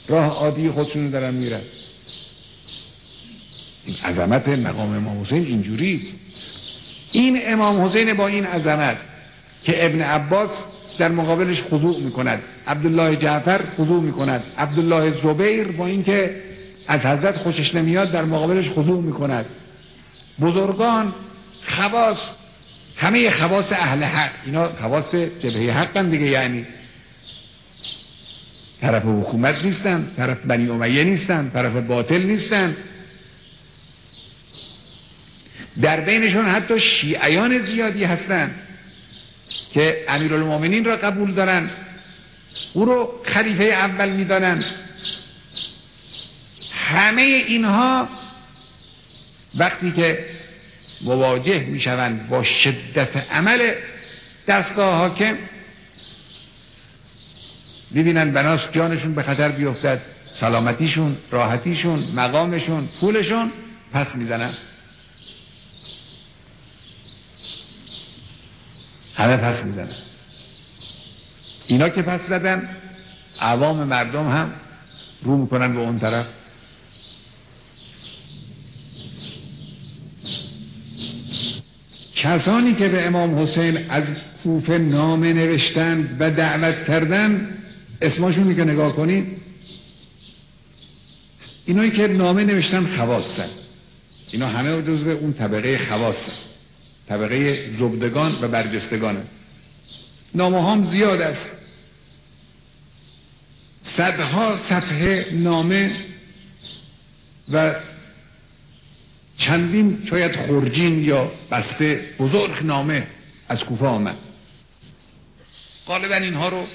راه 0.07 0.25
عادی 0.25 0.69
خودشون 0.69 1.09
دارن 1.09 1.33
میرن. 1.33 1.61
این 3.85 3.95
عظمت 3.95 4.47
مقام 4.47 4.93
امام 4.93 5.21
حسین 5.21 5.45
اینجوری 5.45 6.13
این 7.11 7.41
امام 7.45 7.81
حسین 7.85 8.13
با 8.13 8.27
این 8.27 8.45
عظمت 8.45 8.97
که 9.63 9.85
ابن 9.85 10.01
عباس 10.01 10.49
در 10.99 11.09
مقابلش 11.09 11.61
خضوع 11.61 11.99
می‌کند 11.99 12.41
عبدالله 12.67 13.15
جعفر 13.15 13.61
خضوع 13.77 14.03
می‌کند 14.03 14.43
عبدالله 14.57 15.13
زبیر 15.23 15.67
با 15.67 15.85
اینکه 15.85 16.35
از 16.87 16.99
حضرت 16.99 17.37
خوشش 17.37 17.75
نمیاد 17.75 18.11
در 18.11 18.25
مقابلش 18.25 18.69
خضوع 18.69 19.03
می‌کند. 19.03 19.45
بزرگان 20.41 21.13
خواص 21.67 22.17
همه 22.97 23.31
خواص 23.31 23.65
اهل 23.71 24.03
حق 24.03 24.31
اینا 24.45 24.69
خواص 24.81 25.15
جبهه 25.15 25.77
حق 25.77 26.01
دیگه 26.01 26.25
یعنی 26.25 26.65
طرف 28.81 29.03
حکومت 29.05 29.65
نیستن 29.65 30.07
طرف 30.17 30.37
بنی 30.45 30.69
امیه 30.69 31.03
نیستن 31.03 31.51
طرف 31.53 31.75
باطل 31.75 32.23
نیستن. 32.23 32.75
در 35.81 36.01
بینشون 36.01 36.45
حتی 36.45 36.79
شیعیان 36.79 37.61
زیادی 37.61 38.03
هستند 38.03 38.55
که 39.73 40.05
امیرالمومنین 40.07 40.85
را 40.85 40.95
قبول 40.95 41.31
دارن. 41.33 41.69
او 42.73 42.85
رو 42.85 43.21
خلیفه 43.25 43.63
اول 43.63 44.09
می‌دانند 44.09 44.65
همه 46.73 47.21
اینها 47.21 48.09
وقتی 49.55 49.91
که 49.91 50.25
مواجه 51.01 51.59
می‌شوند 51.59 52.29
با 52.29 52.43
شدت 52.43 53.17
عمل 53.31 53.73
دستگاه 54.47 54.95
حاکم 54.95 55.37
ببینن 57.95 58.31
بناس 58.31 58.61
جانشون 58.71 59.15
به 59.15 59.23
خطر 59.23 59.49
بیفتد 59.49 60.01
سلامتیشون 60.39 61.17
راحتیشون 61.31 62.03
مقامشون 62.15 62.89
پولشون 63.01 63.51
پس 63.93 64.15
می‌زنن. 64.15 64.53
همه 69.19 69.37
پس 69.37 69.65
می‌زنن 69.65 69.95
اینا 71.67 71.89
که 71.89 72.01
پس 72.01 72.19
زدن 72.29 72.69
عوام 73.39 73.83
مردم 73.83 74.29
هم 74.29 74.51
رو 75.23 75.37
می‌کنن 75.37 75.73
به 75.73 75.79
اون 75.79 75.99
طرف. 75.99 76.25
کسانی 82.15 82.75
که 82.75 82.87
به 82.87 83.07
امام 83.07 83.39
حسین 83.39 83.89
از 83.89 84.03
کوفه 84.43 84.77
نامه 84.77 85.33
نوشتند 85.33 86.17
و 86.19 86.31
دعوت 86.31 86.87
کردند 86.87 87.57
اسماشون 88.01 88.55
که 88.55 88.63
نگاه 88.63 88.95
کنید 88.95 89.41
اینایی 91.65 91.91
که 91.91 92.07
نامه 92.07 92.43
نوشتن 92.43 92.95
خواستن. 92.97 93.49
اینا 94.31 94.47
همه 94.47 94.81
به 94.81 95.11
اون 95.11 95.33
طبقه 95.33 95.79
خواستن. 95.89 96.48
طبقه 97.09 97.69
زبدگان 97.79 98.37
و 98.41 98.47
برجستگانه 98.47 99.23
نامه 100.35 100.71
هم 100.71 100.91
زیاد 100.91 101.21
است. 101.21 101.45
صدها 103.97 104.57
صفحه 104.69 105.27
نامه 105.31 105.95
و 107.51 107.75
چندین 109.37 110.07
شاید 110.09 110.35
خورجین 110.35 111.03
یا 111.03 111.31
بسته 111.51 112.05
بزرگ 112.19 112.63
نامه 112.63 113.07
از 113.49 113.59
کوفه 113.59 113.85
آمد. 113.85 114.15
غالبا 115.87 116.15
اینها 116.15 116.49
رو 116.49 116.67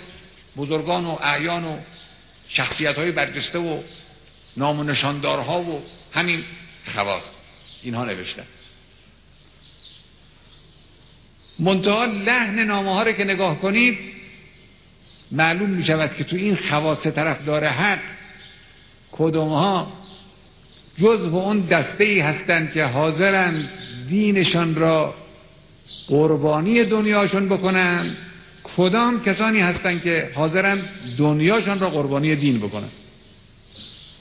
بزرگان 0.57 1.05
و 1.05 1.17
اعیان 1.21 1.65
و 1.65 1.77
شخصیت 2.49 2.97
های 2.97 3.13
برجسته 3.13 3.59
و 3.59 3.83
نام 4.57 4.81
و 4.81 4.85
نشاندارها 4.85 5.63
و 5.63 5.83
همین 6.13 6.45
خواص 6.95 7.23
اینها 7.83 8.05
نوشتن. 8.05 8.45
منتها 11.59 12.05
لحن 12.05 12.59
نامه 12.59 12.95
ها 12.95 13.03
رو 13.03 13.13
که 13.13 13.25
نگاه 13.25 13.61
کنید 13.61 13.99
معلوم 15.33 15.71
می 15.71 15.85
شود 15.85 16.15
که 16.19 16.25
تو 16.25 16.37
این 16.37 16.59
خواص 16.69 17.07
طرفدار 17.07 17.65
حق 17.65 17.99
کدوم 19.13 19.49
ها 19.49 19.93
جزو 20.99 21.37
اون 21.37 21.61
دسته 21.61 22.05
ای 22.05 22.21
هستند 22.21 22.73
که 22.73 22.85
حاضرند 22.85 23.69
دینشان 24.09 24.75
را 24.75 25.15
قربانی 26.09 26.85
دنیاشون 26.85 27.49
بکنند 27.49 28.17
کدام 28.77 29.23
کسانی 29.23 29.61
هستند 29.61 30.03
که 30.03 30.31
حاضرن 30.35 30.83
دنیاشان 31.19 31.81
را 31.81 31.91
قربانی 31.91 32.37
دین 32.37 32.59
بکنن؟ 32.59 32.89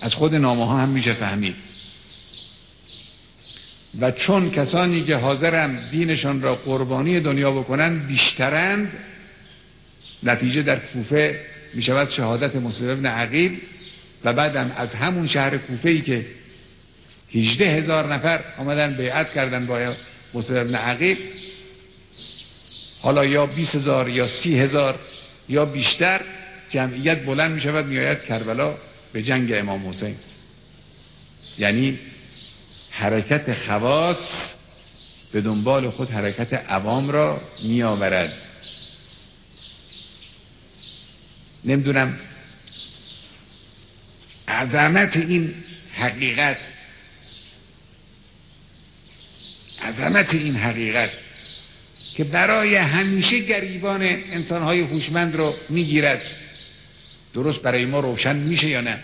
از 0.01 0.13
خود 0.13 0.35
نامه 0.35 0.65
ها 0.65 0.77
هم 0.77 0.89
میشه 0.89 1.13
فهمید. 1.13 1.55
و 3.99 4.11
چون 4.11 4.51
کسانی 4.51 5.03
که 5.03 5.15
حاضرن 5.15 5.89
دینشان 5.91 6.41
را 6.41 6.55
قربانی 6.55 7.19
دنیا 7.19 7.51
بکنن 7.51 7.99
بیشترند 8.07 8.91
نتیجه 10.23 10.61
در 10.61 10.79
کوفه 10.79 11.39
می‌شود 11.73 12.09
شهادت 12.09 12.55
مسلم 12.55 12.89
ابن 12.89 13.05
عقیل 13.05 13.57
و 14.23 14.33
بعدم 14.33 14.71
از 14.75 14.89
همون 14.89 15.27
شهر 15.27 15.57
کوفه 15.57 15.89
ای 15.89 16.01
که 16.01 16.25
18 17.33 17.69
هزار 17.69 18.13
نفر 18.13 18.39
آمدن 18.57 18.93
بیعت 18.93 19.33
کردن 19.33 19.65
با 19.65 19.93
مسلم 20.33 20.57
ابن 20.57 20.75
عقیل 20.75 21.17
حالا 23.01 23.25
یا 23.25 23.45
20 23.45 23.75
هزار 23.75 24.09
یا 24.09 24.27
سی 24.27 24.59
هزار 24.59 24.99
یا 25.49 25.65
بیشتر 25.65 26.21
جمعیت 26.69 27.25
بلند 27.25 27.51
می 27.51 27.61
شود 27.61 27.85
می 27.85 27.99
آید 27.99 28.23
کربلا 28.23 28.73
به 29.13 29.23
جنگ 29.23 29.51
امام 29.53 29.89
حسین. 29.89 30.15
یعنی 31.57 31.99
حرکت 32.95 33.53
خواص 33.53 34.17
به 35.31 35.41
دنبال 35.41 35.89
خود 35.89 36.11
حرکت 36.11 36.53
عوام 36.53 37.09
را 37.09 37.41
می 37.63 37.83
آورد 37.83 38.33
نمی‌دونم 41.65 42.19
عظمت 44.47 45.17
این 45.17 45.53
حقیقت 45.93 46.57
عظمت 49.81 50.33
این 50.33 50.55
حقیقت 50.55 51.09
که 52.15 52.23
برای 52.23 52.75
همیشه 52.75 53.39
گریبان 53.39 54.01
انسانهای 54.01 54.79
هوشمند 54.81 55.35
رو 55.35 55.55
می‌گیرد 55.69 56.21
درست 57.33 57.59
برای 57.59 57.85
ما 57.85 57.99
روشن 57.99 58.35
میشه 58.35 58.67
یا 58.67 58.81
نه؟ 58.81 58.99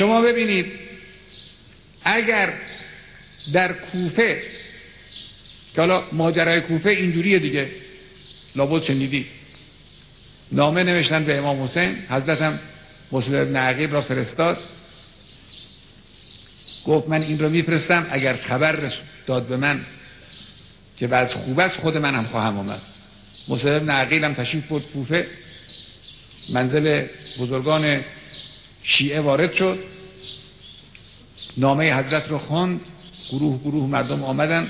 شما 0.00 0.22
ببینید 0.22 0.66
اگر 2.04 2.52
در 3.52 3.72
کوفه 3.72 4.42
که 5.74 5.80
حالا 5.80 6.04
ماجرای 6.12 6.60
کوفه 6.60 6.90
اینجوریه 6.90 7.38
دیگه 7.38 7.68
لابد 8.56 8.82
شنیدی. 8.82 9.26
نامه 10.52 10.82
نوشتن 10.82 11.24
به 11.24 11.36
امام 11.36 11.62
حسین 11.62 11.96
حضرت 12.10 12.42
هم 12.42 12.58
مسلم 13.12 13.40
ابن 13.40 13.56
عقیب 13.56 13.92
را 13.92 14.02
فرستاد. 14.02 14.58
گفت 16.86 17.08
من 17.08 17.22
این 17.22 17.38
رو 17.38 17.48
میفرستم 17.48 18.06
اگر 18.10 18.36
خبر 18.36 18.92
داد 19.26 19.46
به 19.46 19.56
من 19.56 19.80
که 20.98 21.06
بعد 21.06 21.32
خوب 21.32 21.60
است 21.60 21.76
خود 21.76 21.96
هم 21.96 22.26
خواهم 22.26 22.58
آمد. 22.58 22.80
مسلم 23.48 23.90
ابن 23.90 24.24
هم 24.24 24.34
تشریف 24.34 24.66
بود 24.66 24.82
کوفه. 24.92 25.26
منزل 26.48 27.06
بزرگان 27.38 28.04
شیعه 28.82 29.20
وارد 29.20 29.52
شد. 29.52 29.78
نامه 31.56 31.94
حضرت 31.94 32.28
رو 32.28 32.38
خواند. 32.38 32.80
گروه 33.32 33.62
گروه 33.62 33.88
مردم 33.88 34.22
آمدن. 34.22 34.68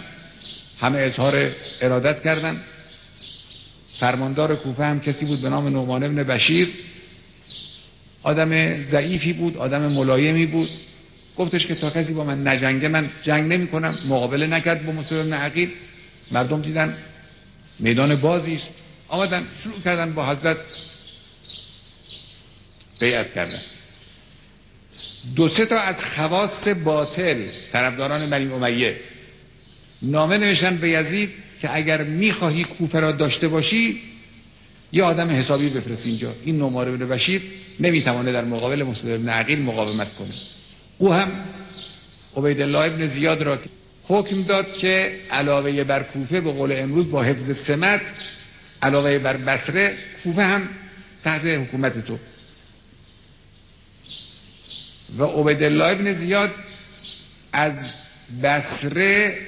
همه 0.80 0.98
اظهار 0.98 1.50
ارادت 1.80 2.22
کردند 2.22 2.60
فرماندار 4.00 4.56
کوفه 4.56 4.84
هم 4.84 5.00
کسی 5.00 5.24
بود 5.24 5.40
به 5.40 5.48
نام 5.48 5.68
نعمان 5.68 6.02
ابن 6.04 6.22
بشیر. 6.22 6.68
آدم 8.22 8.82
ضعیفی 8.90 9.32
بود 9.32 9.56
آدم 9.56 9.92
ملایمی 9.92 10.46
بود. 10.46 10.68
گفتش 11.36 11.66
که 11.66 11.74
تا 11.74 11.90
کسی 11.90 12.12
با 12.12 12.24
من 12.24 12.48
نجنگه 12.48 12.88
من 12.88 13.10
جنگ 13.22 13.52
نمی 13.52 13.66
کنم. 13.66 13.98
مقابله 14.08 14.46
نکرد 14.46 14.86
با 14.86 14.92
مسلم 14.92 15.32
ابن 15.32 15.68
مردم 16.30 16.62
دیدن 16.62 16.96
میدان 17.78 18.16
بازی 18.16 18.54
است. 18.54 18.68
آمدن 19.08 19.46
شروع 19.64 19.80
کردن 19.80 20.14
با 20.14 20.26
حضرت 20.26 20.56
بیعت 23.00 23.34
کردن. 23.34 23.60
دو 25.36 25.48
سه 25.48 25.66
تا 25.66 25.78
از 25.80 25.96
خواص 26.16 26.68
باطل 26.84 27.44
طرفداران 27.72 28.30
بنی 28.30 28.52
امیه. 28.52 28.96
نامه 30.02 30.38
نوشتن 30.38 30.76
به 30.76 30.88
یزید 30.88 31.30
که 31.62 31.76
اگر 31.76 32.02
می‌خواهی 32.02 32.64
کوفه 32.64 33.00
را 33.00 33.12
داشته 33.12 33.48
باشی 33.48 34.00
یه 34.92 35.02
آدم 35.02 35.30
حسابی 35.30 35.68
بفرست 35.68 36.06
اینجا. 36.06 36.34
این 36.44 36.56
نماره 36.56 36.96
بن 36.96 37.08
بشیر 37.08 37.42
نمی‌توانه 37.80 38.32
در 38.32 38.44
مقابل 38.44 38.82
مسلم 38.82 39.14
ابن 39.14 39.28
عقیل 39.28 39.62
مقاومت 39.62 40.14
کنه. 40.14 40.34
او 40.98 41.12
هم 41.12 41.30
عبید 42.36 42.60
الله 42.60 42.78
ابن 42.78 43.10
زیاد 43.10 43.42
را 43.42 43.58
حکم 44.08 44.42
داد 44.42 44.76
که 44.76 45.12
علاوه 45.30 45.84
بر 45.84 46.02
کوفه 46.02 46.40
به 46.40 46.52
قول 46.52 46.72
امروز 46.76 47.10
با 47.10 47.22
حفظ 47.22 47.56
سمت 47.66 48.00
علاوه 48.82 49.18
بر 49.18 49.36
بصره 49.36 49.94
کوفه 50.24 50.42
هم 50.42 50.68
تحت 51.24 51.44
حکومت 51.44 52.06
تو. 52.06 52.18
و 55.18 55.24
عبید 55.24 55.62
الله 55.62 55.84
ابن 55.84 56.18
زیاد 56.18 56.50
از 57.52 57.72
بصره 58.42 59.38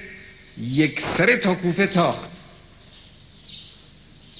یک 0.58 1.00
سره 1.18 1.36
تا 1.36 1.54
کوفه 1.54 1.86
تاخت 1.86 2.30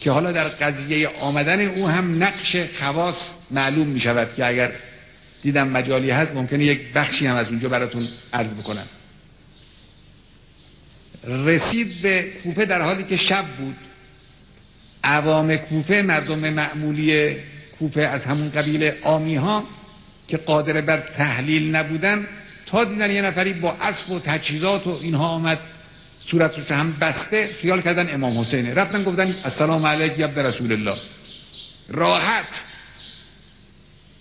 که 0.01 0.11
حالا 0.11 0.33
در 0.33 0.49
قضیه 0.49 1.09
آمدن 1.09 1.61
او 1.61 1.89
هم 1.89 2.23
نقش 2.23 2.57
خواص 2.79 3.17
معلوم 3.51 3.87
می 3.87 4.01
شود 4.01 4.29
که 4.37 4.47
اگر 4.47 4.73
دیدم 5.43 5.69
مجالی 5.69 6.11
هست 6.11 6.33
ممکنه 6.33 6.65
یک 6.65 6.93
بخشی 6.95 7.27
هم 7.27 7.37
از 7.37 7.49
اونجا 7.49 7.69
براتون 7.69 8.09
عرض 8.33 8.51
بکنم. 8.51 8.87
رسید 11.25 12.03
به 12.03 12.23
کوفه 12.43 12.65
در 12.65 12.83
حالی 12.83 13.05
که 13.05 13.17
شب 13.17 13.45
بود. 13.59 13.77
عوام 15.05 15.57
کوفه 15.57 16.03
مردم 16.03 16.39
معمولی 16.39 17.37
کوفه 17.79 18.01
از 18.01 18.25
همون 18.25 18.51
قبیل 18.51 18.93
آمی 19.03 19.37
ها 19.37 19.65
که 20.29 20.37
قادر 20.37 20.81
بر 20.81 21.01
تحلیل 21.17 21.77
نبودن 21.77 22.27
تا 22.67 22.85
دیدن 22.85 23.11
یه 23.11 23.23
نفری 23.23 23.53
با 23.53 23.73
اسب 23.81 24.11
و 24.11 24.21
تجهیزات 24.21 24.87
و 24.87 24.91
اینها 25.03 25.29
آمد 25.29 25.59
صورتش 26.31 26.71
هم 26.71 26.93
بسته 27.01 27.51
خیال 27.61 27.81
کردن 27.81 28.15
امام 28.15 28.39
حسینه. 28.39 28.75
رفتن 28.75 29.05
گفتن 29.05 29.35
السلام 29.45 29.87
علیک 29.87 30.19
یا 30.19 30.27
رسول 30.27 30.73
الله. 30.73 30.97
راحت. 31.89 32.45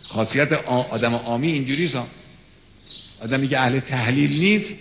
خاصیت 0.07 0.53
آدم 0.67 1.13
آمی 1.13 1.51
اینجوری 1.51 1.91
آدمی 3.21 3.47
که 3.47 3.59
اهل 3.59 3.79
تحلیل 3.79 4.39
نیست 4.39 4.73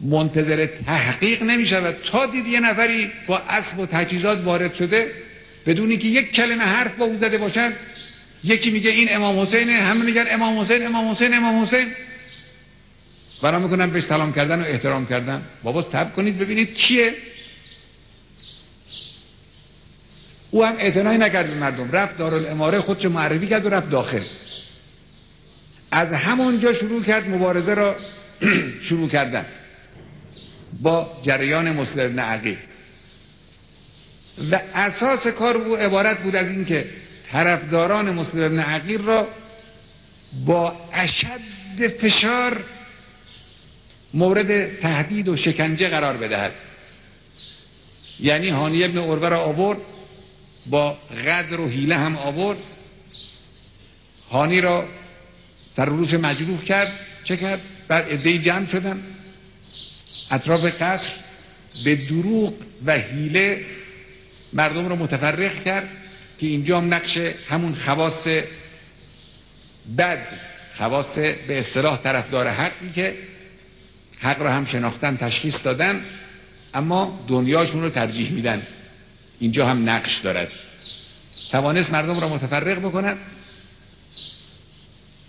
منتظر 0.00 0.66
تحقیق 0.66 1.42
نمی 1.42 1.66
شود. 1.66 1.96
تا 2.12 2.26
دید 2.26 2.46
یه 2.46 2.60
نفری 2.60 3.10
با 3.26 3.38
اسب 3.38 3.78
و 3.78 3.86
تجهیزات 3.86 4.44
وارد 4.44 4.74
شده 4.74 5.12
بدونی 5.66 5.96
که 5.96 6.08
یک 6.08 6.32
کلمه 6.32 6.64
حرف 6.64 6.96
با 6.96 7.04
او 7.04 7.16
زده 7.16 7.38
باشن 7.38 7.72
یکی 8.44 8.70
میگه 8.70 8.90
این 8.90 9.14
امام 9.14 9.38
حسینه 9.38 9.72
همه 9.72 10.04
میگن 10.04 10.24
امام 10.30 10.58
حسین 10.58 10.86
امام 10.86 11.12
حسین 11.14 11.34
امام 11.34 11.62
حسین. 11.62 11.92
برا 13.42 13.58
می‌کنم 13.58 13.90
بهش 13.90 14.04
سلام 14.04 14.32
کردن 14.32 14.60
و 14.62 14.64
احترام 14.64 15.06
کردن. 15.06 15.42
بابا 15.62 15.82
تب 15.82 16.12
کنید 16.16 16.38
ببینید 16.38 16.74
کیه. 16.74 17.14
او 20.50 20.64
هم 20.64 20.76
اعتنایی 20.76 21.18
نکرد 21.18 21.46
به 21.46 21.54
مردم. 21.54 21.90
رفت 21.92 22.18
دارالاماره 22.18 22.80
خودش 22.80 23.04
معرفی 23.04 23.46
کرد 23.46 23.66
و 23.66 23.68
رفت 23.68 23.90
داخل. 23.90 24.22
از 25.90 26.12
همونجا 26.12 26.72
شروع 26.72 27.02
کرد 27.02 27.30
مبارزه 27.30 27.74
را 27.74 27.96
شروع 28.88 29.08
کردن. 29.08 29.46
با 30.82 31.20
جریان 31.22 31.72
مسلم 31.72 32.20
عقیل 32.20 32.56
و 34.50 34.60
اساس 34.74 35.26
کار 35.26 35.56
او 35.56 35.76
عبارت 35.76 36.22
بود 36.22 36.36
از 36.36 36.46
اینکه 36.46 36.84
طرفداران 37.32 38.14
مسلم 38.14 38.60
عقیل 38.60 39.02
را 39.02 39.28
با 40.46 40.76
اشد 40.92 41.40
فشار 42.00 42.64
مورد 44.14 44.80
تهدید 44.80 45.28
و 45.28 45.36
شکنجه 45.36 45.88
قرار 45.88 46.16
بدهد. 46.16 46.52
یعنی 48.20 48.48
هانی 48.48 48.84
ابن 48.84 48.98
عروه 48.98 49.28
را 49.28 49.40
آورد 49.40 49.78
با 50.66 50.98
غدر 51.24 51.60
و 51.60 51.68
حیله 51.68 51.96
هم 51.96 52.16
آورد. 52.16 52.58
هانی 54.30 54.60
را 54.60 54.88
سر 55.76 55.84
روش 55.84 56.14
مجروح 56.14 56.64
کرد. 56.64 56.92
چه 57.24 57.36
کرد؟ 57.36 57.60
بعد 57.88 58.06
ادهی 58.08 58.38
جمع 58.38 58.66
شدن. 58.66 59.02
اطراف 60.30 60.64
قصر 60.64 61.10
به 61.84 61.94
دروغ 61.96 62.54
و 62.86 62.98
حیله 62.98 63.64
مردم 64.52 64.88
را 64.88 64.96
متفرق 64.96 65.64
کرد. 65.64 65.88
که 66.38 66.46
اینجا 66.46 66.78
هم 66.78 66.94
نقش 66.94 67.16
همون 67.48 67.74
خواست 67.74 68.28
بد 69.98 70.26
خواست 70.76 71.14
به 71.14 71.60
اصطلاح 71.60 72.02
طرفدار 72.02 72.48
حقی 72.48 72.92
که 72.94 73.14
حق 74.20 74.42
را 74.42 74.52
هم 74.52 74.66
شناختن 74.66 75.16
تشخیص 75.16 75.54
دادن 75.64 76.00
اما 76.74 77.24
دنیاشون 77.28 77.82
رو 77.82 77.90
ترجیح 77.90 78.30
میدن. 78.30 78.62
اینجا 79.40 79.66
هم 79.66 79.88
نقش 79.88 80.18
دارد. 80.18 80.48
توانست 81.50 81.90
مردم 81.90 82.20
را 82.20 82.28
متفرق 82.28 82.78
بکنن 82.78 83.16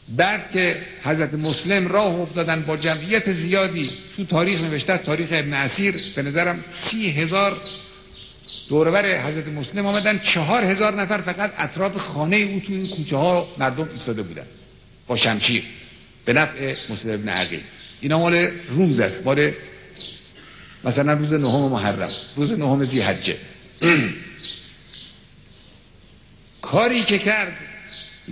بعد 0.10 0.52
که 0.52 0.78
حضرت 1.04 1.34
مسلم 1.34 1.88
راه 1.88 2.20
افتادن 2.20 2.62
با 2.62 2.78
جمعیت 2.78 3.34
زیادی 3.34 3.90
تو 4.18 4.26
تاریخ 4.26 4.62
نوشته 4.62 4.98
تاریخ 4.98 5.28
ابن 5.32 5.54
اسیر 5.54 5.96
به 6.16 6.22
نظرم 6.22 6.64
سی 6.92 7.10
هزار 7.10 7.62
دوربر 8.70 9.28
حضرت 9.28 9.48
مسلم 9.48 9.86
آمدن. 9.86 10.20
چهار 10.34 10.64
هزار 10.64 11.02
نفر 11.02 11.22
فقط 11.22 11.54
اطراف 11.58 11.98
خانه 11.98 12.36
او 12.36 12.60
تو 12.60 12.74
این 12.74 12.88
کوچه 12.88 13.18
ها 13.18 13.48
مردم 13.58 13.90
ایستاده 13.94 14.24
بودن. 14.24 14.46
با 15.08 15.18
شمشیر. 15.18 15.64
به 16.26 16.34
نفع 16.34 16.76
مسلم 16.90 17.14
ابن 17.14 17.30
عقیل. 17.30 17.62
اینا 18.02 18.20
مال 18.20 18.52
روز 18.70 19.00
است. 19.00 19.26
مال 19.26 19.52
مثلا 20.84 21.14
روز 21.14 21.34
نهم 21.34 21.72
محرم. 21.72 22.12
روز 22.36 22.52
نهم 22.52 22.82
حجه 22.82 23.38
کاری 26.62 27.04
که 27.04 27.20
کرد 27.20 27.58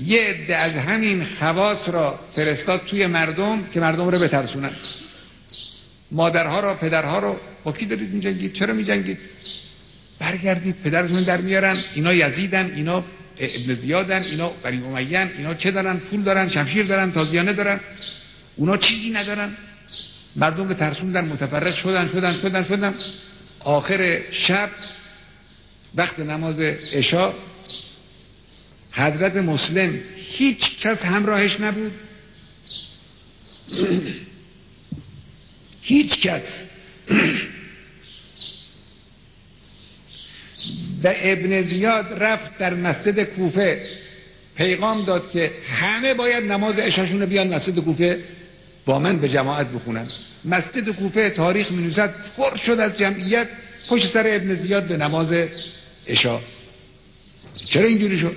یه 0.05 0.21
عده 0.21 0.55
از 0.55 0.71
همین 0.71 1.25
خواص 1.39 1.89
را 1.89 2.19
فرستاد 2.35 2.81
توی 2.87 3.07
مردم 3.07 3.63
که 3.73 3.79
مردم 3.79 4.07
رو 4.09 4.19
بترسونن. 4.19 4.71
مادرها 6.11 6.59
را 6.59 6.73
پدرها 6.75 7.19
رو 7.19 7.37
با 7.63 7.71
کی 7.71 7.85
دارید 7.85 8.13
میجنگید 8.13 8.53
چرا 8.53 8.73
میجنگید؟ 8.73 9.17
برگردید 10.21 10.75
پدرتون 10.83 11.23
در 11.23 11.41
میارن 11.41 11.77
اینا 11.95 12.13
یزیدن 12.13 12.71
اینا 12.75 13.03
ابن 13.37 13.75
زیادن 13.75 14.21
اینا 14.21 14.49
بری 14.49 14.77
امیین 14.77 15.29
اینا 15.37 15.53
چه 15.53 15.71
دارن؟ 15.71 15.97
پول 15.97 16.21
دارن 16.23 16.49
شمشیر 16.49 16.85
دارن 16.85 17.11
تازیانه 17.11 17.53
دارن. 17.53 17.79
اونا 18.55 18.77
چیزی 18.77 19.09
ندارن. 19.09 19.49
مردم 20.35 20.67
به 20.67 20.73
ترسوندن 20.73 21.25
متفرق 21.25 21.75
شدن 21.75 22.07
شدن 22.07 22.41
شدن 22.41 22.63
شدن. 22.63 22.93
آخر 23.59 24.21
شب 24.31 24.69
وقت 25.95 26.19
نماز 26.19 26.59
عشا 26.93 27.33
حضرت 28.91 29.35
مسلم 29.35 29.99
هیچ 30.37 30.79
کس 30.81 30.97
همراهش 30.97 31.59
نبود. 31.59 31.91
هیچ 35.81 36.21
کس. 36.21 36.41
و 41.03 41.13
ابن 41.15 41.61
زیاد 41.61 42.23
رفت 42.23 42.57
در 42.57 42.73
مسجد 42.73 43.23
کوفه. 43.23 43.81
پیغام 44.55 45.05
داد 45.05 45.31
که 45.31 45.51
همه 45.71 46.13
باید 46.13 46.43
نماز 46.43 46.79
عشاشون 46.79 47.25
بیان 47.25 47.53
مسجد 47.53 47.79
کوفه 47.79 48.19
با 48.85 48.99
من 48.99 49.17
به 49.17 49.29
جماعت 49.29 49.67
بخونن. 49.67 50.07
مسجد 50.45 50.89
کوفه 50.89 51.29
تاریخ 51.29 51.71
می 51.71 51.93
پر 52.37 52.57
شد 52.57 52.79
از 52.79 52.97
جمعیت 52.97 53.47
پشت 53.89 54.13
سر 54.13 54.23
ابن 54.27 54.55
زیاد 54.55 54.87
به 54.87 54.97
نماز 54.97 55.27
عشا. 56.07 56.39
چرا 57.69 57.87
اینجوری 57.87 58.19
شد؟ 58.19 58.35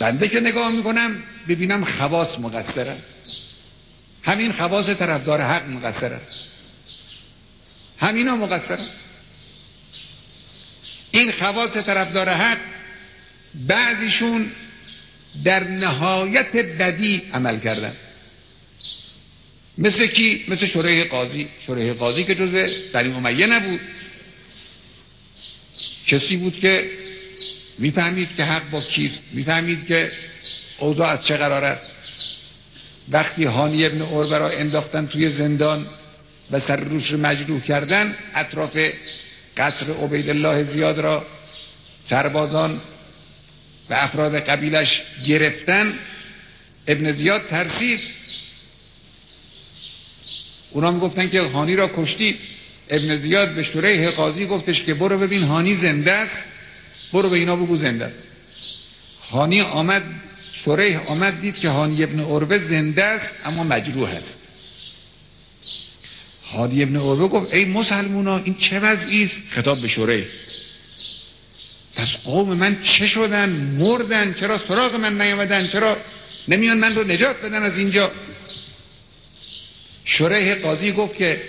بنده 0.00 0.28
که 0.28 0.40
نگاه 0.40 0.72
می‌کنم 0.72 1.10
ببینم 1.48 1.84
خواص 1.84 2.38
مقصرن 2.38 2.96
همین 4.22 4.52
خواص 4.52 4.86
طرفدار 4.86 5.40
حق 5.40 5.68
مقصرن 5.68 6.20
همینا 7.98 8.36
مقصرن 8.36 8.86
این 11.10 11.32
خواص 11.32 11.70
طرفدار 11.70 12.28
حق 12.28 12.58
بعضیشون 13.54 14.50
در 15.44 15.64
نهایت 15.64 16.56
بدی 16.56 17.22
عمل 17.32 17.58
کردن. 17.60 17.92
مثل 19.78 20.06
کی؟ 20.06 20.44
مثل 20.48 20.66
شریح 20.66 21.04
قاضی. 21.04 21.48
شریح 21.66 21.92
قاضی 21.92 22.24
که 22.24 22.34
جزء 22.34 22.68
بنی 22.92 23.12
امیه 23.12 23.46
نبود. 23.46 23.80
کسی 26.06 26.36
بود 26.36 26.60
که 26.60 26.90
می‌فهمید 27.78 28.28
که 28.36 28.44
حق 28.44 28.70
با 28.70 28.80
کیست 28.80 29.18
می‌فهمید 29.32 29.86
که 29.86 30.12
اوضاع 30.78 31.08
از 31.08 31.26
چه 31.26 31.36
قرار 31.36 31.64
است. 31.64 31.92
وقتی 33.08 33.44
هانی 33.44 33.86
ابن 33.86 34.02
عربه 34.02 34.38
را 34.38 34.50
انداختن 34.50 35.06
توی 35.06 35.30
زندان 35.30 35.86
و 36.50 36.60
سر 36.60 36.76
روش 36.76 37.10
رو 37.10 37.18
مجروح 37.18 37.60
کردن 37.60 38.16
اطراف 38.34 38.78
قصر 39.60 39.92
عبیدالله 39.92 40.64
زیاد 40.64 40.98
را 40.98 41.26
سربازان 42.10 42.80
و 43.90 43.94
افراد 43.94 44.34
قبیلش 44.34 45.02
گرفتن. 45.26 45.98
ابن 46.86 47.12
زیاد 47.12 47.42
ترسید. 47.50 48.00
اونا 50.70 50.90
می‌گفتن 50.90 51.28
که 51.28 51.40
هانی 51.40 51.76
را 51.76 51.90
کشتی 51.96 52.38
ابن 52.90 53.18
زیاد 53.18 53.54
به 53.54 53.62
شریح 53.62 54.10
قاضی 54.10 54.46
گفتش 54.46 54.82
که 54.82 54.94
برو 54.94 55.18
ببین 55.18 55.42
هانی 55.42 55.76
زنده 55.76 56.12
است. 56.12 56.42
برو 57.12 57.30
به 57.30 57.36
اینا 57.36 57.56
بگو 57.56 57.76
زنده 57.76 58.04
است. 58.04 58.28
هانی 59.30 59.60
آمد 59.60 60.02
شریح 60.64 61.06
آمد 61.06 61.40
دید 61.40 61.58
که 61.58 61.68
هانی 61.68 62.04
ابن 62.04 62.20
عربه 62.20 62.58
زنده 62.58 63.04
است 63.04 63.26
اما 63.44 63.64
مجروح 63.64 64.10
است. 64.10 64.39
هانی 66.52 66.82
ابن 66.82 66.96
عربه 66.96 67.28
گفت 67.28 67.54
ای 67.54 67.64
مسلمونا 67.64 68.38
این 68.38 68.54
چه 68.54 68.80
وضعی 68.80 69.24
است؟ 69.24 69.36
خطاب 69.50 69.80
به 69.80 69.88
شریح 69.88 70.24
پس 71.94 72.08
قوم 72.24 72.56
من 72.56 72.82
چه 72.82 73.06
شدن؟ 73.06 73.50
مردن؟ 73.50 74.34
چرا 74.34 74.58
سراغ 74.68 74.94
من 74.94 75.20
نیامدن؟ 75.20 75.68
چرا 75.68 75.96
نمیان 76.48 76.78
من 76.78 76.94
رو 76.94 77.04
نجات 77.04 77.36
بدن 77.42 77.62
از 77.62 77.78
اینجا؟ 77.78 78.12
شریح 80.04 80.54
قاضی 80.54 80.92
گفت 80.92 81.16
که 81.16 81.40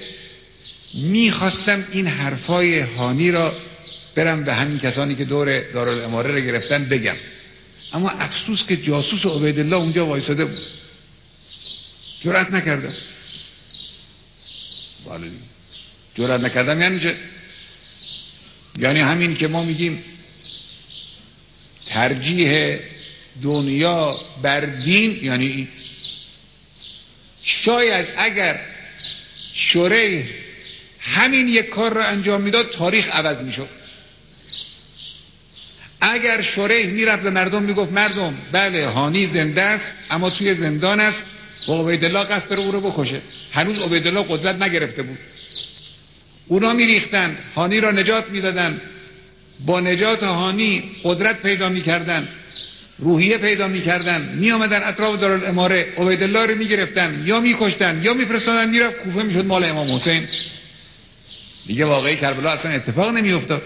می‌خواستم 0.93 1.88
این 1.91 2.08
حرفای 2.08 2.80
هانی 2.80 3.32
را 3.32 3.54
برم 4.16 4.43
به 4.43 4.54
همین 4.54 4.80
کسانی 4.80 5.16
که 5.16 5.26
دور 5.26 5.60
دارالاماره 5.74 6.32
را 6.32 6.39
گرفتن 6.39 6.86
بگم. 6.86 7.16
اما 7.93 8.10
افسوس 8.10 8.66
که 8.68 8.78
جاسوس 8.78 9.26
عبیدالله 9.26 9.76
اونجا 9.76 10.06
وایساده 10.06 10.45
بود. 10.45 10.58
جرأت 12.24 12.52
نکردم. 12.52 12.93
بله 15.06 15.32
جرأت 16.16 16.41
نکردم. 16.41 16.82
یعنی 16.82 16.99
چه؟ 16.99 17.16
یعنی 18.80 18.99
همین 18.99 19.36
که 19.36 19.47
ما 19.47 19.64
میگیم 19.64 20.04
ترجیح 21.86 22.80
دنیا 23.43 24.20
بر 24.41 24.60
دین 24.60 25.20
یعنی 25.24 25.68
شاید 27.43 28.06
اگر 28.18 28.60
شوره 29.54 30.26
همین 30.99 31.47
یک 31.47 31.70
کار 31.70 31.93
را 31.93 32.06
انجام 32.06 32.41
می‌داد 32.41 32.72
تاریخ 32.72 33.08
عوض 33.08 33.41
می‌شد. 33.41 33.68
اگر 36.02 36.41
شوره 36.41 36.86
می‌رفت 36.86 37.24
به 37.24 37.30
مردم 37.30 37.64
می‌گفت 37.64 37.91
مردم 37.91 38.38
بله 38.52 38.88
هانی 38.88 39.28
زنده 39.34 39.62
است 39.62 39.86
اما 40.10 40.30
توی 40.30 40.56
زندان 40.56 40.99
است. 40.99 41.24
و 41.68 41.72
عبیدالله 41.72 42.24
قصد 42.24 42.53
او 42.53 42.72
رو 42.72 42.82
بکشه. 42.82 43.22
هنوز 43.51 43.78
عبیدالله 43.78 44.26
قدرت 44.30 44.62
نگرفته 44.62 45.03
بود. 45.03 45.18
اونا 46.47 46.74
میریختن 46.74 47.38
هانی 47.55 47.80
را 47.80 47.91
نجات 47.91 48.30
می‌دادن. 48.30 48.82
با 49.66 49.80
نجات 49.80 50.24
هانی 50.24 50.84
قدرت 51.03 51.41
پیدا 51.41 51.70
می‌کردن 51.70 52.28
روحیه 52.99 53.38
پیدا 53.38 53.68
می‌کردن. 53.68 54.22
می 54.36 54.51
آمدن 54.51 54.84
اطراف 54.84 55.20
دارالاماره 55.20 55.88
عبیدالله 55.97 56.45
رو 56.45 56.55
می‌گرفتن. 56.55 57.24
یا 57.26 57.39
میکشتن 57.39 58.01
یا 58.03 58.14
میفرستادن 58.14 58.70
می‌رفت 58.70 58.97
کوفه 58.97 59.24
می‌شد 59.24 59.45
مال 59.45 59.64
امام 59.64 59.95
حسین. 59.95 60.28
دیگه 61.68 61.86
واقعی 61.86 62.18
کربلا 62.18 62.49
اصلا 62.49 62.72
اتفاق 62.72 63.09
نمیافتاد. 63.09 63.62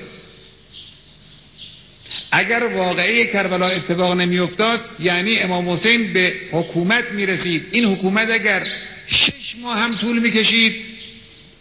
اگر 2.37 2.63
واقعی 2.63 3.27
کربلا 3.27 3.67
اتفاق 3.67 4.17
نمیافتاد 4.17 4.79
یعنی 4.99 5.39
امام 5.39 5.69
حسین 5.69 6.13
به 6.13 6.33
حکومت 6.51 7.11
می‌رسید. 7.11 7.67
این 7.71 7.85
حکومت 7.85 8.29
اگر 8.29 8.67
شش 9.07 9.55
ماه 9.61 9.77
هم 9.77 9.95
طول 9.95 10.19
می‌کشید 10.19 10.75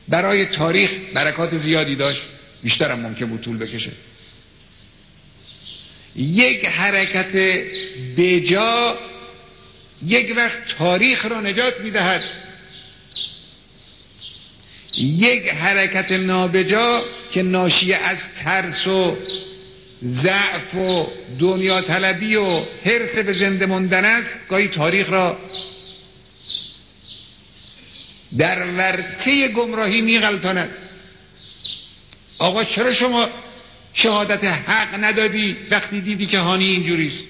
برای 0.09 0.45
تاریخ 0.45 0.91
برکات 1.14 1.59
زیادی 1.59 1.97
داشت. 1.97 2.22
بیشتر 2.62 2.91
هم 2.91 3.01
ممکن 3.01 3.27
بود 3.27 3.41
طول 3.41 3.57
بکشه. 3.57 3.91
یک 6.16 6.64
حرکت 6.64 7.62
بجا 8.16 8.99
یک 10.07 10.37
وقت 10.37 10.59
تاریخ 10.79 11.25
را 11.25 11.41
نجات 11.41 11.81
می‌دهد. 11.81 12.22
یک 14.99 15.49
حرکت 15.49 16.12
نابجا 16.12 17.05
که 17.33 17.43
ناشی 17.43 17.93
از 17.93 18.18
ترس 18.45 18.87
و 18.87 19.16
ضعف 20.05 20.75
و 20.75 21.07
دنیا 21.39 21.81
طلبی 21.81 22.37
و 22.37 22.61
حرس 22.85 23.15
به 23.15 23.33
زنده 23.33 23.67
ماندن 23.67 24.05
است 24.05 24.29
گاهی 24.49 24.69
تاریخ 24.69 25.11
را 25.11 25.39
در 28.39 28.67
ورطه 28.67 29.49
گمراهی 29.49 30.01
میغلطاند. 30.01 30.71
آقا 32.39 32.65
چرا 32.65 32.95
شما 32.95 33.29
شهادت 33.95 34.45
حق 34.45 35.05
ندادی 35.05 35.57
وقتی 35.71 36.01
دیدی 36.01 36.27
که 36.27 36.39
هانی 36.39 36.65
اینجوریست 36.65 37.25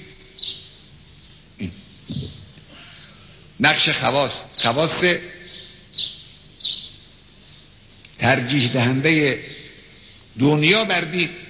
نقش 3.60 3.88
خواست 3.88 4.42
خواست 4.54 5.04
ترجیح 8.18 8.72
دهنده 8.72 9.40
دنیا 10.38 10.84
بردید 10.84 11.43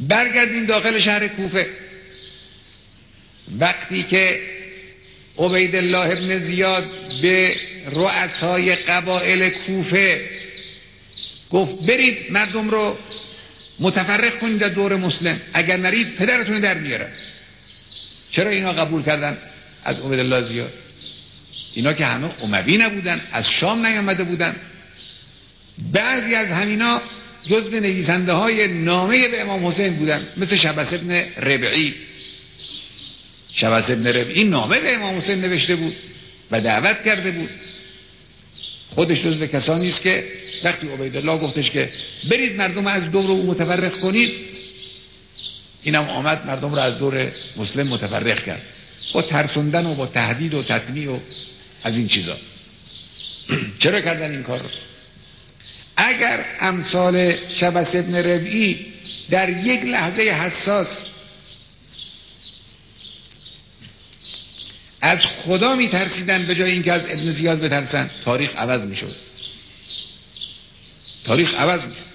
برگردیم 0.00 0.66
داخل 0.66 1.00
شهر 1.00 1.28
کوفه. 1.28 1.66
وقتی 3.58 4.02
که 4.02 4.40
عبید 5.38 5.76
الله 5.76 6.18
ابن 6.18 6.38
زیاد 6.46 6.84
به 7.22 7.56
رؤسای 7.92 8.74
قبائل 8.76 9.48
کوفه 9.48 10.30
گفت 11.50 11.86
برید 11.86 12.32
مردم 12.32 12.70
رو 12.70 12.98
متفرق 13.80 14.38
کنید 14.38 14.58
در 14.58 14.68
دور 14.68 14.96
مسلم. 14.96 15.40
اگر 15.52 15.76
نرید 15.76 16.16
پدرتون 16.16 16.60
در 16.60 16.78
میاره 16.78 17.08
چرا 18.30 18.50
اینا 18.50 18.72
قبول 18.72 19.02
کردن 19.02 19.38
از 19.84 20.00
الله 20.00 20.48
زیاد؟ 20.48 20.72
اینا 21.74 21.92
که 21.92 22.06
همه 22.06 22.30
اموی 22.42 22.78
نبودن 22.78 23.20
از 23.32 23.44
شام 23.60 23.86
نیامده 23.86 24.24
بودن. 24.24 24.56
بعضی 25.92 26.34
از 26.34 26.46
همینا 26.46 27.02
جزء 27.46 27.80
نویسنده 27.80 28.32
های 28.32 28.68
نامه 28.68 29.28
به 29.28 29.40
امام 29.40 29.66
حسین 29.66 29.96
بودن. 29.96 30.28
مثل 30.36 30.56
شبس 30.56 30.92
ابن 30.92 31.10
ربعی. 31.36 31.94
شبس 33.54 33.90
ابن 33.90 34.06
ربعی 34.06 34.44
نامه 34.44 34.80
به 34.80 34.94
امام 34.94 35.18
حسین 35.18 35.40
نوشته 35.40 35.76
بود 35.76 35.96
و 36.50 36.60
دعوت 36.60 37.04
کرده 37.04 37.30
بود. 37.30 37.50
خودش 38.94 39.22
جزء 39.22 39.46
کسانی 39.46 39.88
است 39.88 40.02
که 40.02 40.24
وقتی 40.64 40.88
عبیدالله 40.88 41.38
گفتش 41.38 41.70
که 41.70 41.90
برید 42.30 42.56
مردم 42.56 42.86
از 42.86 43.10
دور 43.10 43.30
او 43.30 43.46
متفرق 43.46 44.00
کنید 44.00 44.30
اینم 45.82 46.04
آمد 46.04 46.46
مردم 46.46 46.70
رو 46.70 46.78
از 46.78 46.98
دور 46.98 47.32
مسلم 47.56 47.88
متفرق 47.88 48.44
کرد. 48.44 48.62
با 49.12 49.22
ترسوندن 49.22 49.86
و 49.86 49.94
با 49.94 50.06
تهدید 50.06 50.54
و 50.54 50.62
تطمیع 50.62 51.10
و 51.10 51.18
از 51.82 51.94
این 51.94 52.08
چیزا. 52.08 52.36
چرا 53.82 54.00
کردن 54.00 54.30
این 54.30 54.42
کار 54.42 54.58
رو؟ 54.58 54.68
اگر 56.02 56.44
امثال 56.60 57.36
شبس 57.60 57.94
ابن 57.94 58.14
ربعی 58.14 58.86
در 59.30 59.48
یک 59.48 59.84
لحظه 59.84 60.22
حساس 60.22 60.86
از 65.00 65.18
خدا 65.44 65.74
میترسیدن 65.74 66.46
به 66.46 66.54
جای 66.54 66.70
اینکه 66.70 66.92
از 66.92 67.00
ابن 67.00 67.32
زیاد 67.32 67.60
بترسن 67.60 68.10
تاریخ 68.24 68.56
عوض 68.56 68.80
می‌شد. 68.80 69.16
تاریخ 71.24 71.54
عوض 71.54 71.80
می‌شد. 71.84 72.10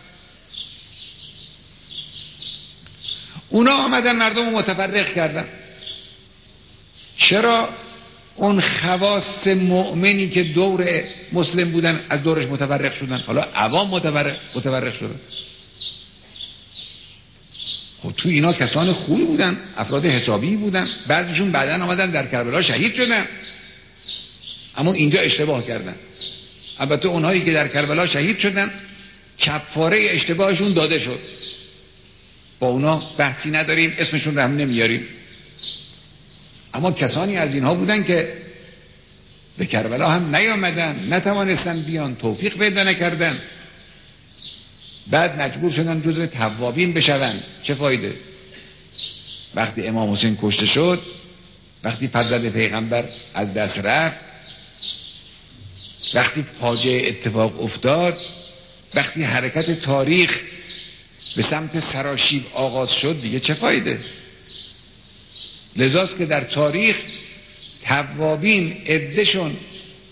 اونا 3.50 3.72
آمدن 3.72 4.16
مردم 4.16 4.50
متفرق 4.50 5.14
کردن. 5.14 5.48
چرا؟ 7.18 7.70
اون 8.36 8.62
خواست 8.62 9.48
مؤمنی 9.48 10.30
که 10.30 10.44
دور 10.44 11.04
مسلم 11.34 11.72
بودن 11.72 12.00
از 12.10 12.24
دورش 12.24 12.46
متفرق 12.46 12.96
شدن. 12.96 13.18
حالا 13.18 13.42
عوام 13.42 13.90
متفرق, 13.90 14.36
متفرق 14.56 14.94
شدن. 14.94 15.20
خب 18.00 18.12
تو 18.18 18.30
اینا 18.30 18.54
کسان 18.54 18.94
خوبی 18.94 19.24
بودن 19.24 19.58
افراد 19.78 20.06
حسابی 20.06 20.56
بودن. 20.56 20.88
بعضیشون 21.08 21.52
بعدا 21.52 21.84
آمدن 21.84 22.12
در 22.12 22.28
کربلا 22.28 22.62
شهید 22.62 22.94
شدن. 22.94 23.28
اما 24.78 24.94
اینجا 24.94 25.20
اشتباه 25.20 25.68
کردن. 25.68 25.96
البته 26.80 27.08
اونهایی 27.08 27.44
که 27.44 27.54
در 27.54 27.68
کربلا 27.68 28.08
شهید 28.08 28.40
شدن 28.40 28.72
کفاره 29.38 30.08
اشتباهشون 30.12 30.74
داده 30.74 31.00
شد. 31.00 31.20
با 32.60 32.68
اونا 32.68 33.04
بحثی 33.18 33.50
نداریم 33.50 33.94
اسمشون 33.98 34.36
رو 34.36 34.42
هم 34.42 34.58
نمیاریم. 34.58 35.08
اما 36.76 36.92
کسانی 36.92 37.38
از 37.38 37.54
اینها 37.54 37.76
بودن 37.76 38.04
که 38.04 38.34
به 39.58 39.66
کربلا 39.66 40.12
هم 40.12 40.36
نیامدن 40.36 41.08
نتوانستن 41.10 41.82
بیان 41.82 42.16
توفیق 42.16 42.58
پیدا 42.58 42.84
نکردن. 42.84 43.40
بعد 45.08 45.42
مجبور 45.42 45.72
شدن 45.72 46.02
جزو 46.02 46.26
توابین 46.26 46.94
بشون 46.94 47.40
چه 47.64 47.74
فایده؟ 47.74 48.14
وقتی 49.56 49.88
امام 49.88 50.14
حسین 50.14 50.38
کشته 50.42 50.66
شد 50.66 51.02
وقتی 51.84 52.08
فضل 52.08 52.50
پیغمبر 52.50 53.06
از 53.34 53.54
دست 53.54 53.78
رفت 53.78 54.18
وقتی 56.14 56.46
پاجه 56.62 57.02
اتفاق 57.08 57.64
افتاد 57.64 58.18
وقتی 58.94 59.24
حرکت 59.24 59.82
تاریخ 59.82 60.40
به 61.36 61.44
سمت 61.44 61.94
سراشیب 61.94 62.46
آغاز 62.54 62.92
شد 62.92 63.22
دیگه 63.22 63.40
چه 63.40 63.54
فایده؟ 63.54 64.00
لذاست 65.76 66.18
که 66.18 66.26
در 66.26 66.44
تاریخ 66.44 66.96
توابین 67.88 68.78
عدهشون 68.88 69.52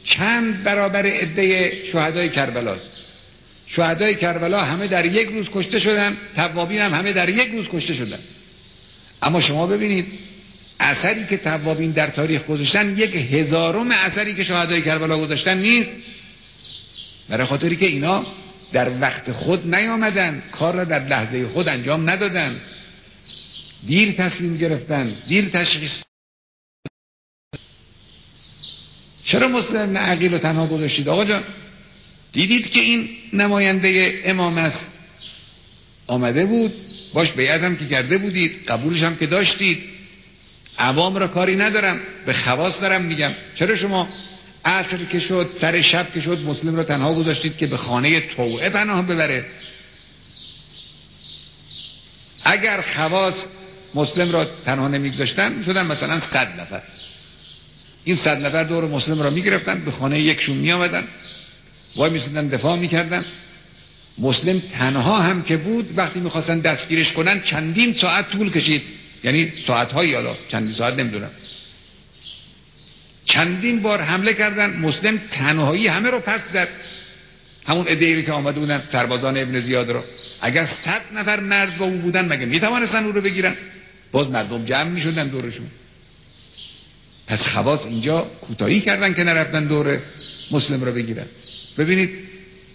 چند 0.04 0.64
برابر 0.64 1.06
عده 1.06 1.72
شهدای 1.92 2.30
کربلاست. 2.30 2.90
شهدای 3.68 4.16
کربلا 4.16 4.62
همه 4.62 4.88
در 4.88 5.06
یک 5.06 5.30
روز 5.30 5.48
کشته 5.54 5.80
شدن 5.80 6.18
توابین 6.36 6.80
هم 6.80 6.94
همه 6.94 7.14
در 7.14 7.30
یک 7.30 7.52
روز 7.52 7.66
کشته 7.74 7.94
شدن. 7.94 8.20
اما 9.22 9.42
شما 9.42 9.68
ببینید 9.68 10.06
اثری 10.80 11.26
که 11.26 11.38
توابین 11.38 11.92
در 11.92 12.08
تاریخ 12.08 12.46
گذاشتن 12.46 12.98
یک 12.98 13.16
هزارم 13.16 13.92
اثری 13.92 14.36
که 14.36 14.44
شهدای 14.44 14.82
کربلا 14.82 15.20
گذاشتن 15.20 15.58
نیست. 15.58 15.90
برای 17.30 17.48
خاطری 17.48 17.76
که 17.76 17.86
اینا 17.86 18.26
در 18.74 18.90
وقت 19.02 19.32
خود 19.32 19.76
نیامدن 19.76 20.44
کار 20.52 20.76
را 20.76 20.84
در 20.84 21.08
لحظه 21.08 21.48
خود 21.48 21.68
انجام 21.68 22.10
ندادن. 22.10 22.56
دیر 23.88 24.12
تصمیم 24.12 24.58
گرفتن 24.58 25.14
دیر 25.28 25.50
تشخیص. 25.50 25.92
چرا 29.24 29.48
مسلم 29.48 29.98
عقیل 29.98 30.32
رو 30.32 30.38
تنها 30.38 30.68
گذاشتید؟ 30.68 31.10
آقا 31.10 31.26
جان 31.26 31.44
دیدید 32.32 32.72
که 32.72 32.80
این 32.80 33.10
نماینده 33.34 34.22
امام 34.26 34.58
است. 34.58 34.86
آمده 36.08 36.46
بود 36.46 36.74
باش 37.14 37.32
بیعت 37.32 37.62
هم 37.62 37.78
که 37.78 37.88
کرده 37.88 38.18
بودید 38.18 38.66
قبولش 38.68 39.04
هم 39.04 39.16
که 39.16 39.28
داشتید. 39.28 39.84
عوام 40.78 41.18
را 41.18 41.28
کاری 41.28 41.56
ندارم 41.56 42.00
به 42.26 42.34
خواست 42.34 42.82
دارم 42.82 43.02
میگم. 43.02 43.32
چرا 43.56 43.76
شما 43.76 44.08
عصر 44.66 44.98
که 45.12 45.20
شد 45.20 45.50
سر 45.62 45.82
شب 45.82 46.14
که 46.14 46.22
شد 46.22 46.40
مسلم 46.40 46.76
را 46.76 46.84
تنها 46.84 47.14
گذاشتید 47.16 47.58
که 47.58 47.68
به 47.68 47.78
خانه 47.78 48.22
توعه 48.22 48.70
پناه 48.70 49.08
ببره؟ 49.08 49.46
اگر 52.44 52.82
خواص 52.82 53.34
مسلم 53.96 54.32
را 54.32 54.48
تنها 54.66 54.88
نمیگذاشتن 54.88 55.54
می‌شدن 55.54 55.86
مثلا 55.86 56.22
صد 56.34 56.60
نفر. 56.60 56.82
این 58.04 58.16
صد 58.16 58.46
نفر 58.46 58.64
دور 58.64 58.86
مسلم 58.86 59.22
را 59.22 59.30
می‌گرفتن 59.30 59.86
به 59.86 59.92
خانه 59.92 60.20
یکشون 60.20 60.58
میآمدن 60.58 61.04
وای 61.96 62.10
میسیدن 62.12 62.48
دفاع 62.48 62.80
می‌کردن. 62.80 63.26
مسلم 64.18 64.62
تنها 64.80 65.20
هم 65.20 65.44
که 65.44 65.58
بود 65.58 65.98
وقتی 65.98 66.20
می‌خواستن 66.20 66.60
دستگیرش 66.60 67.12
کنن 67.12 67.42
چندین 67.42 67.94
ساعت 67.94 68.30
طول 68.30 68.52
کشید. 68.52 68.82
یعنی 69.24 69.54
ساعت 69.68 69.92
هایی 69.92 70.14
حالا 70.14 70.36
چندین 70.48 70.74
ساعت 70.74 70.94
نمی‌دونم. 70.94 71.32
چندین 73.26 73.82
بار 73.82 74.02
حمله 74.02 74.34
کردن 74.34 74.80
مسلم 74.80 75.22
تنهایی 75.32 75.88
همه 75.88 76.10
رو 76.10 76.20
پس 76.20 76.42
زد. 76.54 76.68
همون 77.68 77.86
ادهیری 77.88 78.24
که 78.24 78.32
آمده 78.32 78.60
بودن 78.60 78.84
سربازان 78.92 79.38
ابن 79.38 79.62
زیاد 79.62 79.92
رو. 79.92 80.04
اگر 80.42 80.70
صد 80.86 81.02
نفر 81.16 81.40
مرد 81.40 81.78
با 81.78 81.86
او 81.86 81.98
بودن 81.98 82.26
مگه 82.34 82.46
می‌توانستن 82.46 83.06
او 83.06 83.12
رو 83.12 83.22
بگیرن؟ 83.22 83.56
باز 84.14 84.30
مردم 84.30 84.66
جمع 84.66 84.90
می‌شدن 84.90 85.28
دورشون. 85.28 85.68
پس 87.28 87.40
خواص 87.40 87.86
اینجا 87.86 88.22
کوتاهی 88.22 88.82
کردن 88.82 89.14
که 89.14 89.24
نرفتن 89.24 89.68
دور 89.68 90.00
مسلم 90.52 90.84
رو 90.84 90.92
بگیرن. 90.92 91.26
ببینید 91.78 92.10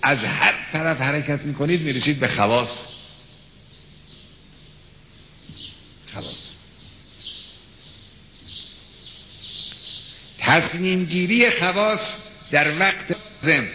از 0.02 0.18
هر 0.18 0.54
طرف 0.72 1.00
حرکت 1.00 1.40
می‌کنید 1.44 1.82
می‌رسید 1.82 2.20
به 2.20 2.28
خواص. 2.28 2.70
خواص. 6.12 6.24
تصمیم 10.38 11.04
گیری 11.04 11.50
خواص 11.50 12.00
در 12.50 12.78
وقت 12.78 13.16
لازم. 13.42 13.68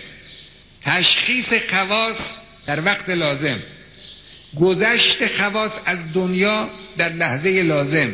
تشخیص 0.81 1.45
خواص 1.69 2.17
در 2.65 2.85
وقت 2.85 3.09
لازم. 3.09 3.59
گذشت 4.59 5.37
خواص 5.37 5.71
از 5.85 5.97
دنیا 6.13 6.69
در 6.97 7.09
لحظه 7.09 7.49
لازم. 7.49 8.13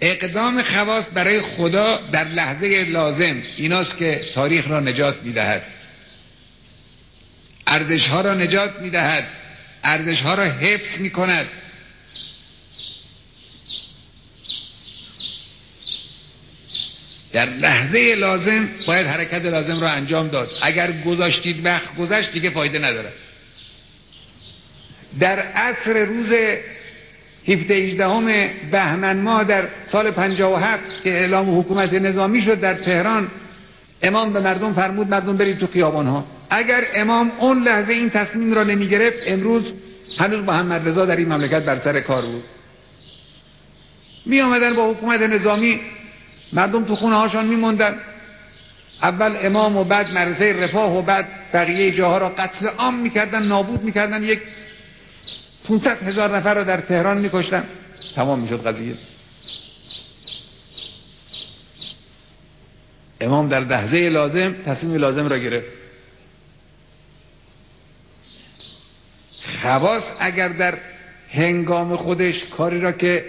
اقدام 0.00 0.62
خواص 0.62 1.04
برای 1.14 1.40
خدا 1.40 2.00
در 2.12 2.24
لحظه 2.24 2.84
لازم. 2.84 3.42
ایناست 3.56 3.98
که 3.98 4.20
تاریخ 4.34 4.68
را 4.68 4.80
نجات 4.80 5.22
می‌دهد. 5.22 5.62
ارزش 7.66 8.06
ها 8.06 8.20
را 8.20 8.34
نجات 8.34 8.80
می‌دهد. 8.80 9.26
ارزش 9.84 10.20
ها 10.20 10.34
را 10.34 10.44
حفظ 10.44 10.98
می‌کند. 10.98 11.46
در 17.32 17.46
لحظه 17.46 18.14
لازم 18.14 18.68
باید 18.86 19.06
حرکت 19.06 19.44
لازم 19.44 19.80
را 19.80 19.90
انجام 19.90 20.28
داد. 20.28 20.50
اگر 20.62 20.92
گذاشتید 20.92 21.64
وقت 21.66 21.96
گذشت 21.96 22.32
دیگه 22.32 22.50
فایده 22.50 22.78
نداره 22.78 23.12
در 25.20 25.38
عصر 25.38 26.04
روز 26.04 26.32
17 27.48 27.74
18 27.74 28.50
بهمن 28.70 29.16
ماه 29.16 29.44
در 29.44 29.64
سال 29.92 30.10
57 30.10 30.82
که 31.04 31.10
اعلام 31.10 31.58
حکومت 31.58 31.92
نظامی 31.92 32.42
شد 32.42 32.60
در 32.60 32.74
تهران 32.74 33.28
امام 34.02 34.32
به 34.32 34.40
مردم 34.40 34.72
فرمود 34.72 35.08
مردم 35.08 35.36
برید 35.36 35.58
تو 35.58 35.66
خیابان 35.66 36.06
ها 36.06 36.24
اگر 36.50 36.84
امام 36.94 37.32
اون 37.38 37.62
لحظه 37.62 37.92
این 37.92 38.10
تصمیم 38.10 38.54
را 38.54 38.64
نمی 38.64 38.88
گرفت 38.88 39.18
امروز 39.26 39.62
هنوز 40.18 40.44
محمد 40.44 40.88
رضا 40.88 41.04
در 41.04 41.16
این 41.16 41.32
مملکت 41.32 41.64
بر 41.64 41.78
سر 41.84 42.00
کار 42.00 42.22
بود. 42.22 42.44
می 44.26 44.40
آمدن 44.40 44.74
با 44.74 44.90
حکومت 44.90 45.20
نظامی 45.20 45.80
مردم 46.52 46.84
تو 46.84 46.96
خونه 46.96 47.16
هاشان 47.16 47.46
میموندن. 47.46 47.94
اول 49.02 49.36
امام 49.42 49.76
و 49.76 49.84
بعد 49.84 50.12
مرزه 50.12 50.52
رفاه 50.52 50.98
و 50.98 51.02
بعد 51.02 51.26
بقیه 51.54 51.90
جاها 51.90 52.18
را 52.18 52.28
قتل 52.28 52.66
عام 52.66 52.94
می‌کردن 52.94 53.42
نابود 53.42 53.82
می‌کردن. 53.82 54.22
یک 54.22 54.40
500 55.68 56.02
هزار 56.02 56.36
نفر 56.36 56.54
را 56.54 56.64
در 56.64 56.80
تهران 56.80 57.18
میکشتن. 57.18 57.64
تمام 58.14 58.38
می‌شد 58.38 58.66
قضیه. 58.66 58.94
امام 63.20 63.48
در 63.48 63.60
لحظه 63.60 64.08
لازم 64.08 64.54
تصمیم 64.66 64.94
لازم 64.94 65.28
را 65.28 65.38
گرفت. 65.38 65.66
خواص 69.62 70.02
اگر 70.20 70.48
در 70.48 70.78
هنگام 71.30 71.96
خودش 71.96 72.44
کاری 72.56 72.80
را 72.80 72.92
که 72.92 73.24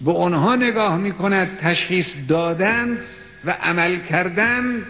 به 0.00 0.12
آنها 0.12 0.56
نگاه 0.56 0.96
می 0.96 1.12
کند 1.12 1.58
تشخیص 1.60 2.06
دادن 2.28 2.98
و 3.44 3.50
عمل 3.50 3.98
کردن 3.98 4.82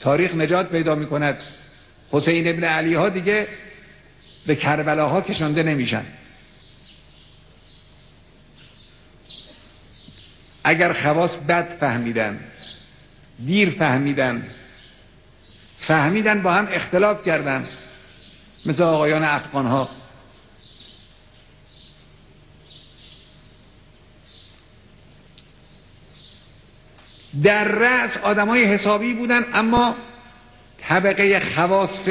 تاریخ 0.00 0.34
نجات 0.34 0.70
پیدا 0.70 0.94
می 0.94 1.06
کند 1.06 1.38
حسین 2.10 2.48
ابن 2.48 2.64
علی 2.64 2.94
ها 2.94 3.08
دیگه 3.08 3.46
به 4.48 4.56
کربلاها 4.56 5.20
کشانده 5.20 5.62
نمیشن. 5.62 6.04
اگر 10.64 10.92
خواص 10.92 11.30
بد 11.48 11.76
فهمیدن 11.80 12.40
دیر 13.46 13.70
فهمیدن 13.70 14.42
فهمیدن 15.78 16.42
با 16.42 16.52
هم 16.52 16.68
اختلاف 16.72 17.24
کردن 17.24 17.68
مثل 18.66 18.82
آقایان 18.82 19.24
افغان 19.24 19.66
ها 19.66 19.88
در 27.42 27.64
رأس 27.64 28.16
آدمای 28.16 28.64
حسابی 28.64 29.14
بودن 29.14 29.44
اما 29.54 29.96
طبقه 30.88 31.40
خواص 31.54 32.08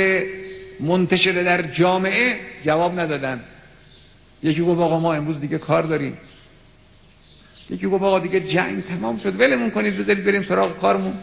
منتشره 0.80 1.44
در 1.44 1.62
جامعه 1.62 2.40
جواب 2.66 3.00
ندادن. 3.00 3.44
یکی 4.44 4.62
گفت 4.62 4.82
آقا 4.82 5.00
ما 5.00 5.14
امروز 5.14 5.40
دیگه 5.40 5.58
کار 5.58 5.84
داریم. 5.84 6.18
یکی 7.70 7.88
گفت 7.88 8.04
آقا 8.04 8.20
دیگه 8.20 8.40
جنگ 8.40 8.84
تمام 8.88 9.20
شد. 9.20 9.40
ولمون 9.40 9.72
کنید 9.72 9.98
بذارید 9.98 10.26
بریم 10.26 10.44
سراغ 10.44 10.80
کارمون. 10.80 11.14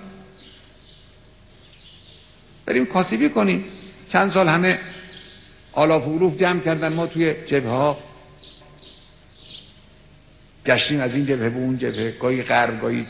بریم 2.66 2.86
کاسبی 2.86 3.28
کنیم. 3.28 3.64
چند 4.09 4.31
سال 4.31 4.48
همه 4.48 4.78
آلاف 5.72 6.09
و 6.09 6.36
جمع 6.36 6.60
کردن 6.60 6.93
ما 6.93 7.06
توی 7.06 7.35
جبه 7.47 7.68
ها. 7.68 7.98
گشتیم 10.66 11.01
از 11.01 11.14
این 11.14 11.26
جبهه 11.26 11.48
به 11.48 11.56
اون 11.56 11.78
جبهه. 11.78 12.10
گاهی 12.10 12.43
غرب 12.43 12.81
گاهی 12.81 13.06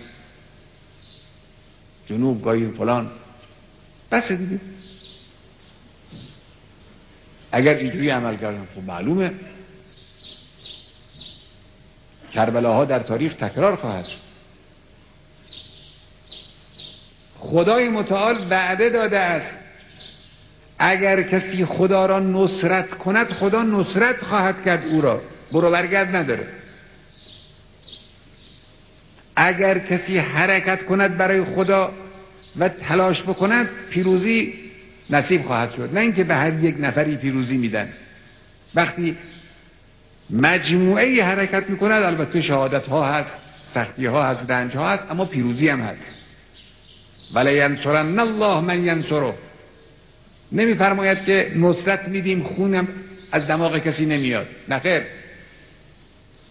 جنوب 2.06 2.42
گاهی 2.42 2.66
فلان. 2.66 3.10
بس 4.10 4.32
دیگه. 4.32 4.60
اگر 7.55 7.74
اینجوری 7.74 8.10
عمل 8.10 8.36
کردن 8.36 8.66
خب 8.74 8.82
معلومه. 8.86 9.32
کربلاها 12.32 12.85
در 12.85 12.98
تاریخ 12.98 13.35
تکرار 13.35 13.76
خواهد 13.76 14.05
شد. 14.05 14.24
خدای 17.39 17.89
متعال 17.89 18.47
وعده 18.51 18.89
داده 18.89 19.18
است. 19.18 19.55
اگر 20.78 21.22
کسی 21.22 21.64
خدا 21.64 22.06
را 22.06 22.20
نصرت 22.20 22.90
کند 22.90 23.32
خدا 23.32 23.62
نصرت 23.62 24.20
خواهد 24.20 24.64
کرد 24.64 24.85
او 24.85 25.01
را. 25.01 25.22
برو 25.52 25.70
برگرد 25.70 26.16
نداره. 26.16 26.48
اگر 29.36 29.78
کسی 29.78 30.18
حرکت 30.18 30.86
کند 30.86 31.16
برای 31.16 31.44
خدا 31.44 31.93
و 32.56 32.68
تلاش 32.68 33.22
بکند 33.22 33.68
پیروزی 33.90 34.63
نصیب 35.10 35.43
خواهد 35.43 35.72
شد. 35.72 35.90
نه 35.94 36.01
اینکه 36.01 36.24
به 36.24 36.35
هر 36.35 36.64
یک 36.64 36.76
نفری 36.78 37.16
پیروزی 37.16 37.56
میدن. 37.56 37.89
وقتی 38.74 39.16
مجموعه 40.31 41.24
حرکت 41.24 41.70
می‌کند 41.70 42.02
البته 42.02 42.43
شهادت 42.43 42.86
ها 42.86 43.06
هست 43.06 43.31
سختی 43.74 44.06
ها 44.06 44.24
هست 44.24 44.51
رنج 44.51 44.76
ها 44.76 44.90
هست 44.90 45.10
اما 45.10 45.24
پیروزی 45.24 45.68
هم 45.68 45.81
هست. 45.81 46.01
ولی 47.35 47.56
ینصرن 47.56 48.18
الله 48.18 48.60
من 48.60 48.85
ینصره. 48.85 49.35
نمیفرماید 50.52 51.24
که 51.24 51.52
نصرت 51.56 52.09
میدیم 52.09 52.43
خونم 52.43 52.89
از 53.32 53.47
دماغ 53.47 53.78
کسی 53.78 54.06
نمیاد. 54.06 54.47
نخیر 54.68 55.02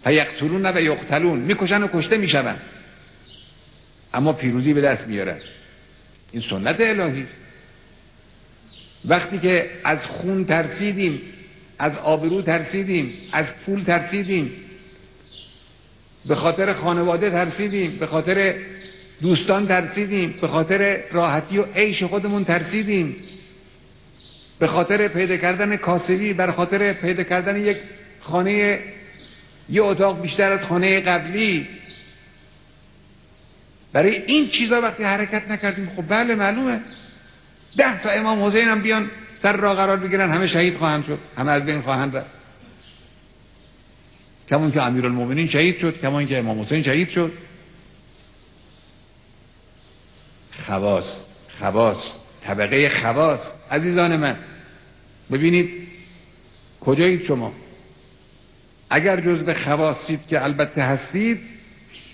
فیقتلون 0.04 0.66
و 0.66 0.82
یقتلون. 0.82 1.40
می‌کشن 1.40 1.84
و 1.84 1.88
کشته 1.94 2.18
میشون 2.18 2.56
اما 4.14 4.34
پیروزی 4.34 4.74
به 4.74 4.82
دست 4.82 5.08
میارن 5.08 5.38
این 6.32 6.44
سنت 6.50 6.76
الهی. 6.80 7.26
وقتی 9.06 9.40
که 9.40 9.70
از 9.84 10.00
خون 10.08 10.46
ترسیدیم 10.46 11.22
از 11.80 11.98
آبرو 11.98 12.42
ترسیدیم 12.42 13.14
از 13.32 13.46
پول 13.66 13.84
ترسیدیم 13.84 14.52
به 16.28 16.36
خاطر 16.36 16.74
خانواده 16.74 17.30
ترسیدیم 17.30 17.98
به 18.00 18.08
خاطر 18.08 18.56
دوستان 19.22 19.68
ترسیدیم 19.68 20.36
به 20.42 20.48
خاطر 20.48 21.00
راحتی 21.12 21.58
و 21.58 21.66
عیش 21.76 22.04
خودمون 22.04 22.46
ترسیدیم 22.46 23.16
به 24.60 24.68
خاطر 24.68 25.08
پیدا 25.08 25.38
کردن 25.38 25.76
کاسبی 25.76 26.34
بر 26.34 26.52
خاطر 26.52 26.94
پیدا 26.94 27.24
کردن 27.24 27.62
یک 27.62 27.78
خانه 28.20 28.80
یه 29.70 29.84
اتاق 29.84 30.22
بیشتر 30.22 30.52
از 30.52 30.60
خانه 30.60 31.00
قبلی. 31.00 31.68
برای 33.94 34.16
این 34.26 34.50
چیزا 34.50 34.82
وقتی 34.82 35.04
حرکت 35.04 35.52
نکردیم 35.52 35.92
خب 35.96 36.04
بله 36.10 36.36
معلومه. 36.36 36.80
ده 37.78 38.04
تا 38.04 38.10
امام 38.10 38.44
حسین 38.44 38.68
هم 38.68 38.82
بیان 38.82 39.10
سر 39.42 39.58
را 39.58 39.76
قرار 39.76 39.98
بگیرن 39.98 40.32
همه 40.32 40.48
شهید 40.48 40.78
خواهند 40.78 41.06
شد 41.06 41.20
همه 41.38 41.52
از 41.52 41.66
بین 41.66 41.82
خواهند 41.82 42.18
رفت. 42.18 42.30
کمون 44.50 44.72
که 44.72 44.82
امیرالمومنین 44.82 45.48
شهید 45.48 45.80
شد 45.80 46.02
کمون 46.02 46.28
که 46.28 46.38
امام 46.38 46.62
حسین 46.62 46.84
شهید 46.84 47.10
شد. 47.10 47.32
خواص 50.66 51.06
خواص 51.60 51.98
طبقه 52.44 52.90
خواص. 53.02 53.40
عزیزان 53.72 54.18
من 54.18 54.36
ببینید 55.32 55.88
کجایید 56.82 57.26
شما؟ 57.26 57.54
اگر 58.90 59.22
جز 59.22 59.40
به 59.40 59.54
خواستید 59.54 60.28
که 60.28 60.44
البته 60.44 60.82
هستید 60.82 61.40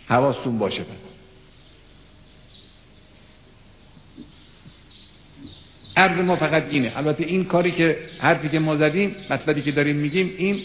حواستون 0.08 0.60
باشه 0.60 0.84
پس. 0.84 1.09
عرض 5.98 6.26
ما 6.26 6.36
فقط 6.36 6.64
اینه. 6.70 6.98
البته 6.98 7.24
این 7.24 7.46
کاری 7.46 7.72
که 7.72 7.98
حرفی 8.20 8.50
که 8.50 8.60
ما 8.60 8.78
زدیم 8.78 9.16
مطلبی 9.30 9.62
که 9.62 9.72
داریم 9.72 9.96
میگیم 9.96 10.34
این 10.38 10.62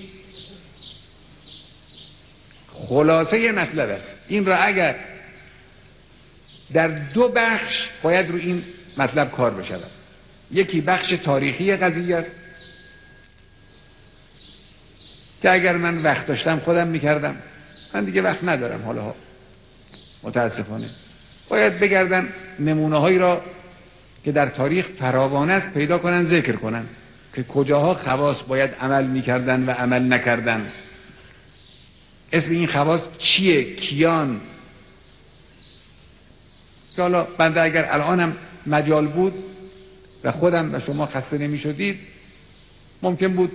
خلاصه 2.89 3.53
مطلبه. 3.53 3.99
این 4.29 4.47
را 4.47 4.57
اگر 4.57 4.95
در 6.73 6.89
دو 6.89 7.29
بخش 7.29 7.89
باید 8.03 8.31
رو 8.31 8.37
این 8.37 8.63
مطلب 8.97 9.31
کار 9.31 9.51
بشود. 9.51 9.91
یکی 10.51 10.81
بخش 10.81 11.15
تاریخی 11.25 11.77
قضیه 11.77 12.17
است 12.17 12.31
که 15.43 15.53
اگر 15.53 15.77
من 15.77 16.03
وقت 16.03 16.27
داشتم 16.27 16.59
خودم 16.59 16.87
می‌کردم. 16.87 17.37
من 17.95 18.05
دیگه 18.05 18.23
وقت 18.23 18.45
ندارم 18.45 18.83
حالا. 18.83 19.15
متاسفانه. 20.23 20.87
باید 21.49 21.79
بگردن 21.79 22.29
نمونه 22.59 22.97
هایی 22.97 23.19
را 23.19 23.43
که 24.25 24.33
در 24.33 24.49
تاریخ 24.49 24.87
فراوان 24.99 25.51
است 25.51 25.75
پیدا 25.75 25.99
کنن 25.99 26.27
ذکر 26.27 26.53
کنن 26.53 26.85
که 27.35 27.43
کجاها 27.43 27.95
خواص 27.95 28.37
باید 28.49 28.71
عمل 28.81 29.07
می‌کردن 29.07 29.65
و 29.67 29.71
عمل 29.71 30.13
نکردن. 30.13 30.73
اسم 32.33 32.51
این 32.51 32.67
خواص 32.67 33.01
چیه؟ 33.19 33.77
کیان؟ 33.77 34.41
که 36.97 37.03
حالا 37.03 37.25
بنده 37.25 37.63
اگر 37.63 37.85
الانم 37.93 38.37
مجال 38.67 39.07
بود 39.07 39.35
و 40.25 40.33
خودم 40.33 40.75
و 40.75 40.81
شما 40.81 41.07
خسته 41.07 41.39
نمی 41.39 41.59
شدید 41.59 41.99
ممکن 43.03 43.29
بود 43.29 43.53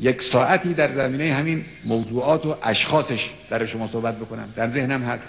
یک 0.00 0.22
ساعتی 0.32 0.74
در 0.74 0.94
زمینه 0.94 1.34
همین 1.34 1.64
موضوعات 1.84 2.46
و 2.46 2.56
اشخاصش 2.62 3.28
در 3.50 3.66
شما 3.66 3.88
صحبت 3.88 4.16
بکنم. 4.16 4.52
در 4.56 4.70
ذهنم 4.70 5.02
هست. 5.02 5.22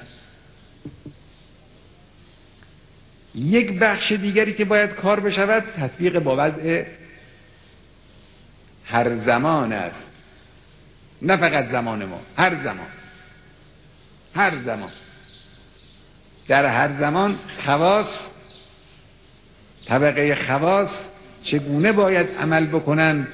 یک 3.35 3.80
بخش 3.80 4.11
دیگری 4.11 4.53
که 4.53 4.65
باید 4.65 4.89
کار 4.89 5.19
بشود 5.19 5.64
تطبیق 5.77 6.19
با 6.19 6.35
وضع 6.38 6.85
هر 8.85 9.18
زمان 9.18 9.73
است. 9.73 10.06
نه 11.22 11.38
فقط 11.38 11.72
زمان 11.72 12.06
ما 12.06 12.22
هر 12.38 12.64
زمان. 12.64 12.88
هر 14.35 14.53
زمان. 14.65 14.91
در 16.47 16.65
هر 16.65 16.99
زمان 16.99 17.39
خواص 17.65 18.07
طبقه 19.85 20.35
خواص 20.35 20.89
چگونه 21.43 21.91
باید 21.91 22.27
عمل 22.39 22.65
بکنند 22.65 23.27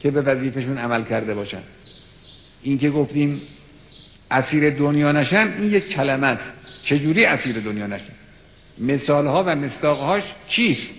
که 0.00 0.10
به 0.10 0.22
وظیفشون 0.22 0.78
عمل 0.78 1.04
کرده 1.04 1.34
باشن؟ 1.34 1.62
این 2.62 2.78
که 2.78 2.90
گفتیم 2.90 3.42
اسیر 4.30 4.70
دنیا 4.70 5.12
نشن 5.12 5.54
این 5.58 5.70
یک 5.72 5.88
کلمه 5.88 6.26
است. 6.26 6.61
چجوری 6.84 7.24
اسیر 7.24 7.60
دنیا 7.60 7.86
نشن 7.86 8.12
مثال 8.78 9.26
ها 9.26 9.44
و 9.44 9.56
مصداقهاش 9.56 10.22
چیست؟ 10.48 10.90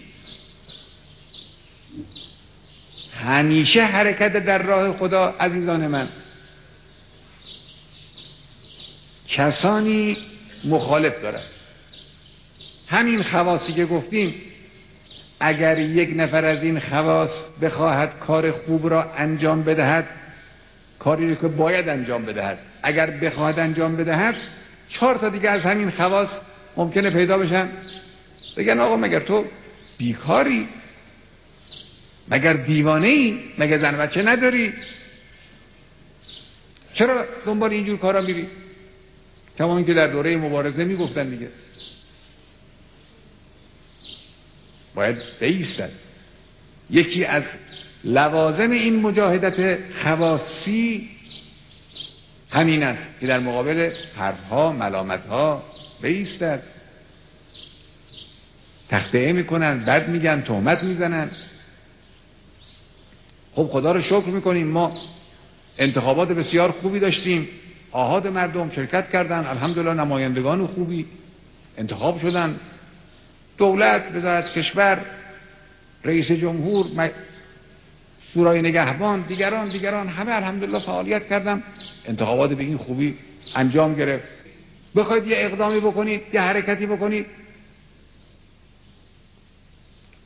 همیشه 3.23 3.83
حرکت 3.83 4.33
در 4.33 4.63
راه 4.63 4.97
خدا 4.97 5.35
عزیزان 5.39 5.87
من. 5.87 6.07
کسانی 9.29 10.17
مخالف 10.63 11.21
دارد 11.21 11.43
همین 12.87 13.23
خواصی 13.23 13.73
که 13.73 13.85
گفتیم 13.85 14.33
اگر 15.39 15.79
یک 15.79 16.09
نفر 16.15 16.45
از 16.45 16.63
این 16.63 16.79
خواص 16.79 17.29
بخواهد 17.61 18.19
کار 18.19 18.51
خوب 18.51 18.89
را 18.89 19.13
انجام 19.13 19.63
بدهد 19.63 20.05
کاری 20.99 21.29
رو 21.29 21.35
که 21.35 21.47
باید 21.47 21.89
انجام 21.89 22.25
بدهد 22.25 22.57
اگر 22.83 23.11
بخواهد 23.11 23.59
انجام 23.59 23.95
بدهد 23.95 24.35
چهار 24.89 25.15
تا 25.15 25.29
دیگه 25.29 25.49
از 25.49 25.61
همین 25.61 25.89
خواص 25.89 26.29
ممکنه 26.77 27.09
پیدا 27.09 27.37
بشن. 27.37 27.69
بگن 28.57 28.79
آقا 28.79 28.97
مگر 28.97 29.19
تو 29.19 29.45
بیکاری؟ 29.97 30.67
مگر 32.27 32.53
دیوانه 32.53 33.07
ای 33.07 33.39
مگر 33.57 33.79
زن 33.79 33.97
بچه 33.97 34.23
نداری؟ 34.23 34.73
چرا 36.93 37.25
دنبال 37.45 37.71
اینجور 37.71 37.97
کارا 37.97 38.21
میری؟ 38.21 38.47
کما 39.57 39.81
که 39.81 39.93
در 39.93 40.07
دوره 40.07 40.37
مبارزه 40.37 40.85
می‌گفتن 40.85 41.29
دیگه. 41.29 41.47
باید 44.95 45.17
بیستن. 45.39 45.89
یکی 46.89 47.25
از 47.25 47.43
لوازم 48.03 48.71
این 48.71 48.99
مجاهدت 48.99 49.77
خواصی 50.03 51.09
همین 52.53 52.83
است 52.83 53.01
که 53.19 53.27
در 53.27 53.39
مقابل 53.39 53.91
حرفها 54.17 54.71
ملامتها 54.71 55.63
بیستد 56.01 56.63
تخته 58.89 59.33
می‌کنن 59.33 59.79
بد 59.79 60.07
میگن 60.07 60.41
تهمت 60.41 60.83
می‌زنن. 60.83 61.29
خب 63.55 63.67
خدا 63.71 63.91
رو 63.91 64.01
شکر 64.01 64.25
می‌کنیم 64.25 64.67
ما 64.67 64.91
انتخابات 65.77 66.27
بسیار 66.27 66.71
خوبی 66.71 66.99
داشتیم. 66.99 67.47
آهاد 67.91 68.27
مردم 68.27 68.71
شرکت 68.75 69.09
کردن. 69.09 69.45
الحمدلله 69.45 69.93
نمایندگان 69.93 70.67
خوبی 70.67 71.05
انتخاب 71.77 72.21
شدن. 72.21 72.59
دولت 73.57 74.03
وزارت 74.15 74.53
کشور 74.53 75.01
رئیس 76.03 76.31
جمهور 76.31 76.85
سورای 78.33 78.61
نگهبان 78.61 79.21
دیگران 79.21 79.71
دیگران 79.71 80.07
همه 80.07 80.31
الحمدلله 80.31 80.79
فعالیت 80.79 81.29
کردن 81.29 81.63
انتخابات 82.05 82.53
به 82.53 82.63
این 82.63 82.77
خوبی 82.77 83.17
انجام 83.55 83.95
گرفت. 83.95 84.23
بخواید 84.95 85.27
یه 85.27 85.35
اقدامی 85.39 85.79
بکنید 85.79 86.21
یه 86.33 86.41
حرکتی 86.41 86.85
بکنید. 86.85 87.25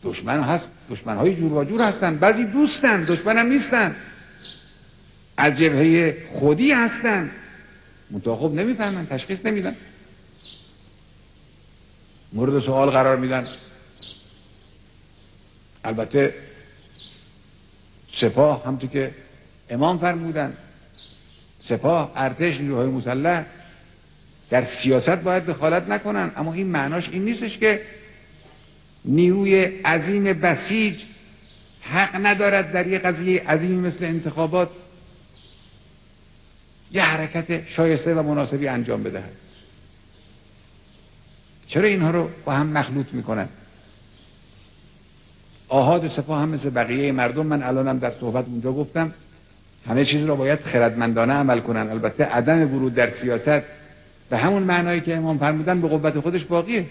دشمن 0.03 0.43
هست 0.43 0.65
دشمن 0.91 1.17
های 1.17 1.35
جور 1.35 1.53
و 1.53 1.63
جور 1.63 1.81
هستن. 1.81 2.17
بعضی 2.17 2.43
دوستن 2.43 3.03
دشمن 3.03 3.37
هم 3.37 3.47
نیستن. 3.47 3.95
از 5.37 5.53
جبهه 5.53 6.17
خودی 6.33 6.71
هستن. 6.71 7.31
منطقه 8.11 8.35
خوب 8.35 8.55
نمی‌فهمن 8.55 9.07
تشخیص 9.07 9.39
نمیدن. 9.45 9.75
مورد 12.33 12.63
سوال 12.63 12.89
قرار 12.89 13.17
میدن. 13.17 13.47
البته 15.83 16.33
سپاه 18.21 18.65
همطور 18.65 18.89
که 18.89 19.11
امام 19.69 19.97
فرمودن 19.97 20.53
سپاه 21.59 22.11
ارتش 22.15 22.59
نیروهای 22.59 22.87
مسلح 22.87 23.45
در 24.49 24.67
سیاست 24.83 25.15
باید 25.15 25.45
دخالت 25.45 25.89
نکنن 25.89 26.31
اما 26.35 26.53
این 26.53 26.67
معناش 26.67 27.09
این 27.09 27.25
نیستش 27.25 27.57
که 27.57 27.81
نیروی 29.05 29.63
عظیم 29.65 30.23
بسیج 30.23 30.95
حق 31.81 32.25
ندارد 32.25 32.71
در 32.71 32.87
یک 32.87 33.01
قضیه 33.01 33.43
عظیم 33.43 33.79
مثل 33.79 34.05
انتخابات 34.05 34.69
یه 36.91 37.01
حرکت 37.01 37.67
شایسته 37.67 38.15
و 38.15 38.23
مناسبی 38.23 38.67
انجام 38.67 39.03
بدهد. 39.03 39.31
چرا 41.67 41.87
اینها 41.87 42.11
رو 42.11 42.29
با 42.45 42.51
هم 42.51 42.67
مخلوط 42.67 43.13
می‌کنن 43.13 43.49
آهاد 45.69 46.07
سپاه 46.07 46.41
هم 46.41 46.49
مثل 46.49 46.69
بقیه 46.69 47.11
مردم 47.11 47.45
من 47.45 47.63
الانم 47.63 47.99
در 47.99 48.11
صحبت 48.11 48.45
اونجا 48.47 48.71
گفتم 48.71 49.13
همه 49.87 50.05
چیز 50.05 50.25
را 50.25 50.35
باید 50.35 50.59
خردمندانه 50.59 51.33
عمل 51.33 51.59
کنن. 51.59 51.89
البته 51.89 52.23
عدم 52.23 52.75
ورود 52.75 52.93
در 52.93 53.11
سیاست 53.11 53.63
به 54.29 54.37
همون 54.37 54.63
معنایی 54.63 55.01
که 55.01 55.17
امام 55.17 55.37
فرمودن 55.37 55.81
به 55.81 55.87
قوت 55.87 56.19
خودش 56.19 56.43
باقیه. 56.43 56.85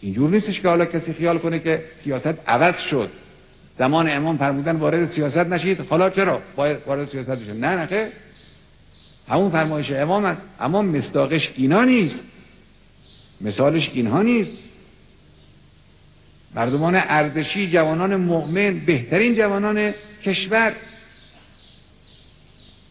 اینجور 0.00 0.30
نیستش 0.30 0.60
که 0.60 0.68
حالا 0.68 0.84
کسی 0.84 1.12
خیال 1.12 1.38
کنه 1.38 1.58
که 1.58 1.84
سیاست 2.04 2.38
عوض 2.46 2.74
شد. 2.90 3.10
زمان 3.78 4.10
امام 4.10 4.36
فرمودن 4.36 4.76
وارد 4.76 5.12
سیاست 5.12 5.36
نشید. 5.36 5.80
حالا 5.80 6.10
چرا؟ 6.10 6.40
باید 6.56 6.78
وارد 6.86 7.08
سیاست 7.08 7.30
بشه. 7.30 7.52
نه 7.52 7.68
نه 7.68 8.08
همون 9.28 9.50
فرمایش 9.50 9.90
امام 9.90 10.24
است. 10.24 10.42
اما 10.60 10.82
مصداقش 10.82 11.50
اینا 11.56 11.84
نیست. 11.84 12.20
مثالش 13.40 13.90
اینها 13.94 14.22
نیست. 14.22 14.50
مردمان 16.54 16.94
ارزشی 16.94 17.70
جوانان 17.70 18.16
مؤمن 18.16 18.78
بهترین 18.78 19.34
جوانان 19.34 19.94
کشور. 20.24 20.74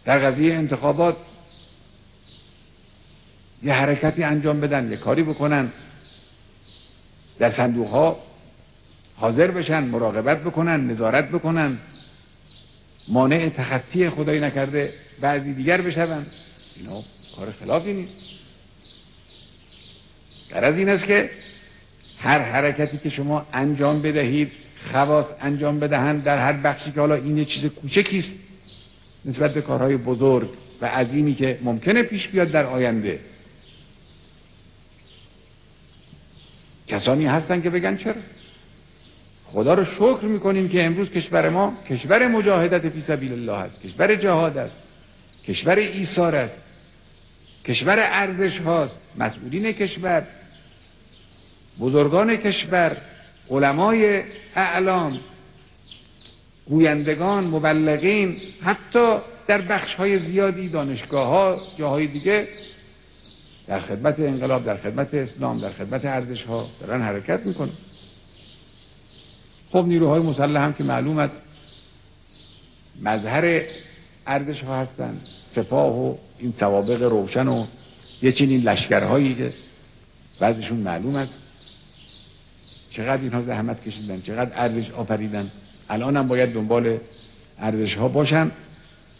در 0.05 0.19
قضیه 0.19 0.53
انتخابات 0.53 1.17
یه 3.63 3.73
حرکتی 3.73 4.23
انجام 4.23 4.61
بدن 4.61 4.91
یه 4.91 4.97
کاری 4.97 5.23
بکنن. 5.23 5.71
در 7.39 7.51
صندوق 7.51 7.87
ها 7.87 8.19
حاضر 9.15 9.51
بشن 9.51 9.83
مراقبت 9.83 10.43
بکنن 10.43 10.87
نظارت 10.91 11.29
بکنن. 11.29 11.77
مانع 13.07 13.49
تخطی 13.49 14.09
خدایی 14.09 14.39
نکرده 14.39 14.93
بعضی 15.21 15.53
دیگر 15.53 15.81
بشون 15.81 16.25
اینا 16.75 17.03
کار 17.35 17.51
خلافی 17.59 17.93
نیست. 17.93 18.13
از 20.51 20.77
این 20.77 20.89
است 20.89 21.05
که 21.05 21.29
هر 22.23 22.39
حرکتی 22.39 22.97
که 22.97 23.09
شما 23.09 23.45
انجام 23.53 24.01
بدهید 24.01 24.51
خواص 24.91 25.25
انجام 25.41 25.79
بدهند 25.79 26.23
در 26.23 26.37
هر 26.37 26.53
بخشی 26.53 26.91
که 26.91 26.99
حالا 26.99 27.15
این 27.15 27.45
چیز 27.45 27.65
کوچکیست 27.65 28.29
نسبت 29.25 29.53
به 29.53 29.61
کارهای 29.61 29.97
بزرگ 29.97 30.49
و 30.81 30.85
عظیمی 30.85 31.35
که 31.35 31.59
ممکنه 31.63 32.03
پیش 32.03 32.27
بیاد 32.27 32.51
در 32.51 32.65
آینده. 32.65 33.19
کسانی 36.87 37.25
هستن 37.25 37.61
که 37.61 37.69
بگن 37.69 37.97
چرا؟ 37.97 38.15
خدا 39.45 39.73
رو 39.73 39.85
شکر 39.85 40.25
می‌کنیم 40.25 40.69
که 40.69 40.83
امروز 40.85 41.09
کشور 41.09 41.49
ما 41.49 41.73
کشور 41.89 42.27
مجاهدت 42.27 42.89
فی 42.89 43.01
سبیل 43.01 43.31
الله 43.31 43.53
است 43.53 43.81
کشور 43.81 44.15
جهاد 44.15 44.57
است 44.57 44.75
کشور 45.47 45.75
ایثار 45.75 46.35
است 46.35 46.55
کشور 47.65 47.99
ارزش 47.99 48.57
هاست 48.57 48.95
مسئولین 49.17 49.71
کشور 49.71 50.27
بزرگان 51.79 52.35
کشور 52.35 52.97
علمای 53.49 54.21
اعلام 54.55 55.19
گویندگان 56.65 57.43
مبلغین 57.43 58.37
حتی 58.61 59.17
در 59.47 59.61
بخش 59.61 59.93
های 59.93 60.19
زیادی 60.19 60.69
دانشگاه 60.69 61.27
ها 61.27 61.61
جاهای 61.79 62.07
دیگه 62.07 62.47
در 63.67 63.79
خدمت 63.79 64.19
انقلاب 64.19 64.65
در 64.65 64.77
خدمت 64.77 65.13
اسلام 65.13 65.59
در 65.59 65.69
خدمت 65.69 66.05
ارزش 66.05 66.41
ها 66.41 66.67
دارن 66.79 67.01
حرکت 67.01 67.45
می‌کنن. 67.45 67.71
خب 69.71 69.85
نیروهای 69.87 70.21
مسلح 70.21 70.61
هم 70.61 70.73
که 70.73 70.83
معلوم 70.83 71.17
است 71.17 71.41
مظهر 73.01 73.61
ارزش 74.27 74.61
ها 74.63 74.75
هستن 74.75 75.17
سپاه 75.55 75.93
و 75.99 76.15
این 76.39 76.53
سوابق 76.59 77.01
روشن 77.01 77.47
و 77.47 77.65
یه 78.21 78.31
چنین 78.31 78.61
لشکرهایی 78.61 79.35
که 79.35 79.53
بعضشون 80.39 80.77
معلوم 80.77 81.15
است 81.15 81.42
چقدر 82.93 83.21
اینها 83.21 83.41
زحمت 83.41 83.83
کشیدن 83.83 84.21
چقدر 84.21 84.51
ارزش 84.55 84.91
آفریدن. 84.91 85.51
الان 85.89 86.17
هم 86.17 86.27
باید 86.27 86.53
دنبال 86.53 86.97
ارزش 87.59 87.95
ها 87.95 88.07
باشن. 88.07 88.51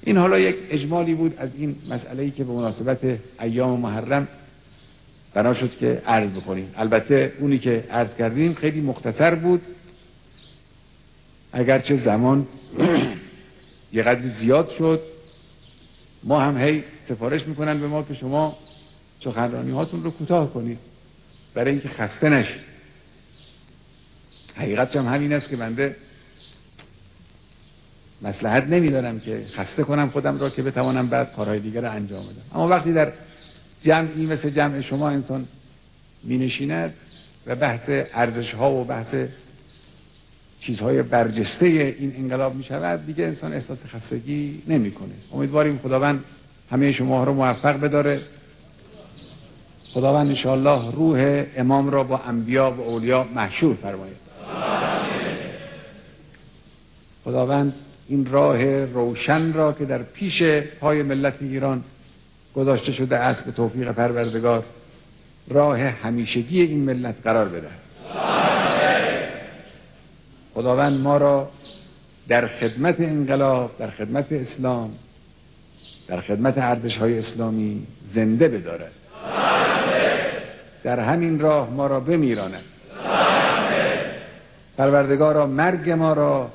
این 0.04 0.18
حالا 0.18 0.40
یک 0.40 0.56
اجمالی 0.70 1.14
بود 1.14 1.36
از 1.38 1.50
این 1.58 1.76
مسئله 1.90 2.24
ای 2.24 2.32
که 2.32 2.44
به 2.44 2.54
مناسبت 2.54 3.20
ایام 3.42 3.80
محرم 3.80 4.28
بنا 5.34 5.54
شد 5.54 5.78
که 5.80 6.02
عرض 6.06 6.30
بکنیم. 6.30 6.74
البته 6.78 7.34
اونی 7.40 7.60
که 7.60 7.84
عرض 7.92 8.10
کردیم 8.20 8.54
خیلی 8.54 8.82
مختصر 8.82 9.36
بود. 9.36 9.62
اگرچه 11.54 11.98
زمان 12.06 12.48
یه 13.94 14.04
قدری 14.04 14.32
زیاد 14.40 14.70
شد 14.78 15.02
ما 16.24 16.40
هم 16.40 16.58
هی 16.58 16.84
سفارش 17.10 17.48
می‌کنن 17.48 17.80
به 17.80 17.88
ما 17.88 18.04
که 18.04 18.14
شما 18.14 18.58
سخنرانی 19.24 19.72
هاتون 19.72 20.04
رو 20.04 20.12
کوتاه 20.12 20.54
کنید. 20.54 20.78
برای 21.54 21.72
اینکه 21.72 21.90
خسته 21.90 22.30
نشید. 22.30 22.73
حقیقت 24.56 24.96
هم 24.96 25.06
همین 25.06 25.34
است 25.34 25.50
که 25.50 25.56
بنده 25.56 25.96
مسلحت 28.22 28.64
نمیدارم 28.64 29.20
که 29.20 29.44
خسته 29.56 29.84
کنم 29.84 30.10
خودم 30.10 30.40
را 30.40 30.50
که 30.50 30.64
بتوانم 30.64 31.08
بعد 31.08 31.34
کارهای 31.36 31.60
دیگر 31.60 31.82
رو 31.82 31.92
انجام 31.92 32.24
بدم. 32.24 32.56
اما 32.56 32.68
وقتی 32.68 32.94
در 32.94 33.12
جمعی 33.84 34.26
مثل 34.26 34.50
جمع 34.50 34.82
شما 34.82 35.10
انسان 35.10 35.48
می 36.24 36.38
نشیند 36.38 36.94
و 37.48 37.56
بحث 37.56 37.90
ارزش 38.14 38.54
ها 38.54 38.72
و 38.72 38.84
بحث 38.84 39.16
چیزهای 40.60 41.02
برجسته 41.02 41.66
این 41.66 42.14
انقلاب 42.18 42.56
می 42.56 42.64
شود 42.64 43.06
دیگه 43.06 43.24
انسان 43.24 43.54
احساس 43.54 43.78
خستگی 43.88 44.62
نمی‌کنه. 44.68 45.14
امیدواریم 45.34 45.78
خداوند 45.78 46.24
همه 46.72 46.92
شما 46.92 47.24
رو 47.24 47.34
موفق 47.34 47.80
بداره. 47.80 48.22
خداوند 49.94 50.28
انشاءالله 50.28 50.92
روح 50.92 51.44
امام 51.58 51.90
را 51.90 52.04
با 52.04 52.18
انبیا 52.18 52.72
و 52.72 52.82
اولیا 52.82 53.28
محشور 53.36 53.76
فرماید. 53.76 54.23
خداوند 57.26 57.74
این 58.08 58.26
راه 58.26 58.86
روشن 58.86 59.54
را 59.54 59.74
که 59.74 59.86
در 59.86 60.04
پیش 60.04 60.44
پای 60.80 61.04
ملت 61.04 61.34
ایران 61.42 61.84
گذاشته 62.56 62.92
شده 62.92 63.18
است 63.18 63.44
به 63.44 63.52
توفیق 63.52 63.92
پروردگار 63.92 64.64
راه 65.48 65.80
همیشگی 65.80 66.62
این 66.62 66.84
ملت 66.84 67.16
قرار 67.24 67.50
بده. 67.50 67.70
خداوند 70.54 71.00
ما 71.00 71.18
را 71.18 71.50
در 72.28 72.48
خدمت 72.48 73.00
انقلاب 73.00 73.72
در 73.80 73.90
خدمت 73.90 74.32
اسلام 74.32 74.92
در 76.08 76.22
خدمت 76.22 76.58
ارزش 76.58 76.98
های 76.98 77.20
اسلامی 77.20 77.88
زنده 78.14 78.48
بدارد. 78.48 78.92
در 80.84 81.00
همین 81.00 81.40
راه 81.40 81.70
ما 81.70 81.88
را 81.88 82.00
بمیراند. 82.00 82.64
پروردگارا 84.78 85.48
مرگ 85.48 85.90
ما 85.90 86.14
را 86.14 86.50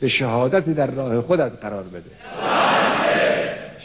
به 0.00 0.08
شهادت 0.08 0.64
در 0.64 0.90
راه 0.90 1.20
خودت 1.20 1.52
قرار 1.62 1.82
بده. 1.82 2.10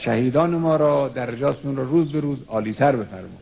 شهیدان 0.05 0.49
ما 0.49 0.75
را 0.75 1.07
درجاتشون 1.07 1.75
را 1.75 1.83
روز 1.83 2.11
به 2.11 2.19
روز 2.19 2.37
عالیتر 2.47 2.95
بفرما. 2.95 3.37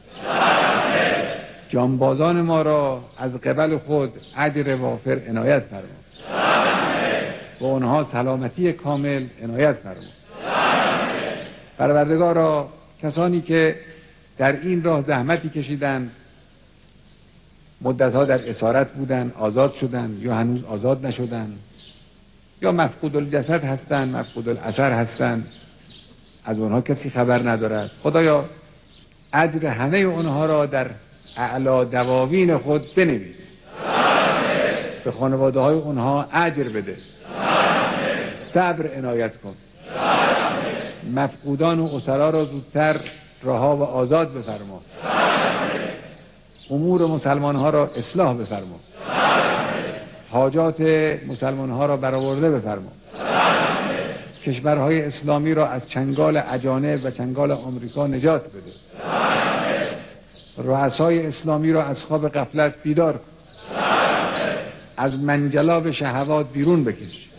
جانبازان 1.69 2.41
ما 2.41 2.61
را 2.61 3.01
از 3.17 3.33
قبل 3.33 3.77
خود 3.77 4.11
اجر 4.37 4.75
وافر 4.75 5.19
عنایت 5.29 5.63
فرما. 5.63 6.05
و 7.59 7.65
اونها 7.65 8.07
سلامتی 8.11 8.73
کامل 8.73 9.25
عنایت 9.43 9.75
فرما. 9.75 10.15
پروردگارا 11.77 12.69
کسانی 13.01 13.41
که 13.41 13.75
در 14.37 14.61
این 14.61 14.83
راه 14.83 15.01
زحمتی 15.01 15.49
کشیدن 15.49 16.11
مدتها 17.85 18.25
در 18.25 18.49
اسارت 18.49 18.91
بودن 18.91 19.31
آزاد 19.37 19.73
شدن 19.73 20.17
یا 20.21 20.35
هنوز 20.35 20.63
آزاد 20.63 21.05
نشدن 21.05 21.47
یا 22.61 22.71
مفقود 22.71 23.15
الجسد 23.15 23.63
هستند 23.63 24.15
مفقود 24.15 24.49
الاثر 24.49 24.91
هستند 24.91 25.47
از 26.45 26.59
اونها 26.59 26.81
کسی 26.81 27.09
خبر 27.09 27.49
ندارد. 27.49 27.91
خدایا 28.03 28.45
اجر 29.33 29.65
همه 29.65 29.97
اونها 29.97 30.45
را 30.45 30.65
در 30.65 30.87
اعلا 31.37 31.83
دواوین 31.83 32.57
خود 32.57 32.81
بنویس. 32.95 33.35
به 35.03 35.11
خانواده 35.11 35.59
های 35.59 35.75
اونها 35.75 36.27
اجر 36.33 36.63
بده. 36.63 36.97
صبر 38.53 38.97
عنایت 38.97 39.31
کن. 39.37 39.53
مفقودان 41.15 41.79
و 41.79 41.95
اسرا 41.95 42.29
را 42.29 42.45
زودتر 42.45 42.99
رها 43.43 43.77
و 43.77 43.83
آزاد 43.83 44.33
بفرما. 44.33 44.81
امور 46.69 47.07
مسلمان 47.07 47.55
ها 47.55 47.69
را 47.69 47.87
اصلاح 47.87 48.33
بفرما. 48.33 48.79
حاجات 50.29 50.81
مسلمان 51.27 51.69
ها 51.69 51.85
را 51.85 51.97
برآورده 51.97 52.51
بفرما. 52.51 52.91
کشورهای 54.45 55.01
اسلامی 55.01 55.53
را 55.53 55.67
از 55.67 55.89
چنگال 55.89 56.41
اجانب 56.47 57.05
و 57.05 57.11
چنگال 57.11 57.51
آمریکا 57.51 58.07
نجات 58.07 58.41
بده. 58.41 58.71
رؤسای 60.57 61.27
اسلامی 61.27 61.71
را 61.71 61.83
از 61.83 62.03
خواب 62.03 62.29
قفلت 62.29 62.73
بیدار 62.83 63.13
کن. 63.13 63.35
از 64.97 65.13
منجلاب 65.13 65.91
شهوات 65.91 66.51
بیرون 66.53 66.83
بکش. 66.83 67.29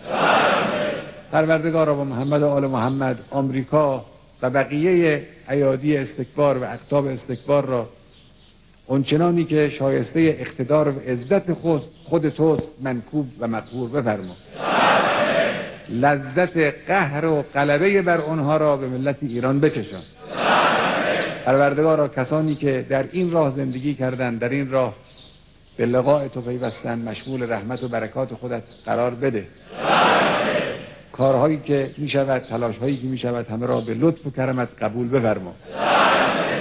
پروردگار 1.32 1.94
با 1.94 2.05
محمد 2.05 2.43
و 2.43 2.48
آل 2.48 2.66
محمد 2.66 3.19
آمریکا 3.31 4.05
و 4.43 4.51
بقیه 4.51 5.23
ایادی 5.51 5.97
استکبار 5.97 6.59
و 6.59 6.65
اقتاب 6.65 7.07
استکبار 7.07 7.65
را 7.65 7.89
اونچنانی 8.87 9.45
که 9.45 9.71
شایسته 9.79 10.37
اقتدار 10.41 10.89
و 10.89 11.01
عزت 11.01 11.53
خود 11.53 11.83
خود 12.05 12.29
توست 12.29 12.69
منکوب 12.83 13.27
و 13.41 13.49
مقهور 13.49 13.89
بفرما. 13.91 14.37
لذت 15.89 16.57
قهر 16.89 17.27
و 17.27 17.45
قلبه 17.55 18.03
بر 18.03 18.21
آنها 18.21 18.57
را 18.57 18.77
به 18.77 18.87
ملت 18.87 19.17
ایران 19.23 19.61
بچشان 19.61 20.03
پروردگارا 21.47 22.09
کسانی 22.09 22.55
که 22.55 22.87
در 22.89 23.05
این 23.13 23.31
راه 23.31 23.57
زندگی 23.57 23.95
کردند 23.95 24.41
در 24.41 24.49
این 24.49 24.71
راه 24.71 24.95
به 25.77 25.87
لقاء 25.87 26.29
تو 26.29 26.41
پیوستن 26.41 26.99
مشمول 26.99 27.53
رحمت 27.53 27.83
و 27.83 27.89
برکات 27.89 28.35
خودت 28.35 28.63
قرار 28.85 29.11
بده. 29.15 29.45
کارهایی 31.13 31.61
که 31.65 31.91
می 31.99 32.09
شود 32.09 32.43
تلاش 32.43 32.79
هایی 32.79 32.97
که 32.97 33.07
می 33.07 33.19
شود 33.19 33.47
همه 33.47 33.67
را 33.67 33.81
به 33.81 33.95
لطف 33.95 34.27
و 34.27 34.31
کرمت 34.31 34.69
قبول 34.83 35.09
بفرما. 35.09 35.55